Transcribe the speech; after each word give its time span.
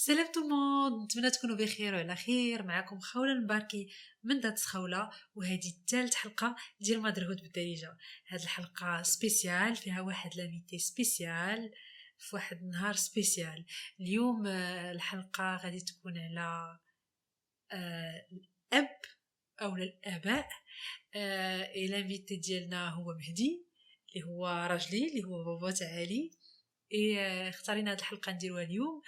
سلام 0.00 0.32
tout 0.32 0.40
le 0.40 0.58
monde 0.58 1.04
نتمنى 1.04 1.30
تكونوا 1.30 1.56
بخير 1.56 1.94
وعلى 1.94 2.16
خير. 2.16 2.62
معكم 2.62 3.00
خوله 3.00 3.32
المباركي 3.32 3.88
من 4.24 4.40
That's 4.40 4.58
خوله 4.58 5.10
وهذه 5.34 5.72
ثالث 5.88 6.14
حلقة 6.14 6.56
ديال 6.80 7.02
motherhood 7.02 7.42
بالدارجة. 7.42 7.96
هذه 8.26 8.42
الحلقة 8.42 9.02
spéciale 9.02 9.76
فيها 9.76 10.00
واحد 10.00 10.36
l'invité 10.36 10.78
spécial 10.78 11.72
في 12.18 12.36
واحد 12.36 12.56
النهار 12.56 12.94
spécial 12.94 13.64
اليوم 14.00 14.46
آه، 14.46 14.92
الحلقة 14.92 15.56
غادي 15.56 15.80
تكون 15.80 16.18
على 16.18 16.78
آه، 17.72 18.26
الأب 18.32 19.00
أو 19.62 19.76
الآباء. 19.76 20.48
l'invité 21.88 22.34
آه، 22.34 22.38
ديالنا 22.38 22.88
هو 22.88 23.14
مهدي 23.14 23.66
اللي 24.08 24.26
هو 24.26 24.46
راجلي 24.70 25.08
اللي 25.08 25.24
هو 25.24 25.44
بابا 25.44 25.70
تاع 25.70 25.88
علي. 25.88 26.30
اختارينا 27.48 27.92
هذه 27.92 27.98
الحلقة 27.98 28.32
نديروها 28.32 28.62
اليوم. 28.62 29.02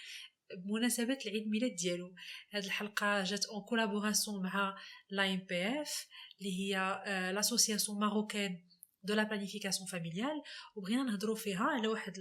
بمناسبة 0.56 1.18
العيد 1.26 1.48
ميلاد 1.48 1.74
ديالو. 1.74 2.14
هذه 2.50 2.66
الحلقة 2.66 3.24
جات 3.24 3.46
en 3.46 3.62
collaboration 3.62 4.42
مع 4.42 4.78
l'AMPF 5.10 6.06
اللي 6.38 6.60
هي 6.60 7.02
l'Association 7.34 8.00
marocaine 8.00 8.60
de 9.02 9.14
la 9.14 9.22
planification 9.22 9.88
familiale 9.88 10.42
وبغينا 10.76 11.02
نهضروا 11.02 11.36
فيها 11.36 11.64
على 11.64 11.88
واحد 11.88 12.18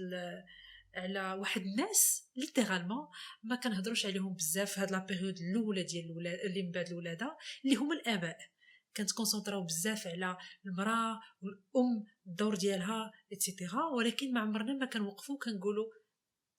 على 0.94 1.32
واحد 1.32 1.60
الناس 1.60 2.28
littéralement 2.36 3.08
ما 3.42 3.56
كنهضروش 3.56 4.06
عليهم 4.06 4.34
بزاف 4.34 4.72
في 4.72 4.80
هاد 4.80 4.90
la 4.90 4.98
période 4.98 5.38
الأولى 5.38 5.82
ديال 5.82 6.04
الولاد 6.04 6.38
اللي 6.38 6.62
من 6.62 6.70
بعد 6.70 6.86
الولادة 6.86 7.36
اللي 7.64 7.76
هما 7.76 7.94
الآباء. 7.94 8.38
كنتكونسونطراو 8.96 9.64
بزاف 9.64 10.06
على 10.06 10.36
المرأة 10.66 11.20
والأم 11.42 12.04
الدور 12.26 12.54
ديالها 12.54 13.12
et 13.32 13.46
cetera 13.46 13.86
ولكن 13.86 14.32
ما 14.32 14.40
عمرنا 14.40 14.72
ما 14.72 14.86
كنوقفوا 14.86 15.38
كنقولوا 15.38 15.84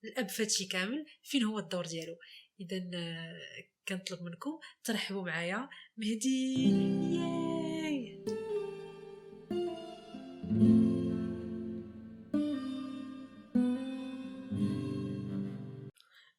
الأب 0.04 0.30
فاتشي 0.30 0.66
كامل 0.66 1.05
فين 1.23 1.44
هو 1.44 1.60
الدور 1.60 1.86
ديالو؟ 1.86 2.18
إذا 2.62 2.90
آه، 2.96 3.42
كنطلب 3.88 4.22
منكم 4.22 4.59
ترحبوا 4.84 5.26
معايا 5.26 5.70
مهدي. 5.98 6.53
ياي! 7.16 8.25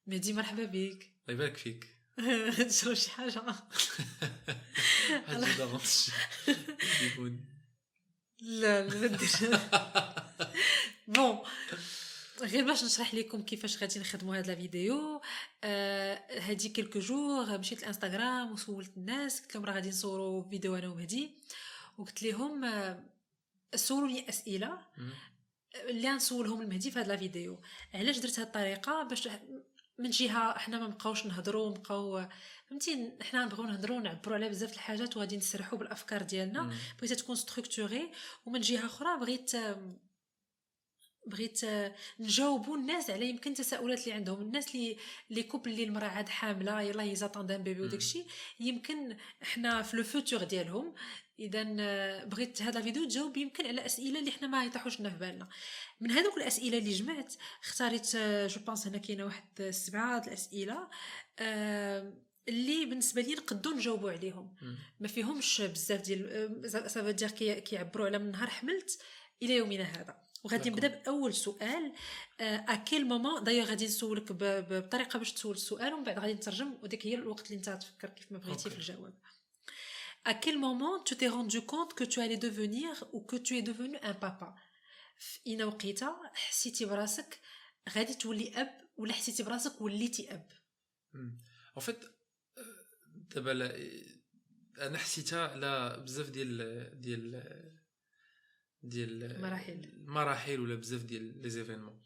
مهدي 0.06 0.32
مرحبا 0.32 0.64
بك. 0.64 0.72
الله 0.72 1.34
يبارك 1.34 1.56
فيك. 1.56 1.88
تشرب 2.68 2.94
شي 2.94 3.10
حاجة. 3.10 3.42
حاجة 5.26 5.56
دافونس 5.58 6.10
لا 8.42 8.88
لا 8.88 9.18
bon 11.08 11.38
غير 12.42 12.64
باش 12.64 12.84
نشرح 12.84 13.14
لكم 13.14 13.42
كيفاش 13.42 13.78
غادي 13.78 14.00
نخدموا 14.00 14.36
هاد 14.36 14.50
الفيديو 14.50 15.20
آه 15.64 16.40
هادي 16.40 16.68
quelques 16.68 16.98
jours 16.98 17.58
مشيت 17.58 17.78
الانستغرام 17.78 18.52
وسولت 18.52 18.96
الناس 18.96 19.40
قلت 19.40 19.54
لهم 19.54 19.64
راه 19.64 19.72
غادي 19.72 19.88
نصوروا 19.88 20.50
فيديو 20.50 20.76
أنا 20.76 20.88
ومهدي 20.88 21.30
وقلت 21.98 22.22
لهم 22.22 22.64
آه 22.64 23.04
سولوا 23.74 24.08
لي 24.08 24.28
أسئلة. 24.28 24.78
اللي 25.74 26.08
غنسولهم 26.08 26.62
المهدي 26.62 26.90
في 26.90 26.98
هاد 26.98 27.10
الفيديو 27.10 27.60
علاش 27.94 28.18
درت 28.18 28.38
هاد 28.38 28.46
الطريقة؟ 28.46 29.02
باش 29.02 29.28
من 29.98 30.10
جهة 30.10 30.58
حنا 30.58 30.78
ما 30.78 30.86
نبقاوش 30.86 31.26
نهضروا 31.26 31.70
نبقاو 31.70 32.28
فهمتي؟ 32.70 33.12
حنا 33.22 33.44
نبغيو 33.44 33.66
نهضروا 33.66 34.00
نعبروا 34.00 34.34
على 34.36 34.48
بزاف 34.48 34.72
الحاجات 34.72 35.16
وغادي 35.16 35.36
نسرحوا 35.36 35.78
بالأفكار 35.78 36.22
ديالنا. 36.22 36.74
بغيت 36.98 37.12
تكون 37.12 37.36
structurée 37.36 38.10
ومن 38.46 38.60
جهة 38.60 38.86
أخرى 38.86 39.20
بغيت 39.20 39.50
بغيت 41.26 41.60
نجاوبوا 42.20 42.76
الناس 42.76 43.10
على 43.10 43.28
يمكن 43.28 43.50
التساؤلات 43.50 44.02
اللي 44.04 44.12
عندهم. 44.12 44.40
الناس 44.40 44.74
اللي 44.74 44.96
les 45.30 45.42
couples 45.42 45.70
اللي 45.70 45.84
المراه 45.84 46.08
عاد 46.08 46.28
حاملة 46.28 46.82
يلاه 46.82 47.04
ils 47.04 47.14
attendent 47.14 47.52
bébé 47.52 47.80
وداكشي 47.80 48.24
يمكن 48.60 49.16
حنا 49.42 49.82
في 49.82 49.96
le 49.96 50.04
futur 50.04 50.44
ديالهم 50.44 50.94
اذا 51.38 51.64
بغيت 52.24 52.62
هذا 52.62 52.78
الفيديو 52.78 53.04
تجاوب 53.04 53.36
يمكن 53.36 53.66
على 53.66 53.86
أسئلة 53.86 54.18
اللي 54.18 54.30
حنا 54.30 54.48
ما 54.48 54.64
يطيحوش 54.64 55.00
لنا 55.00 55.10
في 55.10 55.16
بالنا. 55.16 55.48
من 56.00 56.10
هذوك 56.10 56.36
الأسئلة 56.36 56.78
اللي 56.78 56.92
جمعت 56.92 57.34
اختاريت 57.64 58.16
je 58.16 58.60
pense 58.66 58.86
هنا 58.86 58.98
كاينة 58.98 59.24
واحد 59.24 59.70
سبعة 59.70 60.22
الأسئلة 60.26 60.88
اللي 62.48 62.86
بالنسبة 62.86 63.22
لي 63.22 63.34
نقدو 63.34 63.70
نجاوبوا 63.70 64.10
عليهم. 64.10 64.54
ما 65.00 65.08
فيهمش 65.08 65.60
بزاف 65.60 66.00
ديال 66.00 66.70
ça 66.70 66.90
va 66.90 67.10
dire 67.10 67.30
كيعبروا 67.58 68.06
على 68.06 68.18
من 68.18 68.30
نهار 68.30 68.50
حملت 68.50 69.02
إلى 69.42 69.56
يومنا 69.56 69.84
هذا. 69.84 70.21
وغادي 70.44 70.70
نبدا 70.70 70.88
بأول 70.88 71.34
سؤال. 71.34 71.92
à 72.40 72.74
quel 72.74 73.08
moment 73.08 73.44
d'ailleurs 73.44 73.66
غادي 73.66 73.86
نسولك 73.86 74.32
بطريقة 74.32 75.18
باش 75.18 75.32
تسول 75.32 75.54
السؤال 75.54 75.94
ومن 75.94 76.04
بعد 76.04 76.18
غادي 76.18 76.34
نترجم 76.34 76.78
وديك 76.82 77.06
هي 77.06 77.14
الوقت 77.14 77.46
اللي 77.46 77.56
انت 77.56 77.70
تفكر 77.70 78.08
كيف 78.08 78.32
ما 78.32 78.38
بغيتي 78.38 78.70
في 78.70 78.76
الجواب. 78.76 79.14
À 80.24 80.34
quel 80.34 80.58
moment 80.66 80.96
tu 81.08 81.16
t'es 81.16 81.30
rendu 81.38 81.60
compte 81.72 81.92
que 81.98 82.04
tu 82.04 82.20
allais 82.24 82.42
devenir 82.48 82.92
ou 83.14 83.20
que 83.30 83.36
tu 83.46 83.52
es 83.58 83.62
devenu 83.62 83.96
un 84.02 84.14
papa 84.14 84.54
في 85.18 85.40
اين 85.46 85.62
وقيته 85.62 86.16
حسيتي 86.34 86.84
براسك 86.84 87.40
غادي 87.90 88.14
تولي 88.14 88.60
أب 88.60 88.80
ولا 88.96 89.12
حسيتي 89.12 89.42
براسك 89.42 89.80
وليتي 89.80 90.34
أب؟ 90.34 90.52
en 91.14 91.38
fait 91.80 91.98
دابا 93.14 93.52
أنا 94.78 94.98
حسيتها 94.98 95.48
على 95.48 96.02
بزاف 96.04 96.30
ديال 96.30 97.00
ديال 97.00 97.71
ديال 98.82 99.22
المراحل 99.22 99.80
المراحل 99.94 100.60
ولا 100.60 100.74
بزاف 100.74 101.02
ديال 101.02 101.42
les 101.42 101.50
événements. 101.50 102.02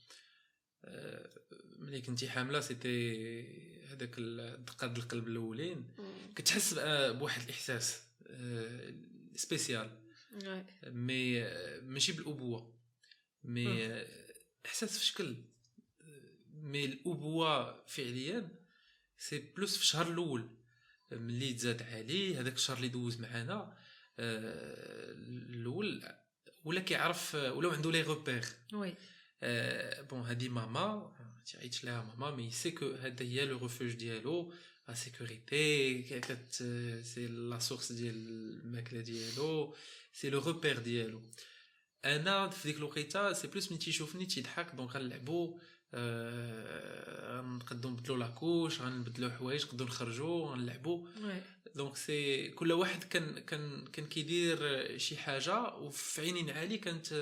ملي 1.79 2.01
كنتي 2.01 2.29
حاملة 2.29 2.61
سيتي 2.61 3.87
هذاك 3.87 4.21
دقات 4.61 4.99
القلب 4.99 5.29
الأولين. 5.29 5.95
كتحس 6.37 6.75
بواحد 6.79 7.43
الإحساس 7.43 8.03
spécial 9.35 9.91
mais 10.87 11.41
ماشي 11.81 12.13
بالأبوة 12.13 12.75
mais 13.45 14.03
إحساس 14.67 14.99
في 14.99 15.05
شكل. 15.05 15.37
mais 16.55 16.85
الأبوة 16.85 17.85
فعليا 17.87 18.49
c'est 19.19 19.39
plus 19.39 19.77
في 19.77 19.83
الشهر 19.83 20.13
الأول. 20.13 20.51
ملي 21.13 21.55
تزاد 21.55 21.83
عليه 21.83 22.41
هذاك 22.41 22.55
الشهر 22.55 22.77
اللي 22.77 22.89
دوز 22.89 23.21
معانا 23.21 23.77
الأول 24.19 26.05
ولا 26.67 26.81
كيعرف 26.81 27.35
ولا 27.35 27.73
عنده 27.73 27.91
les 27.91 28.03
repères 28.03 28.45
oui 28.73 28.95
bon 30.11 30.21
هادي 30.21 30.49
ماما 30.49 31.13
تعيط 31.53 31.85
لها 31.85 32.03
ماما 32.03 32.37
mais 32.37 32.51
c'est 32.51 32.71
que 32.71 32.91
هذا 32.91 33.25
هي 33.25 33.47
le 33.47 33.59
refuge 33.59 33.93
ديالو 33.93 34.53
la 34.89 34.95
sécurité 34.95 36.03
كت 36.03 36.55
c'est 37.03 37.27
la 37.27 37.59
source 37.59 37.93
ديال 37.93 38.15
الماكلة 38.65 39.01
ديالو 39.01 39.75
c'est 40.13 40.31
le 40.31 40.39
repère 40.39 40.79
ديالو. 40.79 41.23
أنا 42.05 42.49
في 42.49 42.69
ديك 42.69 42.77
الوقيتة 42.77 43.33
c'est 43.33 43.49
plus 43.49 43.73
من 43.73 43.79
تيشوفني 43.79 44.27
تيضحك 44.27 44.75
donc 44.75 44.91
غنلعبو. 44.91 45.61
غنقدو 45.95 47.91
نبدلو 47.91 48.17
la 48.17 48.33
couche 48.33 48.81
غنبدلو 48.81 49.31
حوايج 49.31 49.65
نقدو 49.65 49.85
نخرجو 49.85 50.45
غنلعبو. 50.47 51.09
donc 51.75 51.97
c'est 51.97 52.49
كل 52.49 52.73
واحد 52.73 53.05
كان 53.05 53.39
كان 53.39 53.87
كان 53.87 54.07
كيدير 54.07 54.99
شي 54.99 55.17
حاجة 55.17 55.75
وفي 55.75 56.21
عينين 56.21 56.51
عالي 56.51 56.79
كانت 56.79 57.13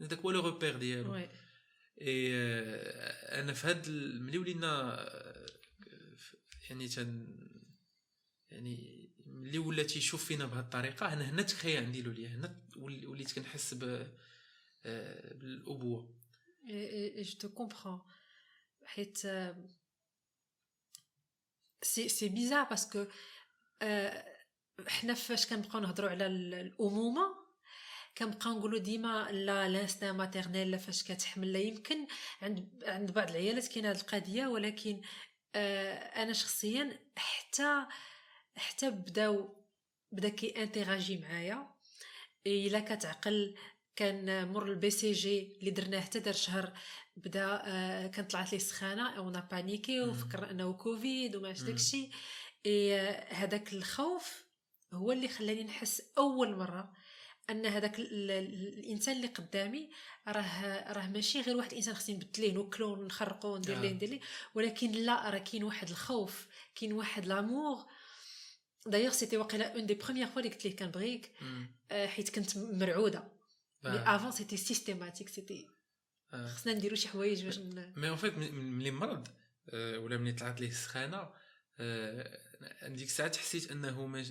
هذاك 0.00 0.18
هو 0.18 0.30
le 0.30 0.40
repère 0.40 0.76
ديالو. 0.76 1.14
اي 1.14 2.34
أنا 3.40 3.52
في 3.52 3.66
هاد 3.66 3.90
ملي 4.20 4.38
ولينا 4.38 4.98
يعني 6.70 6.88
تن 6.88 7.38
يعني 8.50 9.08
ملي 9.26 9.58
ولا 9.58 9.82
تيشوف 9.82 10.24
فينا 10.24 10.46
بهاد 10.46 10.64
الطريقة 10.64 11.12
أنا 11.12 11.30
هنا 11.30 11.42
تخيل 11.42 11.84
عندي 11.84 12.02
ليا 12.02 12.28
هنا 12.28 12.62
وليت 12.76 13.32
كنحس 13.32 13.74
ب 13.74 14.06
بالابوه 16.64 17.18
et 17.18 17.22
je 17.22 17.38
te 17.38 17.48
comprends 17.48 18.00
حيت 18.84 19.18
c'est 21.82 22.08
c'est 22.08 22.28
bizarre 22.28 22.64
parce 22.64 22.90
que 22.90 23.06
حنا 24.88 25.14
فاش 25.14 25.46
كنبقاو 25.46 25.82
نهضروا 25.82 26.10
على 26.10 26.26
الامومه 26.26 27.44
كنبقى 28.18 28.50
نقولوا 28.50 28.78
ديما 28.78 29.28
لا 29.32 29.68
l'instinct 29.68 30.12
maternel 30.12 30.78
فاش 30.78 31.02
كتحمل 31.02 31.52
لا 31.52 31.58
يمكن 31.58 32.06
عند 32.42 32.84
عند 32.86 33.10
بعض 33.10 33.30
العيالات 33.30 33.68
كاينة 33.68 33.90
هذه 33.90 34.00
القضية 34.00 34.46
ولكن 34.46 35.00
أنا 36.16 36.32
شخصيا 36.32 36.98
حتى 37.16 37.86
حتى 38.56 38.90
بداو 38.90 39.64
بدا 40.12 40.28
كي 40.28 40.62
interagir 40.62 41.18
معايا 41.18 41.74
الا 42.46 42.80
كتعقل 42.80 43.56
كان 43.96 44.48
من 44.52 44.61
ال 44.61 44.66
BCG 44.66 45.56
اللي 45.60 45.70
درناه 45.70 46.00
حتى 46.00 46.20
دار 46.20 46.34
شهر 46.34 46.72
بدا 47.16 47.62
آه 47.64 48.06
كان 48.06 48.24
طلعت 48.24 48.52
لي 48.52 48.58
سخانة 48.58 49.16
أو 49.16 49.30
paniquer 49.30 50.00
وفكر 50.00 50.50
أنه 50.50 50.72
كوفيد 50.72 51.36
وما 51.36 51.52
داكشي. 51.52 52.10
هذاك 53.28 53.72
الخوف 53.72 54.44
هو 54.94 55.12
اللي 55.12 55.28
خلاني 55.28 55.64
نحس 55.64 56.02
أول 56.18 56.56
مرة 56.56 56.92
أن 57.50 57.66
هذاك 57.66 57.98
الإنسان 57.98 59.16
اللي 59.16 59.26
قدامي 59.26 59.90
راه 60.28 60.92
راه 60.92 61.06
ماشي 61.06 61.40
غير 61.40 61.56
واحد 61.56 61.70
الانسان 61.70 61.94
خصني 61.94 62.14
نبدل 62.14 62.42
ليه 62.42 62.52
نوكلو 62.52 63.04
نخرقو 63.04 63.56
ندير 63.56 63.80
ليه 63.80 63.92
ندير 63.92 64.08
ليه. 64.08 64.20
ولكن 64.54 64.92
لا 64.92 65.30
راه 65.30 65.38
كاين 65.38 65.64
واحد 65.64 65.88
الخوف 65.90 66.46
كاين 66.74 66.92
واحد 66.92 67.26
l'amour 67.26 67.84
d'ailleurs 68.86 69.12
c'était 69.12 69.36
واقيلا 69.36 69.74
une 69.74 69.86
des 69.86 69.94
premières 69.94 70.26
fois 70.26 70.42
اللي 70.42 70.52
قلت 70.52 70.64
ليه 70.64 70.76
كنبغيك 70.76 71.32
حيت 71.90 72.34
كنت 72.34 72.56
مرعودة. 72.58 73.33
mais 73.84 73.98
avant 74.16 74.32
c'était 74.32 74.56
systématique 74.56 75.28
c'était 75.28 75.68
خصنا 76.32 76.74
نديرو 76.74 76.96
شي 76.96 77.08
حوايج 77.08 77.44
باش 77.44 77.58
mais 77.96 78.08
en 78.08 78.16
fait 78.16 78.38
ملي 78.38 78.90
مرض 78.90 79.28
ولا 79.74 80.16
ملي 80.16 80.32
طلعت 80.32 80.60
ليه 80.60 80.68
السخانه 80.68 81.28
ديك 82.86 83.08
الساعات 83.08 83.36
حسيت 83.36 83.70
أنه 83.70 84.06
ما 84.06 84.24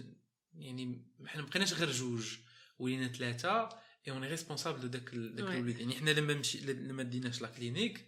يعني 0.53 1.11
حنا 1.25 1.41
مبقيناش 1.41 1.73
غير 1.73 1.91
جوج 1.91 2.37
ولينا 2.79 3.07
ثلاثة 3.07 3.69
et 4.07 4.11
on 4.11 4.27
est 4.27 4.39
responsable 4.39 4.81
de 4.81 4.87
داك 4.87 5.15
داك 5.15 5.15
الوليد. 5.15 5.79
يعني 5.79 5.95
حنا 5.95 6.11
لما 6.11 6.33
مشي 6.33 6.73
لما 6.73 7.03
ديناش 7.03 7.41
la 7.41 7.47
clinique 7.47 8.07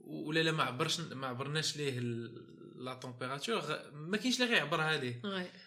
ولا 0.00 0.42
لا 0.42 0.52
ما 0.52 0.62
عبرش 0.62 1.00
ما 1.00 1.26
عبرناش 1.26 1.76
ليه 1.76 1.98
la 2.82 2.94
température 2.94 3.90
ما 3.92 4.16
كاينش 4.16 4.40
اللي 4.40 4.54
غيعبرها 4.54 4.96
ليه 4.96 5.22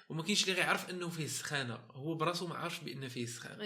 وما 0.10 0.24
كاينش 0.24 0.44
اللي 0.44 0.56
غيعرف 0.56 0.90
إنه 0.90 1.10
فيه 1.10 1.26
السخانه 1.26 1.80
هو 1.92 2.16
براسو 2.16 2.48
ما 2.48 2.56
عارفش 2.56 2.80
بأن 2.80 3.08
فيه 3.08 3.24
السخانه 3.24 3.64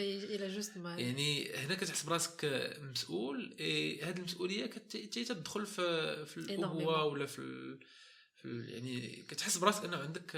يعني 0.99 1.55
هنا 1.55 1.75
كتحس 1.75 2.03
براسك 2.03 2.45
مسؤول 2.81 3.55
هذه 4.03 4.17
المسؤولية 4.17 4.65
كتدخل 4.65 5.65
في 5.65 6.25
في 6.25 6.37
الابوه 6.37 7.05
ولا 7.05 7.25
في, 7.25 7.77
في 8.35 8.65
يعني 8.67 9.25
كتحس 9.29 9.57
براسك 9.57 9.85
إنه 9.85 9.97
عندك 9.97 10.35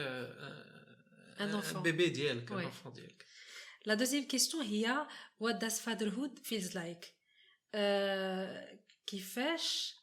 bébé 1.83 2.09
ديالك 2.09 2.51
ان 2.51 2.71
ديالك. 2.93 3.25
la 3.85 3.93
deuxième 3.93 4.23
question 4.23 4.65
هي 4.65 5.07
what 5.39 5.55
does 5.55 5.79
fatherhood 5.79 6.39
feels 6.43 6.77
like 6.77 7.13
كيفاش 9.07 10.00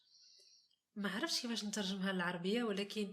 ما 0.98 1.10
عرفتش 1.10 1.40
كيفاش 1.40 1.64
نترجمها 1.64 2.12
للعربيه 2.12 2.64
ولكن 2.64 3.12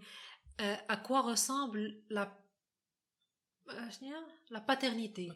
à 0.59 0.73
quoi 0.73 1.29
ressemble 1.29 2.03
la 2.09 2.45
شنو 3.89 4.27
la 4.49 4.59
paternité 4.59 5.33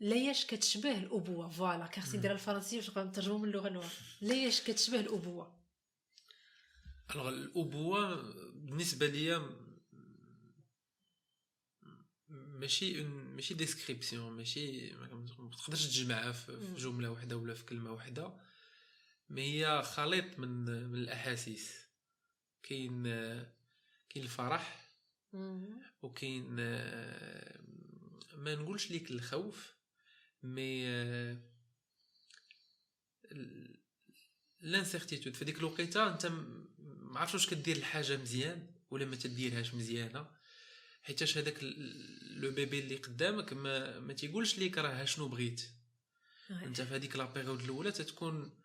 ليش 0.00 0.46
كتشبه 0.46 0.98
الأبوة؟ 0.98 1.50
voilà 1.50 1.86
كان 1.86 2.04
خصني 2.04 2.18
نديرها 2.18 2.34
بالفرنسيه 2.34 2.76
باش 2.76 2.88
نقدر 2.90 3.04
نترجمو 3.04 3.38
من 3.38 3.48
اللغة 3.48 3.68
الاولى 3.68 3.88
ليش 4.22 4.60
كتشبه 4.60 5.00
الأبوة؟ 5.00 5.60
alors 7.10 7.28
الأبوة 7.28 8.22
بالنسبة 8.52 9.06
ليا 9.06 9.50
ماشي 12.28 13.04
ماشي 13.04 13.54
description 13.54 14.32
ماشي 14.32 14.94
ما 14.94 15.50
تقدرش 15.58 15.86
تجمعها 15.86 16.32
في 16.32 16.74
جملة 16.78 17.10
واحدة 17.10 17.36
ولا 17.36 17.54
في 17.54 17.64
كلمة 17.64 17.92
واحدة. 17.92 18.49
mais 19.30 19.42
هي 19.42 19.82
خليط 19.82 20.38
من 20.38 20.64
من 20.64 20.98
الأحاسيس. 20.98 21.86
كاين 22.62 23.02
كاين 24.10 24.24
الفرح 24.24 24.90
وكاين 26.02 26.44
ما 28.34 28.54
نقولش 28.54 28.90
ليك 28.90 29.10
الخوف 29.10 29.74
mais 30.42 30.86
l'incertitude 34.60 35.34
في 35.34 35.44
ديك 35.44 35.58
الوقيتة 35.58 36.12
أنت 36.12 36.26
ما 36.26 37.20
عرفتش 37.20 37.34
واش 37.34 37.46
كدير 37.46 37.76
الحاجة 37.76 38.16
مزيان 38.16 38.66
ولا 38.90 39.04
ما 39.04 39.16
تديرهاش 39.16 39.74
مزيانة. 39.74 40.26
حيتاش 41.02 41.38
هذاك 41.38 41.58
le 42.20 42.50
bébé 42.50 42.78
اللي 42.78 42.96
قدامك 42.96 43.52
ما, 43.52 43.98
ما 43.98 44.12
تيقولش 44.12 44.58
ليك 44.58 44.78
راه 44.78 45.04
شنو 45.04 45.28
بغيت. 45.28 45.62
أنت 46.50 46.80
في 46.80 46.94
هذيك 46.94 47.16
la 47.16 47.24
période 47.24 47.60
الأولى 47.62 47.92
تتكون 47.92 48.59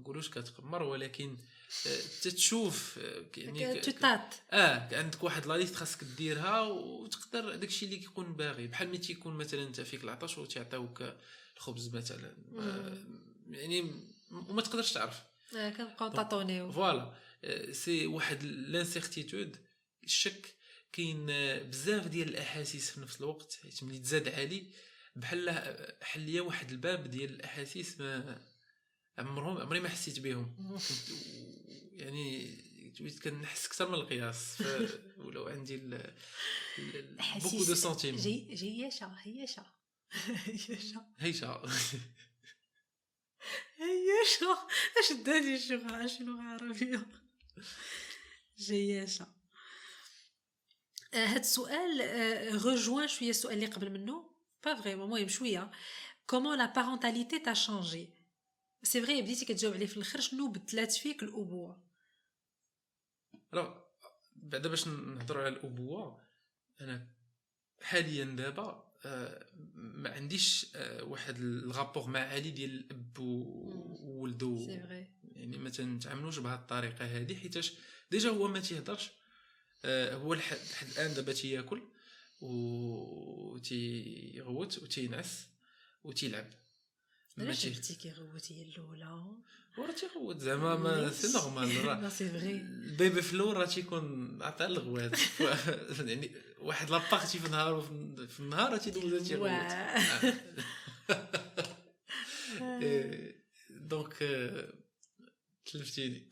نقولوش 0.00 0.30
كتقمر 0.30 0.82
ولكن 0.82 1.36
آه، 1.86 2.00
تتشوف 2.22 2.98
آه، 2.98 3.24
يعني 3.36 3.80
تطات 3.80 4.34
آه 4.50 4.98
عندك 4.98 5.24
واحد 5.24 5.46
la 5.46 5.54
liste 5.54 5.74
خاصك 5.74 6.04
ديرها 6.04 6.60
وتقدر 6.60 7.54
داكشي 7.54 7.86
اللي 7.86 7.96
كيكون 7.96 8.32
باغي. 8.32 8.66
بحال 8.66 8.88
ملي 8.88 8.98
تيكون 8.98 9.34
مثلا 9.34 9.62
أنت 9.62 9.80
فيك 9.80 10.04
العطش 10.04 10.38
وتعطيوك 10.38 11.14
الخبز 11.56 11.88
مثلا. 11.88 12.36
آه 12.58 12.98
يعني 13.50 14.04
وما 14.30 14.62
تقدرش 14.62 14.92
تعرف. 14.92 15.20
آه 15.56 15.70
كنبقاو 15.70 16.08
tâtonner. 16.08 16.72
voilà 16.72 17.14
c'est 17.72 18.06
واحد 18.06 18.42
l'incertitude 18.42 19.56
الشك. 20.04 20.54
كاين 20.92 21.26
بزاف 21.70 22.06
ديال 22.06 22.28
الأحاسيس 22.28 22.90
في 22.90 23.00
نفس 23.00 23.20
الوقت. 23.20 23.58
حيت 23.62 23.84
ملي 23.84 23.98
تزاد 23.98 24.28
عالي 24.28 24.66
بحال 25.16 25.66
حل 26.02 26.40
واحد 26.40 26.70
الباب 26.70 27.10
ديال 27.10 27.30
الأحاسيس 27.30 28.00
ما 28.00 28.40
عمرهم 29.18 29.58
عمري 29.58 29.80
ما 29.80 29.88
حسيت 29.88 30.18
بهم. 30.20 30.54
يعني 32.00 32.56
كنحس 33.22 33.66
أكثر 33.66 33.88
من 33.88 33.94
القياس. 33.94 34.62
ولو 35.24 35.48
عندي 35.48 35.76
beaucoup 37.42 37.64
de 37.64 37.74
sentiments 37.74 38.16
جي 38.16 38.54
جياشة 38.54 39.06
هياشة 39.06 39.66
هياشة 40.12 41.06
هيشة. 41.18 41.62
هياشة 43.78 44.58
اش 45.00 45.12
داني 45.12 45.56
اللغة 45.56 46.06
شنو 46.06 46.40
عربية 46.40 47.06
جياشة 48.58 49.26
هاد 51.14 51.38
السؤال 51.38 52.00
rejoint 52.64 53.08
شوية 53.08 53.30
السؤال 53.30 53.54
اللي 53.54 53.66
قبل 53.66 53.90
منه. 53.90 54.30
pas 54.64 54.74
vraiment 54.74 55.04
المهم 55.04 55.28
شوية. 55.28 55.70
comment 56.26 56.58
la 56.58 56.66
parentalité 56.66 57.38
t'a 57.38 57.54
changé 57.54 58.08
c'est 58.82 59.02
vrai 59.02 59.22
بديتي 59.22 59.44
كتجاوب 59.44 59.74
عليه 59.74 59.86
في 59.86 59.96
الآخر 59.96 60.20
شنو 60.20 60.48
بدلات 60.48 60.92
فيك 60.92 61.22
الابوه 61.22 61.82
الوغ 63.52 63.78
بعدا 64.36 64.68
باش 64.68 64.88
نهضروا 64.88 65.42
على 65.42 65.56
الأبوة 65.56 66.20
أنا 66.80 67.08
حاليا 67.82 68.24
دابا 68.24 68.90
ما 69.74 70.10
عنديش 70.10 70.66
واحد 71.00 71.36
ال 71.38 71.46
rapport 71.46 72.06
مع 72.06 72.20
علي 72.20 72.50
ديال 72.50 72.70
الأب 72.70 73.18
وولدو. 73.18 74.66
يعني 75.22 75.58
ما 75.58 75.70
تنتعاملوش 75.70 76.38
بهذه 76.38 76.58
الطريقة 76.58 77.04
هذه 77.04 77.34
حيتاش 77.34 77.72
déjà 78.10 78.30
هو 78.30 78.48
ما 78.48 78.60
تيهضرش 78.60 79.10
هو 79.86 80.34
لحد 80.34 80.58
الآن 80.82 81.14
دابا 81.14 81.32
تياكل 81.32 81.82
و 82.40 83.58
تيغوت 83.58 84.78
وتينعس 84.78 85.46
وتيلعب 86.04 86.50
علاش 87.40 87.66
قلتي 87.66 87.94
كيغوت 87.94 88.52
هي 88.52 88.62
الأولى. 88.62 89.24
وراه 89.78 89.92
تيغوت 89.92 90.38
زعما 90.38 90.76
mais 90.76 91.10
c'est 91.10 91.32
normal 91.32 91.84
راه. 91.86 92.08
c'est 92.08 92.28
vrai 92.28 92.50
ال 92.50 92.64
bébé 92.64 93.20
الأول 93.20 93.56
راه 93.56 93.66
تيكون 93.66 94.38
عطى 94.42 94.64
الغوات. 94.66 95.18
يعني 96.08 96.30
واحد 96.60 96.90
la 96.90 97.02
partie 97.02 97.38
في 97.38 97.46
النهار 97.46 97.80
في 98.28 98.40
النهار 98.40 98.76
تيدوز 98.76 99.28
تيغوت 99.28 99.50
donc 103.70 104.14
تلفتيني. 105.66 106.30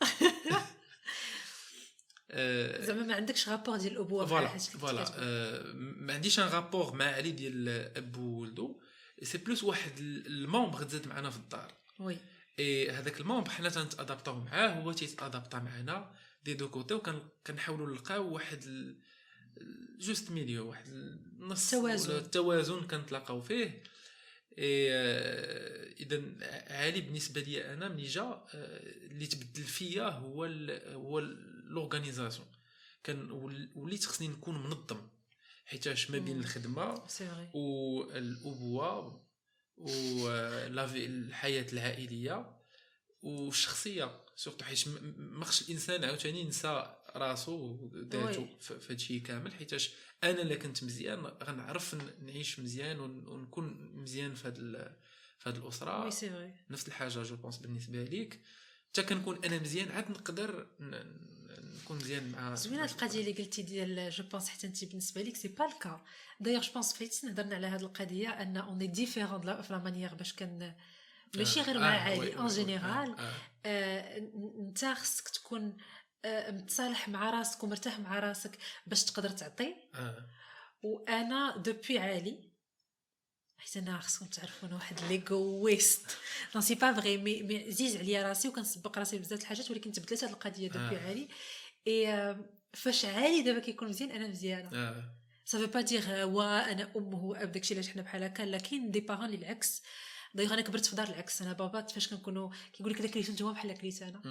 زعما 2.84 3.02
ما 3.06 3.14
عندكش 3.14 3.48
rapport 3.48 3.76
ديال 3.76 3.92
الابوه 3.92 4.26
voilà 4.26 4.58
voilà 4.58 5.04
ما 5.74 6.12
عنديش 6.14 6.40
un 6.40 6.48
rapport 6.48 6.94
مع 6.94 7.04
علي 7.04 7.30
ديال 7.30 7.68
اب 7.96 8.16
وولدو 8.16 8.80
c'est 9.22 9.38
plus 9.38 9.64
واحد 9.64 9.92
ال 9.98 10.10
membre 10.10 10.82
تزاد 10.82 11.08
معنا 11.08 11.30
في 11.30 11.36
الدار. 11.36 11.74
وي 12.00 12.16
اي 12.58 12.90
هذاك 12.90 13.20
ال 13.20 13.25
membre 13.25 13.50
حنا 13.50 13.68
تنتادابطاو 13.68 14.40
معاه 14.40 14.68
هو 14.68 14.92
تيتادابطا 14.92 15.58
معنا 15.58 16.14
des 16.44 16.54
deux 16.54 16.68
côtés 16.68 16.94
وكنحاولوا 16.94 17.86
نلقاو 17.86 18.32
واحد 18.32 18.94
juste 19.98 20.30
milieu 20.30 20.68
واحد 20.68 20.88
النص 20.88 21.74
التوازن. 21.74 22.16
التوازن 22.16 22.80
كنتلاقاو 22.80 23.42
فيه. 23.42 23.82
اي 24.58 24.92
اذا 26.00 26.22
عالي 26.74 27.00
بالنسبة 27.00 27.40
لي 27.40 27.72
أنا 27.72 27.88
ملي 27.88 28.06
جا 28.06 28.44
اللي 28.54 29.26
تبدل 29.26 29.62
فيا 29.62 30.08
هو 30.08 30.44
هو 30.92 31.18
l'organisation 31.64 32.48
كان 33.04 33.30
وليت 33.74 34.04
خصني 34.04 34.28
نكون 34.28 34.62
منظم. 34.62 35.08
حيتاش 35.68 36.10
ما 36.10 36.18
بين 36.18 36.40
الخدمة 36.40 37.02
والابوه 37.54 39.22
الحياة 40.96 41.66
العائلية 41.72 42.58
والشخصيه 43.22 44.24
surtout 44.36 44.64
حيت 44.64 44.84
ما 45.16 45.44
خصش 45.44 45.62
الإنسان 45.62 46.04
عاوتاني 46.04 46.40
ينسى 46.40 46.96
راسو 47.16 47.90
ذاته 47.94 48.58
في 48.60 48.92
هادشي 48.92 49.20
كامل. 49.20 49.54
حيتاش 49.54 49.90
أنا 50.24 50.42
إلا 50.42 50.54
كنت 50.54 50.84
مزيان 50.84 51.18
غنعرف 51.24 51.96
نعيش 52.22 52.60
مزيان 52.60 53.00
ونكون 53.00 53.92
مزيان 53.94 54.34
في 54.34 54.48
هاد 54.48 54.54
في 55.38 55.48
هاد 55.48 55.56
الأسرة. 55.56 56.06
نفس 56.70 56.88
الحاجة 56.88 57.22
je 57.22 57.36
pense 57.36 57.56
بالنسبة 57.56 58.04
ليك. 58.04 58.40
حتى 58.88 59.02
كنكون 59.02 59.44
أنا 59.44 59.58
مزيان 59.58 59.90
عاد 59.90 60.10
نقدر 60.10 60.66
نكون 61.84 61.96
مزيان 61.96 62.32
مع 62.32 62.54
زوينة 62.54 62.84
القضية 62.84 63.20
اللي 63.20 63.32
قلتي 63.32 63.62
ديال 63.62 64.10
je 64.10 64.24
pense 64.24 64.48
حتى 64.48 64.66
انت 64.66 64.84
بالنسبة 64.84 65.22
لك 65.22 65.36
c'est 65.36 65.48
pas 65.48 65.66
le 65.66 65.80
cas 65.80 66.00
d'ailleurs 66.40 66.62
je 66.62 66.72
pense 66.72 66.92
فايت 66.92 67.24
هضرنا 67.24 67.54
على 67.54 67.66
هذه 67.66 67.82
القضية 67.82 68.28
أن 68.28 68.56
on 68.56 68.78
est 68.78 68.86
différents 68.86 69.62
في 69.62 69.72
la 69.72 69.78
manière 69.78 70.14
باش 70.14 70.32
كن 70.32 70.72
ماشي 71.36 71.60
غير 71.60 71.78
مع 71.78 71.86
عائلي 71.86 72.36
اون 72.36 72.48
جينيرال 72.48 73.16
أنت 73.66 74.84
خصك 74.84 75.28
تكون 75.28 75.76
آه، 76.24 76.50
متصالح 76.50 77.08
مع 77.08 77.30
راسك 77.30 77.64
ومرتاح 77.64 77.98
مع 77.98 78.18
راسك 78.18 78.58
باش 78.86 79.04
تقدر 79.04 79.30
تعطي. 79.30 79.74
وأنا 80.82 81.56
دوبي 81.56 81.98
عالي 81.98 82.48
حيت 83.58 83.76
أنا 83.76 84.00
خصكم 84.00 84.26
تعرفوا 84.26 84.68
أنا 84.68 84.76
واحد 84.76 85.00
ليغويست 85.00 86.06
نو 86.54 86.60
سي 86.60 86.74
با 86.74 86.92
فغي 86.92 87.16
مي, 87.16 87.42
مي 87.42 87.72
زيز 87.72 87.96
عليا 87.96 88.28
راسي 88.28 88.48
وكنسبق 88.48 88.98
راسي 88.98 89.18
بزاف 89.18 89.40
الحاجات 89.40 89.70
ولكن 89.70 89.92
تبدلت 89.92 90.24
هذه 90.24 90.30
القضية 90.30 90.68
دوبي 90.68 90.96
آه. 90.96 91.08
عالي 91.08 91.28
اي 91.88 92.36
فاش 92.72 93.04
عالي 93.04 93.42
دابا 93.42 93.58
كيكون 93.58 93.88
مزيان 93.88 94.10
أنا 94.10 94.28
مزيانه 94.28 94.70
آه. 94.72 95.18
سافي 95.44 95.66
با 95.66 95.80
دير 95.80 96.02
وا 96.24 96.72
أنا 96.72 96.92
امه 96.96 97.24
واب 97.24 97.52
داكشي 97.52 97.74
علاش 97.74 97.88
حنا 97.88 98.02
بحال 98.02 98.22
هكا 98.22 98.42
لا 98.42 98.58
كاين 98.58 98.90
دي 98.90 99.00
بارون 99.00 99.34
العكس 99.34 99.82
دايوغ 100.34 100.54
أنا 100.54 100.62
كبرت 100.62 100.86
في 100.86 100.96
دار 100.96 101.08
العكس 101.08 101.42
أنا 101.42 101.52
بابا 101.52 101.82
فاش 101.82 102.08
كنكونوا 102.08 102.50
كيقول 102.72 102.92
لك 102.92 103.00
الا 103.00 103.08
كليتو 103.08 103.32
نتوما 103.32 103.52
بحال 103.52 103.78
كليت 103.78 104.02
أنا 104.02 104.22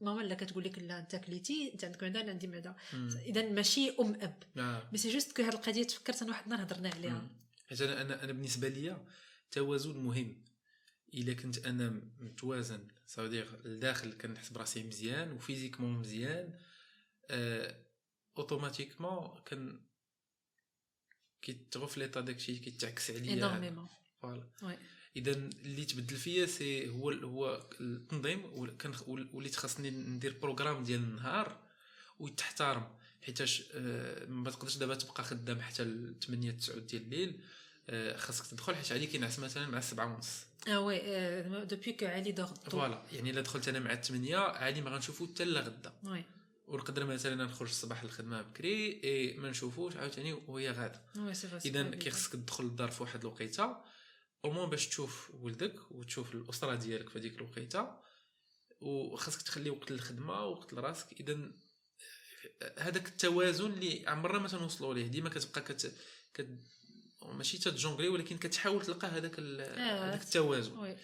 ماما 0.00 0.22
لا 0.22 0.34
كتقول 0.34 0.64
لك 0.64 0.78
لا 0.78 0.98
انت 0.98 1.16
كليتي 1.16 1.70
انت 1.72 1.84
عندك 1.84 2.02
معده 2.02 2.20
أنا 2.20 2.30
عندي 2.30 2.46
معده 2.46 2.76
اذا 3.26 3.50
ماشي 3.50 3.90
ام 3.90 4.18
اب 4.20 4.42
mais 4.92 4.98
c'est 4.98 5.12
juste 5.12 5.36
que 5.36 5.42
هاد 5.42 5.54
القضية 5.54 5.82
تفكرت 5.82 6.22
أنا 6.22 6.30
واحد 6.30 6.44
النهار 6.44 6.62
هضرنا 6.62 6.88
عليها 6.88 7.30
حيت 7.68 7.82
أنا 7.82 8.24
أنا 8.24 8.32
بالنسبة 8.32 8.68
ليا 8.68 9.04
التوازن 9.44 9.96
مهم 9.96 10.42
الا 11.14 11.32
كنت 11.32 11.66
أنا 11.66 12.00
متوازن 12.20 12.88
صافي 13.06 13.44
الداخل 13.64 14.12
كنحس 14.12 14.48
براسي 14.48 14.82
مزيان 14.82 15.32
و 15.32 15.37
physiquement 15.37 15.92
مزيان 15.92 16.52
automatiquement 18.38 19.38
كن 19.48 19.80
كي 21.42 21.52
تغفليطا 21.52 21.84
reflète 21.84 22.20
داكشي 22.20 22.58
كيتعكس 22.58 23.10
عليا 23.10 23.86
voilà 24.22 24.48
اذا 25.16 25.32
اللي 25.32 25.84
تبدل 25.84 26.16
فيا 26.16 26.46
c'est 26.46 26.88
هو 26.90 27.10
هو 27.10 27.66
التنظيم 27.80 28.44
وليت 29.32 29.56
خاصني 29.56 29.90
ندير 29.90 30.38
programme 30.42 30.84
ديال 30.84 31.00
النهار 31.00 31.60
ويتحترم 32.18 32.88
حيتاش 33.22 33.62
ما 34.28 34.50
تقدرش 34.50 34.76
دابا 34.76 34.94
تبقى 34.94 35.24
خدام 35.24 35.60
حتى 35.60 35.84
ل 35.84 36.14
8 36.26 36.50
9 36.50 36.78
ديال 36.78 37.02
الليل 37.02 37.40
خاصك 38.18 38.46
تدخل 38.46 38.76
حيت 38.76 38.92
علي 38.92 39.06
كينعس 39.06 39.38
مثلا 39.38 39.66
مع 39.66 39.80
7 39.80 40.14
ونص 40.14 40.46
آه 40.68 40.80
oui 40.80 41.64
depuis 41.64 41.92
que 41.92 42.06
علي 42.06 42.32
dort 42.32 42.46
voilà 42.46 43.02
يعني 43.12 43.30
الا 43.30 43.40
دخلت 43.40 43.68
أنا 43.68 43.78
مع 43.78 43.94
8 43.94 44.36
عادي 44.36 44.80
ما 44.80 44.90
غنشوفو 44.90 45.26
حتى 45.26 45.44
لغدا 45.44 45.92
oui 46.04 46.24
ونقدر 46.66 47.04
مثلا 47.04 47.44
نخرج 47.44 47.68
الصباح 47.68 48.04
للخدمة 48.04 48.42
بكري 48.42 49.00
إي 49.04 49.32
ما 49.38 49.50
نشوفوش 49.50 49.96
عاوتاني 49.96 50.32
وهي 50.32 50.70
غادة. 50.70 51.02
اذا 51.66 51.90
كيخصك 51.90 52.32
تدخل 52.32 52.64
للدار 52.64 52.90
في 52.90 53.02
واحد 53.02 53.20
الوقيتة 53.20 53.76
أو 54.44 54.66
باش 54.66 54.88
تشوف 54.88 55.30
ولدك 55.40 55.74
وتشوف 55.90 56.34
الأسرة 56.34 56.74
ديالك 56.74 57.08
في 57.08 57.18
هذيك 57.18 57.34
الوقيتة 57.34 57.96
وخاصك 58.80 59.42
تخلي 59.42 59.70
وقت 59.70 59.90
للخدمة 59.90 60.44
وقت 60.44 60.72
لراسك. 60.72 61.20
اذا 61.20 61.52
هذاك 62.78 63.08
التوازن 63.08 63.72
اللي 63.72 64.04
عمرنا 64.06 64.38
ما 64.38 64.48
تنوصلوا 64.48 64.94
ليه. 64.94 65.06
ديما 65.06 65.28
كتبقى 65.28 65.60
كت, 65.60 65.92
كت... 66.34 66.48
ماشي 67.22 67.58
تتجونغلي 67.58 68.08
ولكن 68.08 68.38
كتحاول 68.38 68.82
تلقى 68.84 69.08
هذاك 69.08 69.38
آه، 69.38 70.08
هذاك 70.08 70.22
التوازن. 70.22 70.96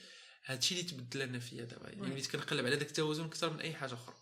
هذا 0.45 0.59
الشيء 0.59 0.79
اللي 0.81 0.91
تبدل 0.91 1.21
لنا 1.21 1.39
فيا 1.39 1.65
دابا 1.65 1.89
يعني 1.89 2.01
وليت 2.03 2.27
كنقلب 2.27 2.67
على 2.67 2.77
هذاك 2.77 2.89
التوازن 2.89 3.25
أكثر 3.25 3.53
من 3.53 3.61
أي 3.61 3.75
حاجة 3.75 3.95
أخرى. 3.95 4.15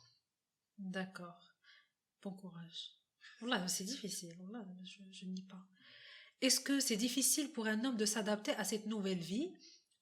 d'accord 0.79 1.43
bon 2.25 2.37
courage 2.37 2.91
والله 3.43 3.67
c'est 3.67 3.85
difficile 3.85 4.41
والله 4.41 4.77
je 4.83 5.29
n'ai 5.29 5.41
pas 5.41 5.67
Est-ce 6.43 6.61
que 6.61 6.81
c'est 6.81 6.97
difficile 6.97 7.51
pour 7.51 7.67
un 7.67 7.83
homme 7.85 7.97
de 7.97 8.05
s'adapter 8.05 8.53
à 8.53 8.65
cette 8.65 8.87
nouvelle 8.87 9.25
vie? 9.33 9.57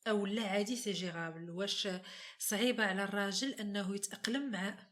أو 0.09 0.27
لا 0.27 0.43
عادي 0.43 0.77
c'est 0.77 0.93
gérable 0.93 1.51
واش 1.51 1.89
صعيبه 2.39 2.85
على 2.85 3.05
الراجل 3.05 3.51
انه 3.51 3.95
يتاقلم 3.95 4.51
مع 4.51 4.89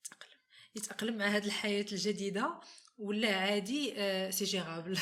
يتاقلم 0.00 0.38
يتاقلم 0.76 1.18
مع 1.18 1.26
هذه 1.26 1.44
الحياة 1.44 1.86
الجديده 1.92 2.60
ولا 2.98 3.36
عادي 3.36 3.94
c'est 4.32 4.44
gérable 4.44 4.98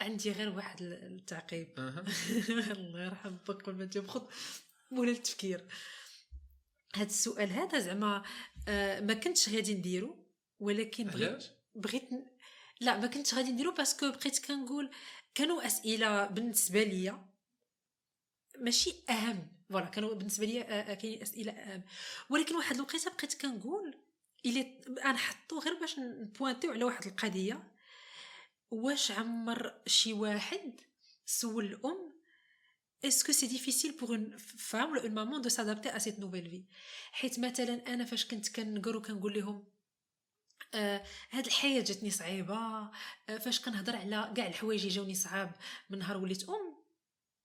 عندي 0.00 0.32
غير 0.32 0.48
واحد 0.48 0.82
التعقيب. 0.82 1.68
الله 2.78 3.04
يرحم 3.04 3.36
بك 3.36 3.62
قبل 3.62 3.76
ما 3.76 3.84
تيبخذ 3.84 4.22
مولا 4.90 5.10
التفكير 5.10 5.64
هذا 6.94 7.06
السؤال 7.06 7.50
هذا 7.50 7.78
زعما 7.78 8.22
ما 9.00 9.14
كنتش 9.14 9.48
غادي 9.48 9.74
نديرو 9.74 10.26
ولكن 10.60 11.04
بغيت 11.04 11.44
بغيت 11.74 12.08
لا 12.80 13.00
ما 13.00 13.06
كنتش 13.06 13.34
غادي 13.34 13.52
نديرو 13.52 13.70
parce 13.72 13.96
que 13.96 14.10
بقيت 14.10 14.46
كنقول 14.46 14.90
كانوا 15.34 15.66
أسئلة 15.66 16.26
بالنسبة 16.26 16.82
ليا 16.82 17.34
ماشي 18.58 18.94
أهم. 19.10 19.48
voilà 19.70 19.86
كانوا 19.86 20.14
بالنسبة 20.14 20.46
ليا 20.46 20.94
كاين 20.94 21.22
أسئلة 21.22 21.52
أهم. 21.52 21.82
ولكن 22.30 22.56
واحد 22.56 22.74
الوقيتة 22.74 23.10
بقيت 23.10 23.34
كنقول 23.34 23.94
الي 24.46 24.80
نحطو 25.04 25.58
غير 25.58 25.74
باش 25.74 25.98
ن 25.98 26.07
pointيو 26.07 26.72
على 26.72 26.84
واحد 26.84 27.06
القضية 27.06 27.62
واش 28.70 29.10
عمر 29.10 29.74
شي 29.86 30.12
واحد 30.12 30.80
سول 31.26 31.64
الأم 31.64 32.03
اسكو 33.04 33.32
سي 33.32 33.46
ديفيسيل 33.46 33.96
بوغ 33.96 34.10
اون 34.10 34.36
فام 34.38 34.90
ولا 34.92 35.02
اون 35.02 35.14
مامون 35.14 35.42
دو 35.42 35.48
سادابتي 35.48 35.96
ا 35.96 35.98
سيت 35.98 36.18
نوفيل 36.20 36.50
في 36.50 36.62
حيت 37.12 37.38
مثلا 37.40 37.94
أنا 37.94 38.04
فاش 38.04 38.24
كنت 38.26 38.56
كنقرو 38.56 39.02
كنقول 39.02 39.34
لهم 39.38 39.64
آه 40.74 41.04
هاد 41.30 41.46
الحياة 41.46 41.80
جاتني 41.82 42.10
صعيبه 42.10 42.56
آه 42.56 43.38
فاش 43.44 43.60
كنهضر 43.60 43.96
على 43.96 44.32
كاع 44.36 44.46
الحوايج 44.46 44.80
اللي 44.80 44.94
جاوني 44.94 45.14
صعاب 45.14 45.52
من 45.90 45.98
نهار 45.98 46.16
وليت 46.16 46.48
ام 46.48 46.73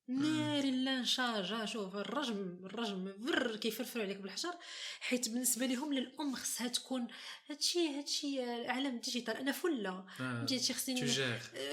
نار 0.10 0.66
لا 0.66 1.01
نشاجا 1.01 1.66
شوف 1.66 1.96
الرجم 1.96 2.58
الرجم 2.66 3.13
فر 3.28 3.56
كيفرفروا 3.56 4.04
عليك 4.04 4.18
بالحجر. 4.18 4.54
حيت 5.00 5.30
بالنسبة 5.30 5.66
لهم 5.66 5.94
للأم 5.94 6.36
خصها 6.36 6.68
تكون 6.68 7.08
هادشي 7.50 7.89
هادشي 7.89 8.42
عالم 8.44 8.98
ديجيتال. 8.98 9.38
أنا 9.38 9.51
فله 9.51 10.06
فهمتي 10.18 10.56
هادشي 10.56 10.74
خصني 10.74 11.06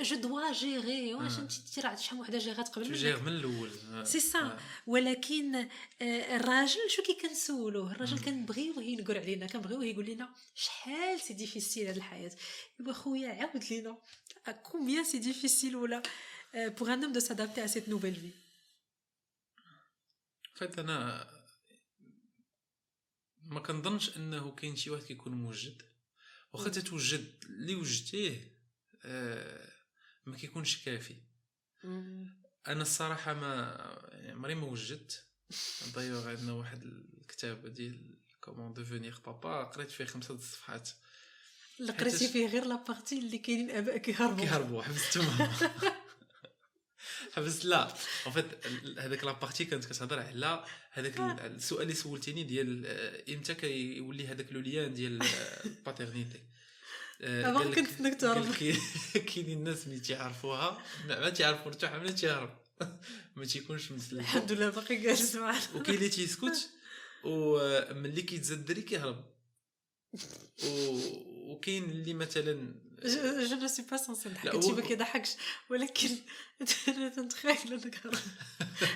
je 0.02 0.16
dois 0.16 0.52
gérer 0.52 1.14
واش 1.14 1.38
أنت 1.38 1.78
راه 1.78 1.96
شحال 1.96 2.18
وحدة 2.20 2.38
جيرات 2.38 2.68
قبل 2.68 2.92
جير 2.92 3.22
من 3.22 3.28
الأول. 3.28 3.70
سي 4.06 4.20
سا 4.20 4.58
ولكن 4.86 5.68
الراجل 6.02 6.90
شو 6.90 7.02
كي 7.02 7.14
كنسولوه؟ 7.14 7.92
الراجل 7.92 8.18
كنبغيوه 8.18 8.82
ينقر 8.82 9.18
علينا 9.18 9.46
كنبغيوه 9.46 9.84
يقول 9.84 10.06
لنا 10.06 10.28
شحال 10.54 11.20
c'est 11.20 11.34
difficile 11.34 11.86
هاد 11.86 11.96
الحياة؟ 11.96 12.32
يبا 12.80 12.92
خويا 12.92 13.28
عاود 13.28 13.64
لينا. 13.70 13.98
combien 14.62 15.04
c'est 15.04 15.18
difficile 15.18 15.76
ولا؟ 15.76 16.02
Pour 16.76 16.88
un 16.88 17.02
homme 17.02 17.12
de 17.12 17.20
s'adapter 17.20 17.60
à 17.60 17.68
cette 17.68 17.88
nouvelle 17.88 18.18
vie. 18.18 18.34
en 20.54 20.62
fait 20.62 20.78
أنا 20.78 21.26
ما 23.42 23.60
كنظنش 23.60 24.16
إنه 24.16 24.54
كاين 24.54 24.76
شي 24.76 24.90
واحد 24.90 25.04
كيكون 25.04 25.32
موجد. 25.32 25.82
واخا 26.52 26.68
تتوجد 26.68 27.44
اللي 27.44 27.74
وجدتيه 27.74 28.56
آه 29.04 29.72
ما 30.26 30.36
كيكونش 30.36 30.84
كافي. 30.84 31.16
أنا 32.66 32.82
الصراحة 32.82 33.34
ما 33.34 33.76
يعني 34.12 34.32
عمري 34.32 34.54
ما 34.54 34.66
وجدت. 34.66 35.24
دايوغ 35.94 36.28
عندنا 36.28 36.52
واحد 36.52 36.82
الكتاب 36.82 37.66
ديال 37.66 38.18
comment 38.40 38.72
devenir 38.72 39.20
papa 39.20 39.64
قريت 39.64 39.90
فيه 39.90 40.04
خمسة 40.04 40.36
صفحات 40.36 40.90
قريتي 41.98 42.28
فيه 42.28 42.46
غير 42.46 42.64
la 42.64 42.78
partie 42.78 43.18
اللي 43.18 43.38
كاينين 43.38 43.70
آباء 43.70 43.96
كيهربوا. 43.96 44.44
كيهربوا 44.44 44.82
حبستهم 44.82 45.48
حبس 47.36 47.64
لا. 47.66 47.94
en 48.26 48.32
fait 48.32 48.46
هذاك 48.98 49.24
la 49.24 49.34
partie 49.34 49.64
كانت 49.64 49.84
كتهضر 49.84 50.18
على 50.18 50.64
هذاك 50.90 51.20
السؤال 51.20 51.82
اللي 51.82 51.94
سولتيني 51.94 52.42
ديال 52.42 52.86
إمتى 53.30 53.54
كيولي 53.54 54.26
هذاك 54.26 54.52
لو 54.52 54.60
ليان 54.60 54.94
ديال 54.94 55.22
الباترنيتي 55.64 56.40
افون 57.20 57.74
كنت 57.74 58.02
دكتور 58.02 58.46
كاينين 59.34 59.58
الناس 59.58 59.88
ملي 59.88 60.00
تيعرفوها. 60.00 60.82
ما 61.08 61.30
تيعرفوا 61.30 61.72
حتى 61.72 61.98
ملي 61.98 62.12
تيهرب. 62.12 62.58
ما 63.36 63.44
تيكونش 63.44 63.92
مسلم 63.92 64.20
الحمد 64.20 64.52
لله 64.52 64.68
باقي 64.68 64.96
جالس 64.96 65.34
معنا 65.34 65.60
وكاين 65.74 65.96
اللي 65.96 66.08
تيسكت 66.08 66.70
وملي 67.24 68.22
كيتزاد 68.22 68.58
الدري 68.58 68.82
كيهرب. 68.82 69.24
وكاين 71.44 71.84
اللي 71.84 72.14
مثلا 72.14 72.74
جو 73.04 73.56
نو 73.56 73.66
سي 73.66 73.82
با 73.82 73.96
سونسي 73.96 74.28
نضحك 74.28 74.54
هادشي 74.54 74.72
ما 74.72 74.80
كيضحكش 74.80 75.30
ولكن 75.70 76.10
أنا 76.88 77.08
تنتخيل 77.08 77.72
انك 77.72 78.00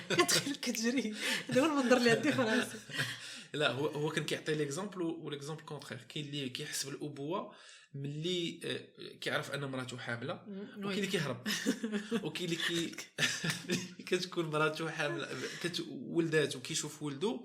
كتخيل 0.09 0.55
كتجري. 0.55 1.15
هذا 1.49 1.61
هو 1.61 1.65
المنظر 1.65 1.97
اللي 1.97 2.11
عندي 2.11 2.31
في 2.31 2.41
راسي. 2.41 2.77
لا 3.53 3.71
هو 3.71 3.87
هو 3.87 4.09
كان 4.09 4.23
كيعطي 4.23 4.55
l'exemple 4.55 5.01
و 5.01 5.07
l'exemple 5.07 5.61
contraire 5.61 6.01
كاين 6.09 6.25
اللي 6.25 6.49
كيحس 6.49 6.85
بالأبوة 6.85 7.53
ملي 7.93 8.59
كيعرف 9.21 9.51
أن 9.51 9.65
مراته 9.65 9.97
حاملة 9.97 10.43
وكاين 10.77 10.91
اللي 10.91 11.07
كيهرب. 11.07 11.47
وكاين 12.23 12.49
اللي 12.49 12.55
كي 12.55 12.95
كتكون 14.07 14.45
مراته 14.45 14.89
حاملة 14.89 15.27
ولدات 15.89 16.55
وكيشوف 16.55 17.03
ولده 17.03 17.39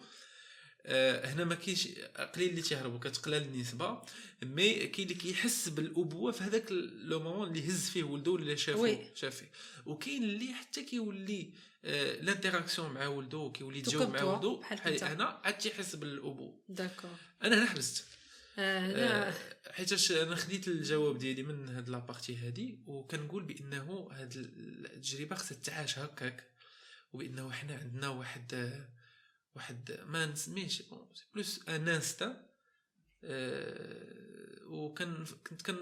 آه 0.86 1.26
هنا 1.26 1.44
ما 1.44 1.54
كاينش 1.54 1.88
قليل 2.34 2.50
اللي 2.50 2.62
تيهربوا 2.62 2.98
كتقلل 2.98 3.36
النسبة 3.36 4.02
mais 4.42 4.86
كاين 4.86 5.08
اللي 5.08 5.20
كيحس 5.20 5.68
بالأبوة 5.68 6.32
في 6.32 6.44
هذاك 6.44 6.72
le 7.04 7.20
moment 7.20 7.48
اللي 7.48 7.68
هز 7.68 7.90
فيه 7.90 8.02
ولده 8.04 8.30
ولا 8.30 8.56
شافه 8.56 8.98
شاف 9.14 9.36
فيه. 9.36 9.50
وكاين 9.86 10.24
اللي 10.24 10.54
حتى 10.54 10.82
كيولي 10.82 11.50
آه 11.84 12.20
l'interaction 12.20 12.92
مع 12.92 13.06
ولده 13.06 13.52
كيولي 13.54 13.78
يتجاوب 13.78 14.10
مع 14.10 14.22
ولده 14.22 14.56
بحال 14.60 15.04
أنا 15.04 15.40
عاد 15.44 15.58
تيحس 15.58 15.96
بالأبوة. 15.96 16.54
d'accord. 16.68 17.10
أنا 17.42 17.58
هنا 17.58 17.66
حبست. 17.66 18.04
آه 18.58 19.34
حيتاش 19.70 20.12
أنا 20.12 20.36
خديت 20.36 20.68
الجواب 20.68 21.18
ديالي 21.18 21.42
من 21.42 21.68
هاد 21.68 21.88
la 21.88 22.00
partie 22.00 22.36
هادي 22.36 22.78
وكنقول 22.86 23.42
بأنه 23.42 24.08
هاد 24.12 24.32
التجربة 24.36 25.36
خصها 25.36 25.58
تعاش 25.64 25.98
هكاك 25.98 26.44
وبأنه 27.12 27.50
حنا 27.50 27.74
عندنا 27.74 28.08
واحد 28.08 28.76
واحد 29.56 30.00
ما 30.06 30.26
نسميش 30.26 30.82
plus 31.34 31.68
un 31.68 31.88
instinct 31.88 32.46
أه 33.24 34.26
وكان 34.66 35.24
كنت 35.46 35.62
كان 35.62 35.76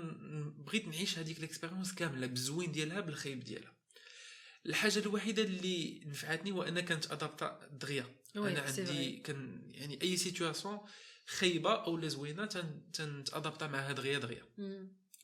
بغيت 0.59 0.89
نعيش 0.89 1.19
هذيك 1.19 1.41
l'expérience 1.41 1.95
كاملة 1.95 2.27
بالزوين 2.27 2.73
ديالها 2.73 3.01
بالخايب 3.01 3.45
ديالها. 3.45 3.75
الحاجة 4.67 4.99
الوحيدة 4.99 5.43
اللي 5.43 6.03
نفعتني 6.07 6.53
هو 6.53 6.63
أنا 6.63 6.81
كانت 6.81 7.13
adapta 7.13 7.69
دغيا. 7.73 8.07
أنا 8.37 8.61
عندي 8.61 9.17
كان 9.17 9.71
يعني 9.75 10.03
أي 10.03 10.17
situation 10.17 10.79
خايبة 11.27 11.85
أو 11.85 12.09
زوينة 12.09 12.47
تنت 12.93 13.18
adapta 13.18 13.67
معها 13.67 13.93
دغيا 13.93 14.19
دغيا. 14.19 14.45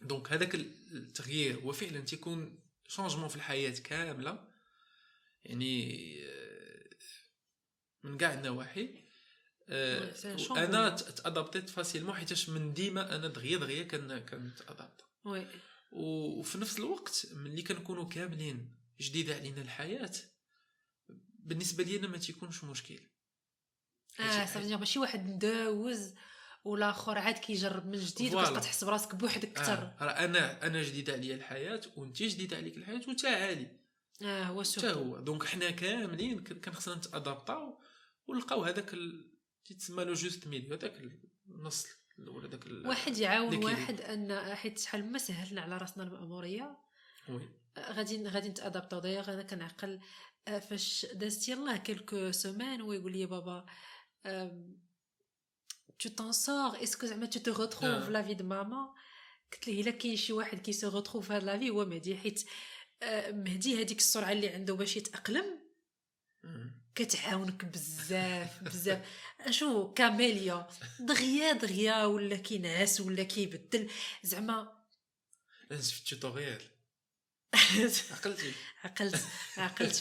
donc 0.03 0.33
هذاك 0.33 0.55
التغيير 0.55 1.61
هو 1.61 1.73
فعلا 1.73 2.01
تيكون 2.01 2.59
changement 2.89 3.29
في 3.29 3.37
الحياة 3.37 3.71
كاملة. 3.71 4.49
يعني 5.45 6.15
آه، 6.25 6.40
من 8.05 8.17
كاع 8.19 8.35
النواحي. 8.35 9.11
آه، 9.69 10.15
أنا 10.51 10.89
ت 10.91 11.01
adapt 11.01 11.51
يت 11.51 11.71
facilement 11.71 12.15
حيتاش 12.15 12.49
من 12.49 12.73
ديما 12.73 13.17
أنا 13.17 13.29
دغيا 13.29 13.59
دغيا 13.59 13.83
كنت 14.21 14.49
adapta 14.49 15.05
oui. 15.25 15.47
وفي 15.93 16.59
نفس 16.59 16.79
الوقت 16.79 17.27
ملي 17.33 17.63
كنكونوا 17.63 18.09
كاملين 18.09 18.77
جديده 19.01 19.35
علينا 19.35 19.63
الحياة 19.63 20.11
بالنسبة 21.39 21.85
لي 21.85 21.97
أنا 21.97 22.09
ما 22.09 22.19
تيكونش 22.19 22.65
مشكل. 22.65 23.01
آه 24.21 24.47
صافي 24.47 24.77
ماشي 24.77 24.99
واحد 24.99 25.27
مداوز 25.27 26.15
والآخر 26.65 27.19
عاد 27.19 27.39
كيجرب 27.39 27.87
من 27.87 27.99
جديد 27.99 28.35
وكتبقى 28.35 28.61
تحس 28.61 28.85
براسك 28.85 29.15
بوحدك 29.15 29.59
أكثر 29.59 29.73
آه. 30.01 30.25
أنا 30.25 30.67
أنا 30.67 30.83
جديده 30.83 31.13
عليا 31.13 31.35
الحياة 31.35 31.81
وأنت 31.97 32.23
جديده 32.23 32.57
عليك 32.57 32.77
الحياة 32.77 33.01
وتا 33.09 33.29
عالي 33.29 33.81
آه 34.23 34.43
هو 34.45 34.63
حتى 34.63 34.93
هو. 34.93 35.19
donc 35.19 35.45
حنا 35.45 35.71
كاملين 35.71 36.45
كان 36.45 36.75
خصنا 36.75 36.95
نت 36.95 37.14
adapta 37.14 37.71
و 37.71 37.81
ولقاو 38.31 38.65
هذاك. 38.65 38.97
تيتسمى 39.65 40.05
le 40.05 40.15
juste 40.15 40.47
milieu 40.47 40.75
هذاك 40.75 41.01
النص 41.49 41.87
ولا 42.19 42.49
داك 42.49 42.67
واحد 42.67 43.19
يعاون 43.19 43.65
واحد 43.65 44.01
أن 44.01 44.55
حيت 44.55 44.79
شحال 44.79 45.13
ما 45.13 45.19
سهلنا 45.19 45.61
على 45.61 45.77
راسنا 45.77 46.05
المأمورية. 46.05 46.79
oui. 47.29 47.49
غادي 47.79 48.29
غادي 48.29 48.49
نت 48.49 48.62
adapta 48.62 49.01
و 49.01 49.04
d'ailleurs 49.04 49.33
أنا 49.33 49.43
كنعقل 49.43 50.01
آه، 50.49 50.59
فاش 50.59 51.07
دازت 51.13 51.49
يلاه 51.49 51.77
quelques 51.77 52.31
semaines 52.31 52.83
ويقول 52.83 53.13
لي 53.13 53.27
بابا 53.27 53.67
t'en 56.09 56.33
sors 56.33 56.75
est-ce 56.81 56.97
que 56.97 57.07
زعما 57.07 57.27
tu 57.27 57.41
te 57.43 57.51
retrouves 57.51 58.11
la 58.11 58.23
vie 58.23 58.37
de 58.37 58.43
maman? 58.43 58.95
قلت 59.53 59.69
له 59.69 59.81
إلا 59.81 59.91
كاين 59.91 60.17
شي 60.17 60.33
واحد 60.33 60.59
qui 60.59 60.73
se 60.73 60.89
retrouve 60.89 61.33
هاد 61.33 61.45
la 61.45 61.59
vie 61.59 61.71
هو 61.71 61.85
مهدي. 61.85 62.17
حيت 62.17 62.45
مهدي 63.29 63.83
هذيك 63.83 63.99
السرعة 63.99 64.33
اللي 64.33 64.49
عنده 64.49 64.75
باش 64.75 64.97
يتأقلم. 64.97 65.61
كتعاونك 66.95 67.65
بزاف 67.65 68.63
بزاف. 68.63 69.01
شو 69.51 69.93
كاميليا 69.93 70.69
دغيا 71.01 71.53
دغيا 71.53 72.05
ولا 72.05 72.37
كينعس 72.37 73.01
ولا 73.01 73.23
كيبدل. 73.23 73.91
زعما 74.23 74.73
لازم 75.71 75.93
في 75.93 76.13
ال 76.13 76.18
tutoriel. 76.18 76.63
عقلتي. 78.13 78.53
عقلت 78.85 79.25
عقلت 79.57 79.95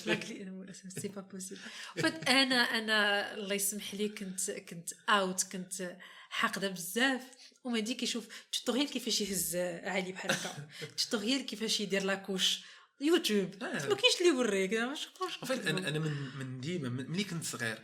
c'est 1.00 1.08
pas 1.08 1.22
possible 1.22 1.62
en 1.98 2.08
fait 2.08 2.30
أنا 2.30 2.56
أنا 2.56 3.34
الله 3.34 3.56
يسمح 3.56 3.94
لي 3.94 4.10
كنت 4.10 4.52
كنت 4.52 4.94
اوت 5.10 5.44
كنت 5.44 5.98
حاقدة 6.30 6.68
بزاف. 6.68 7.22
ومهدي 7.64 7.94
كيشوف 7.94 8.28
tutoriel 8.52 8.90
كيفاش 8.90 9.22
يهز 9.22 9.56
علي 9.84 10.12
بحال 10.12 10.32
هكا. 10.32 10.68
tutoriel 10.98 11.46
كيفاش 11.46 11.80
يدير 11.80 12.04
la 12.04 12.18
couche 12.18 12.62
يوتيوب. 13.02 13.64
آه. 13.64 13.88
ما 13.88 13.96
كاينش 13.96 14.16
اللي 14.22 14.28
يوريك 14.28 14.74
أنا 14.74 15.88
أنا 15.90 16.00
من 16.00 16.38
من 16.40 16.62
ديما 16.62 16.90
ملي 16.90 17.24
كنت 17.24 17.44
صغير 17.44 17.84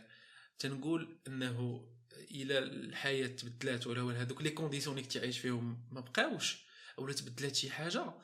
تنقول 0.58 1.18
إنه 1.26 1.86
إلى 2.30 2.58
الحياة 2.58 3.26
تبدلات 3.26 3.86
ولا 3.86 4.22
هذوك 4.22 4.42
les 4.42 4.50
conditions 4.50 4.96
اللي 4.96 5.06
كنتي 5.06 5.20
عايش 5.20 5.38
فيهم 5.38 5.88
ما 5.92 6.00
بقاوش 6.00 6.58
ولا 6.98 7.12
تبدلات 7.12 7.56
شي 7.56 7.70
حاجة 7.70 8.14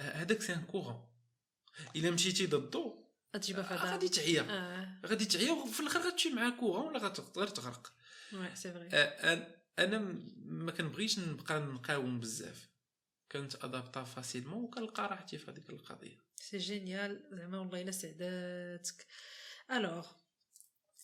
هذاك 0.00 0.42
c'est 0.42 0.54
un 0.54 0.62
courant. 0.62 1.08
إلا 1.96 2.10
مشيتي 2.10 2.46
ضدو 2.46 3.04
غتجيبها 3.36 3.62
في 3.62 3.74
غادي 3.74 4.08
تعيا. 4.08 4.46
آه. 4.50 5.06
غادي 5.06 5.24
تعيا 5.24 5.52
وفي 5.52 5.80
الآخر 5.80 6.00
غتمشي 6.00 6.30
مع 6.30 6.50
courant 6.50 6.86
ولا 6.86 6.98
غتقدر 6.98 7.48
تغرق. 7.48 7.92
oui 8.32 8.56
c'est 8.56 8.72
vrai 8.72 8.88
أنا 9.78 9.98
ما 10.44 10.72
كنبغيش 10.72 11.18
نبقى 11.18 11.60
نقاوم 11.60 12.20
بزاف. 12.20 12.71
كنت 13.32 13.64
adapta 13.64 14.04
facilement 14.04 14.64
وكنلقى 14.64 15.06
راحتي 15.06 15.38
في 15.38 15.50
هذيك 15.50 15.70
القضية. 15.70 16.18
c'est 16.36 16.58
génial 16.58 17.24
زعما 17.32 17.58
والله 17.58 17.82
الا 17.82 17.90
سعداتك 17.90 19.06
alors 19.70 20.06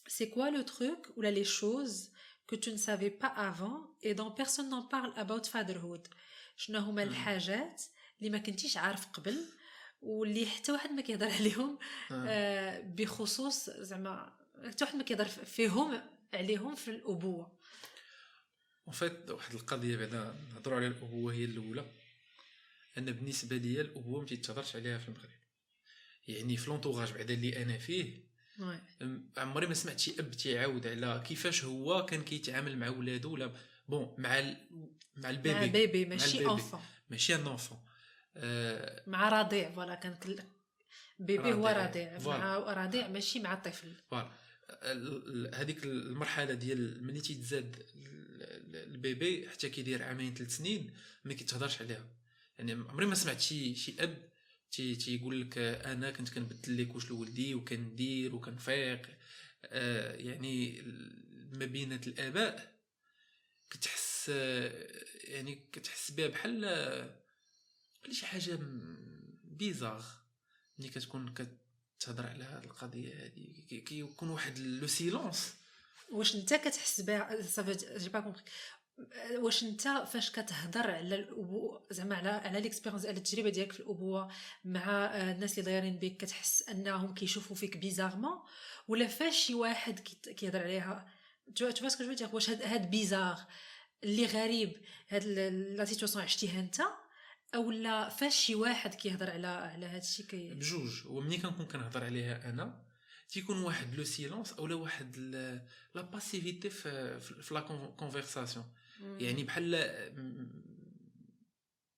c'est 0.08 0.26
quoi 0.26 0.48
le 0.48 0.62
truc 0.62 1.12
ولا 1.16 1.30
les 1.30 1.44
choses 1.44 2.10
que 2.50 2.56
tu 2.56 2.70
ne 2.72 2.78
savais 2.78 3.10
pas 3.10 3.32
avant 3.50 3.78
et 4.02 4.14
dont 4.14 4.30
personne 4.30 4.68
n'en 4.70 4.82
parle 4.82 5.12
about 5.16 5.44
fatherhood? 5.46 6.08
شنو 6.56 6.78
هما 6.78 7.02
الحاجات 7.02 7.82
اللي 8.18 8.30
ما 8.30 8.38
كنتيش 8.38 8.76
عارف 8.76 9.06
قبل 9.06 9.44
واللي 10.02 10.46
حتى 10.46 10.72
واحد 10.72 10.90
ما 10.90 11.02
كيهضر 11.02 11.30
عليهم 11.30 11.78
آه 12.12 12.80
بخصوص 12.80 13.70
زعما 13.70 14.36
حتى 14.66 14.84
واحد 14.84 14.96
ما 14.96 15.02
كيهضر 15.02 15.24
فيهم 15.24 16.00
عليهم 16.34 16.74
في 16.74 16.90
الابوه 16.90 17.58
en 18.86 19.01
fait 19.01 19.30
واحد 19.30 19.54
القضية 19.54 19.96
بعدا 19.96 20.34
نهضروا 20.54 20.76
على 20.76 20.86
الابوه 20.86 21.32
هي 21.32 21.44
الاولى 21.44 21.84
أنا 22.98 23.10
بالنسبة 23.10 23.56
ليا 23.56 23.80
الابوه 23.80 24.20
ما 24.20 24.26
تيتهضرش 24.26 24.76
عليها 24.76 24.98
في 24.98 25.08
المغرب. 25.08 25.38
يعني 26.28 26.56
في 26.56 26.70
l'entourage 26.70 27.12
بعدا 27.12 27.34
اللي 27.34 27.62
أنا 27.62 27.78
فيه 27.78 28.28
عمري 29.36 29.66
ما 29.66 29.74
سمعت 29.74 29.98
شي 29.98 30.20
أب 30.20 30.30
تيعاود 30.30 30.86
على 30.86 31.22
كيفاش 31.26 31.64
هو 31.64 32.04
كان 32.04 32.22
كيتعامل 32.22 32.78
مع 32.78 32.88
ولادو 32.88 33.32
ولا 33.32 33.54
bon 33.88 34.14
مع 34.18 34.38
ال... 34.38 34.56
مع 35.16 35.30
ال 35.30 35.34
bébé. 35.34 35.54
مع 35.54 35.64
ال 35.64 35.72
bébé 35.72 36.04
ماشي 36.04 36.46
enfant 36.46 36.80
ماشي 37.10 37.34
un 37.34 37.46
enfant 37.46 37.78
أه 38.36 39.02
مع 39.06 39.42
رضيع 39.42 39.70
voilà 39.70 39.94
كان 39.94 40.18
bébé 41.18 41.52
هو 41.52 41.68
رضيع 41.68 42.18
مع 42.18 42.56
رضيع 42.56 43.08
ماشي 43.08 43.40
مع 43.40 43.52
الطفل. 43.52 43.92
voilà. 44.10 44.30
هذيك 45.54 45.84
المرحلة 45.84 46.54
ديال 46.54 47.04
ملي 47.04 47.20
تيتزاد 47.20 47.86
ال 48.74 48.89
bébé 48.89 49.48
حتى 49.50 49.68
كيدير 49.68 50.02
عامين 50.02 50.34
ثلاث 50.34 50.56
سنين 50.56 50.90
ما 51.24 51.34
كيتهضرش 51.34 51.82
عليها. 51.82 52.17
يعني 52.58 52.72
عمري 52.72 53.06
ما 53.06 53.14
سمعت 53.14 53.40
شي 53.40 53.74
شي 53.74 53.96
أب 53.98 54.28
تي 54.70 54.96
تيقول 54.96 55.40
لك 55.40 55.58
أنا 55.58 56.10
كنت 56.10 56.28
كنبدل 56.28 56.82
لك 56.82 56.94
واش 56.94 57.10
لولدي 57.10 57.54
وكندير 57.54 58.34
وكنفيق. 58.34 59.18
آه 59.64 60.14
يعني 60.14 60.82
ما 61.52 61.64
بين 61.64 61.92
الآباء 61.92 62.78
كتحس 63.70 64.28
يعني 65.24 65.68
كتحس 65.72 66.10
بها 66.10 66.26
بحال 66.26 66.60
بحال 68.02 68.14
شي 68.14 68.26
حاجة 68.26 68.58
bizarre 69.44 70.04
ملي 70.78 70.88
كتكون 70.88 71.34
كتهضر 71.34 72.26
على 72.26 72.44
هاد 72.44 72.64
القضية 72.64 73.24
هادي 73.24 73.82
كيكون 73.86 74.28
واحد 74.30 74.58
le 74.58 74.86
silence 74.86 75.54
واش 76.08 76.34
انت 76.34 76.54
كتحس 76.54 77.00
بها؟ 77.00 77.42
صافي 77.42 77.98
j'ai 77.98 78.08
pas 78.08 78.20
compris 78.20 78.42
واش 79.36 79.62
انت 79.62 79.82
فاش 79.82 80.30
كتهضر 80.30 80.90
على 80.90 81.14
الابوه 81.14 81.86
زعما 81.90 82.16
على 82.16 82.28
على 82.28 82.60
l'expérience 82.60 83.06
على 83.06 83.16
التجربة 83.16 83.50
ديالك 83.50 83.72
في 83.72 83.80
الأبوة 83.80 84.32
مع 84.64 85.04
آه، 85.04 85.32
الناس 85.32 85.58
اللي 85.58 85.70
دايرين 85.70 85.98
بك 85.98 86.16
كتحس 86.16 86.68
أنهم 86.68 87.14
كيشوفوا 87.14 87.56
فيك 87.56 87.76
bizarrement 87.76 88.38
ولا 88.88 89.06
فاش 89.06 89.36
شي 89.36 89.54
واحد 89.54 89.98
كيهضر 90.00 90.62
عليها؟ 90.62 91.08
tout 91.56 91.70
tout 91.70 91.82
parce 91.82 92.02
que 92.02 92.14
je 92.14 92.28
واش 92.32 92.50
هاد, 92.50 92.90
bizarre 92.90 93.38
اللي 94.04 94.26
غريب 94.26 94.72
هاد 95.08 95.24
la 95.76 95.84
situation 95.84 96.24
عشتيها 96.24 96.60
انت 96.60 96.80
أو 97.54 97.70
لا 97.70 98.08
فاش 98.08 98.34
شي 98.34 98.54
واحد 98.54 98.94
كيهضر 98.94 99.30
على 99.30 99.46
على 99.46 99.86
هاد 99.86 100.02
الشيء 100.02 100.26
كي 100.26 100.54
بجوج. 100.54 101.06
ومني 101.06 101.38
كنكون 101.38 101.66
كنهضر 101.66 102.04
عليها 102.04 102.50
أنا 102.50 102.84
تيكون 103.28 103.62
واحد 103.62 103.94
le 103.94 104.04
silence 104.04 104.52
أولا 104.52 104.74
واحد 104.74 105.16
la 105.94 106.02
passivité 106.02 106.70
في 106.70 107.20
في 107.20 107.54
la 107.54 107.60
conversation 107.96 108.64
يعني 109.00 109.44
بحال 109.44 109.70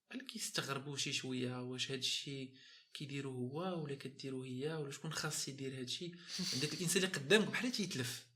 بحال 0.09 0.25
كيستغربوا 0.27 0.97
شي 0.97 1.13
شوية 1.13 1.61
واش 1.61 1.91
هاد 1.91 1.97
الشيء 1.97 2.53
كيديرو 2.93 3.31
هو 3.31 3.83
ولا 3.83 3.95
كديرو 3.95 4.43
هي 4.43 4.73
ولا 4.73 4.91
شكون 4.91 5.13
خاص 5.13 5.47
يدير 5.47 5.73
هاد 5.73 5.79
الشيء 5.79 6.15
عندك 6.53 6.73
الإنسان 6.73 7.03
اللي 7.03 7.15
قدامك 7.15 7.47
بحال 7.47 7.71
تيتلف. 7.71 8.27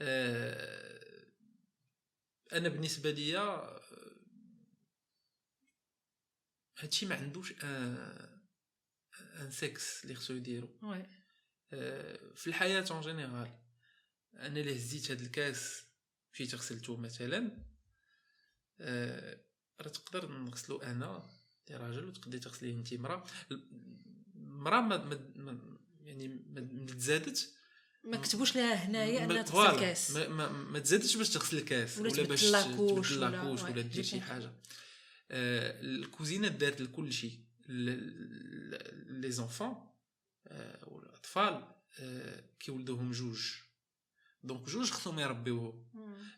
آه 0.00 1.26
أنا 2.52 2.68
بالنسبة 2.68 3.10
ليا 3.10 3.40
آه، 3.40 3.80
هادشي 6.78 7.06
ما 7.06 7.14
عندوش 7.14 7.52
un 7.52 8.42
un 9.40 9.50
sexe 9.50 10.04
اللي 10.04 10.14
خصو 10.14 10.34
يديرو. 10.34 10.68
آه 11.72 12.32
في 12.34 12.46
الحياة 12.46 12.84
en 12.90 13.00
général 13.00 13.58
أنا 14.34 14.60
اللي 14.60 14.76
هزيت 14.76 15.10
هاد 15.10 15.20
الكاس 15.20 15.91
مشيت 16.32 16.54
غسلتو 16.54 16.96
مثلا 16.96 17.50
آه 18.80 19.40
راه 19.80 19.88
تقدر 19.88 20.28
نغسلو 20.32 20.76
أنا 20.76 21.28
راجل 21.70 22.04
وتقدري 22.04 22.38
تغسليه 22.38 22.74
أنت 22.74 22.94
مرا 22.94 23.24
مرا 24.34 24.80
ما, 24.80 24.96
ما 25.36 25.78
يعني 26.00 26.28
ما 26.28 26.86
تزادت 26.86 27.52
ما 28.04 28.16
كتبوش 28.16 28.56
لها 28.56 28.74
هنايا 28.74 29.24
أنها 29.24 29.42
تغسل 29.42 29.74
الكاس. 29.74 30.10
ما, 30.10 30.28
ما, 30.28 30.48
ما 30.48 30.78
تزادش 30.78 31.16
باش 31.16 31.30
تغسل 31.30 31.58
الكاس 31.58 31.98
ولا, 31.98 32.22
باش 32.22 32.42
ولا 32.44 32.50
la 32.50 32.78
couche 32.78 33.62
ولا 33.62 33.82
دير 33.82 34.04
شي 34.04 34.20
حاجة. 34.20 34.52
آه 35.30 35.80
الكوزينة 35.80 36.48
دارت 36.48 36.80
لكل 36.80 37.12
شيء 37.12 37.40
les 37.68 39.30
enfants 39.30 39.74
آه 40.46 40.88
والاطفال 40.88 41.68
آه 42.00 42.44
كيولدوهم 42.60 43.10
جوج. 43.12 43.52
donc 44.42 44.68
جوج 44.68 44.90
خصهم 44.90 45.18
يربيوهم. 45.18 45.84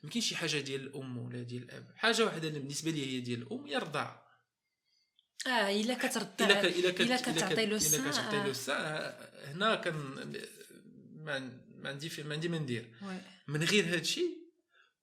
ما 0.05 0.11
كاينش 0.11 0.29
شي 0.29 0.37
حاجة 0.37 0.61
ديال 0.61 0.81
الأم 0.81 1.19
ولا 1.19 1.43
ديال 1.43 1.63
الأب. 1.63 1.93
حاجة 1.97 2.25
واحدة 2.25 2.49
بالنسبة 2.49 2.91
لي 2.91 3.07
هي 3.07 3.21
ديال 3.21 3.43
الأم 3.43 3.67
هي 3.67 3.77
الرضاعه 3.77 4.25
آه 5.47 5.81
إلا 5.81 5.95
كترضع 5.95 6.45
إلا 6.45 6.91
إلا 6.91 7.17
كتعطي 7.17 7.67
له 7.67 7.77
الساعة. 7.77 8.03
الا 8.03 8.11
كتعطي 8.11 8.37
له 8.37 8.51
الساعة 8.51 9.31
هنا 9.45 9.75
كان 9.75 9.95
ما 11.15 11.39
ما 11.69 11.89
عندي 11.89 12.11
ما 12.23 12.35
عندي 12.35 12.49
ما 12.49 12.59
ندير 12.59 12.95
من 13.49 13.63
غير 13.63 13.85
هذا 13.85 13.99
الشيء 13.99 14.31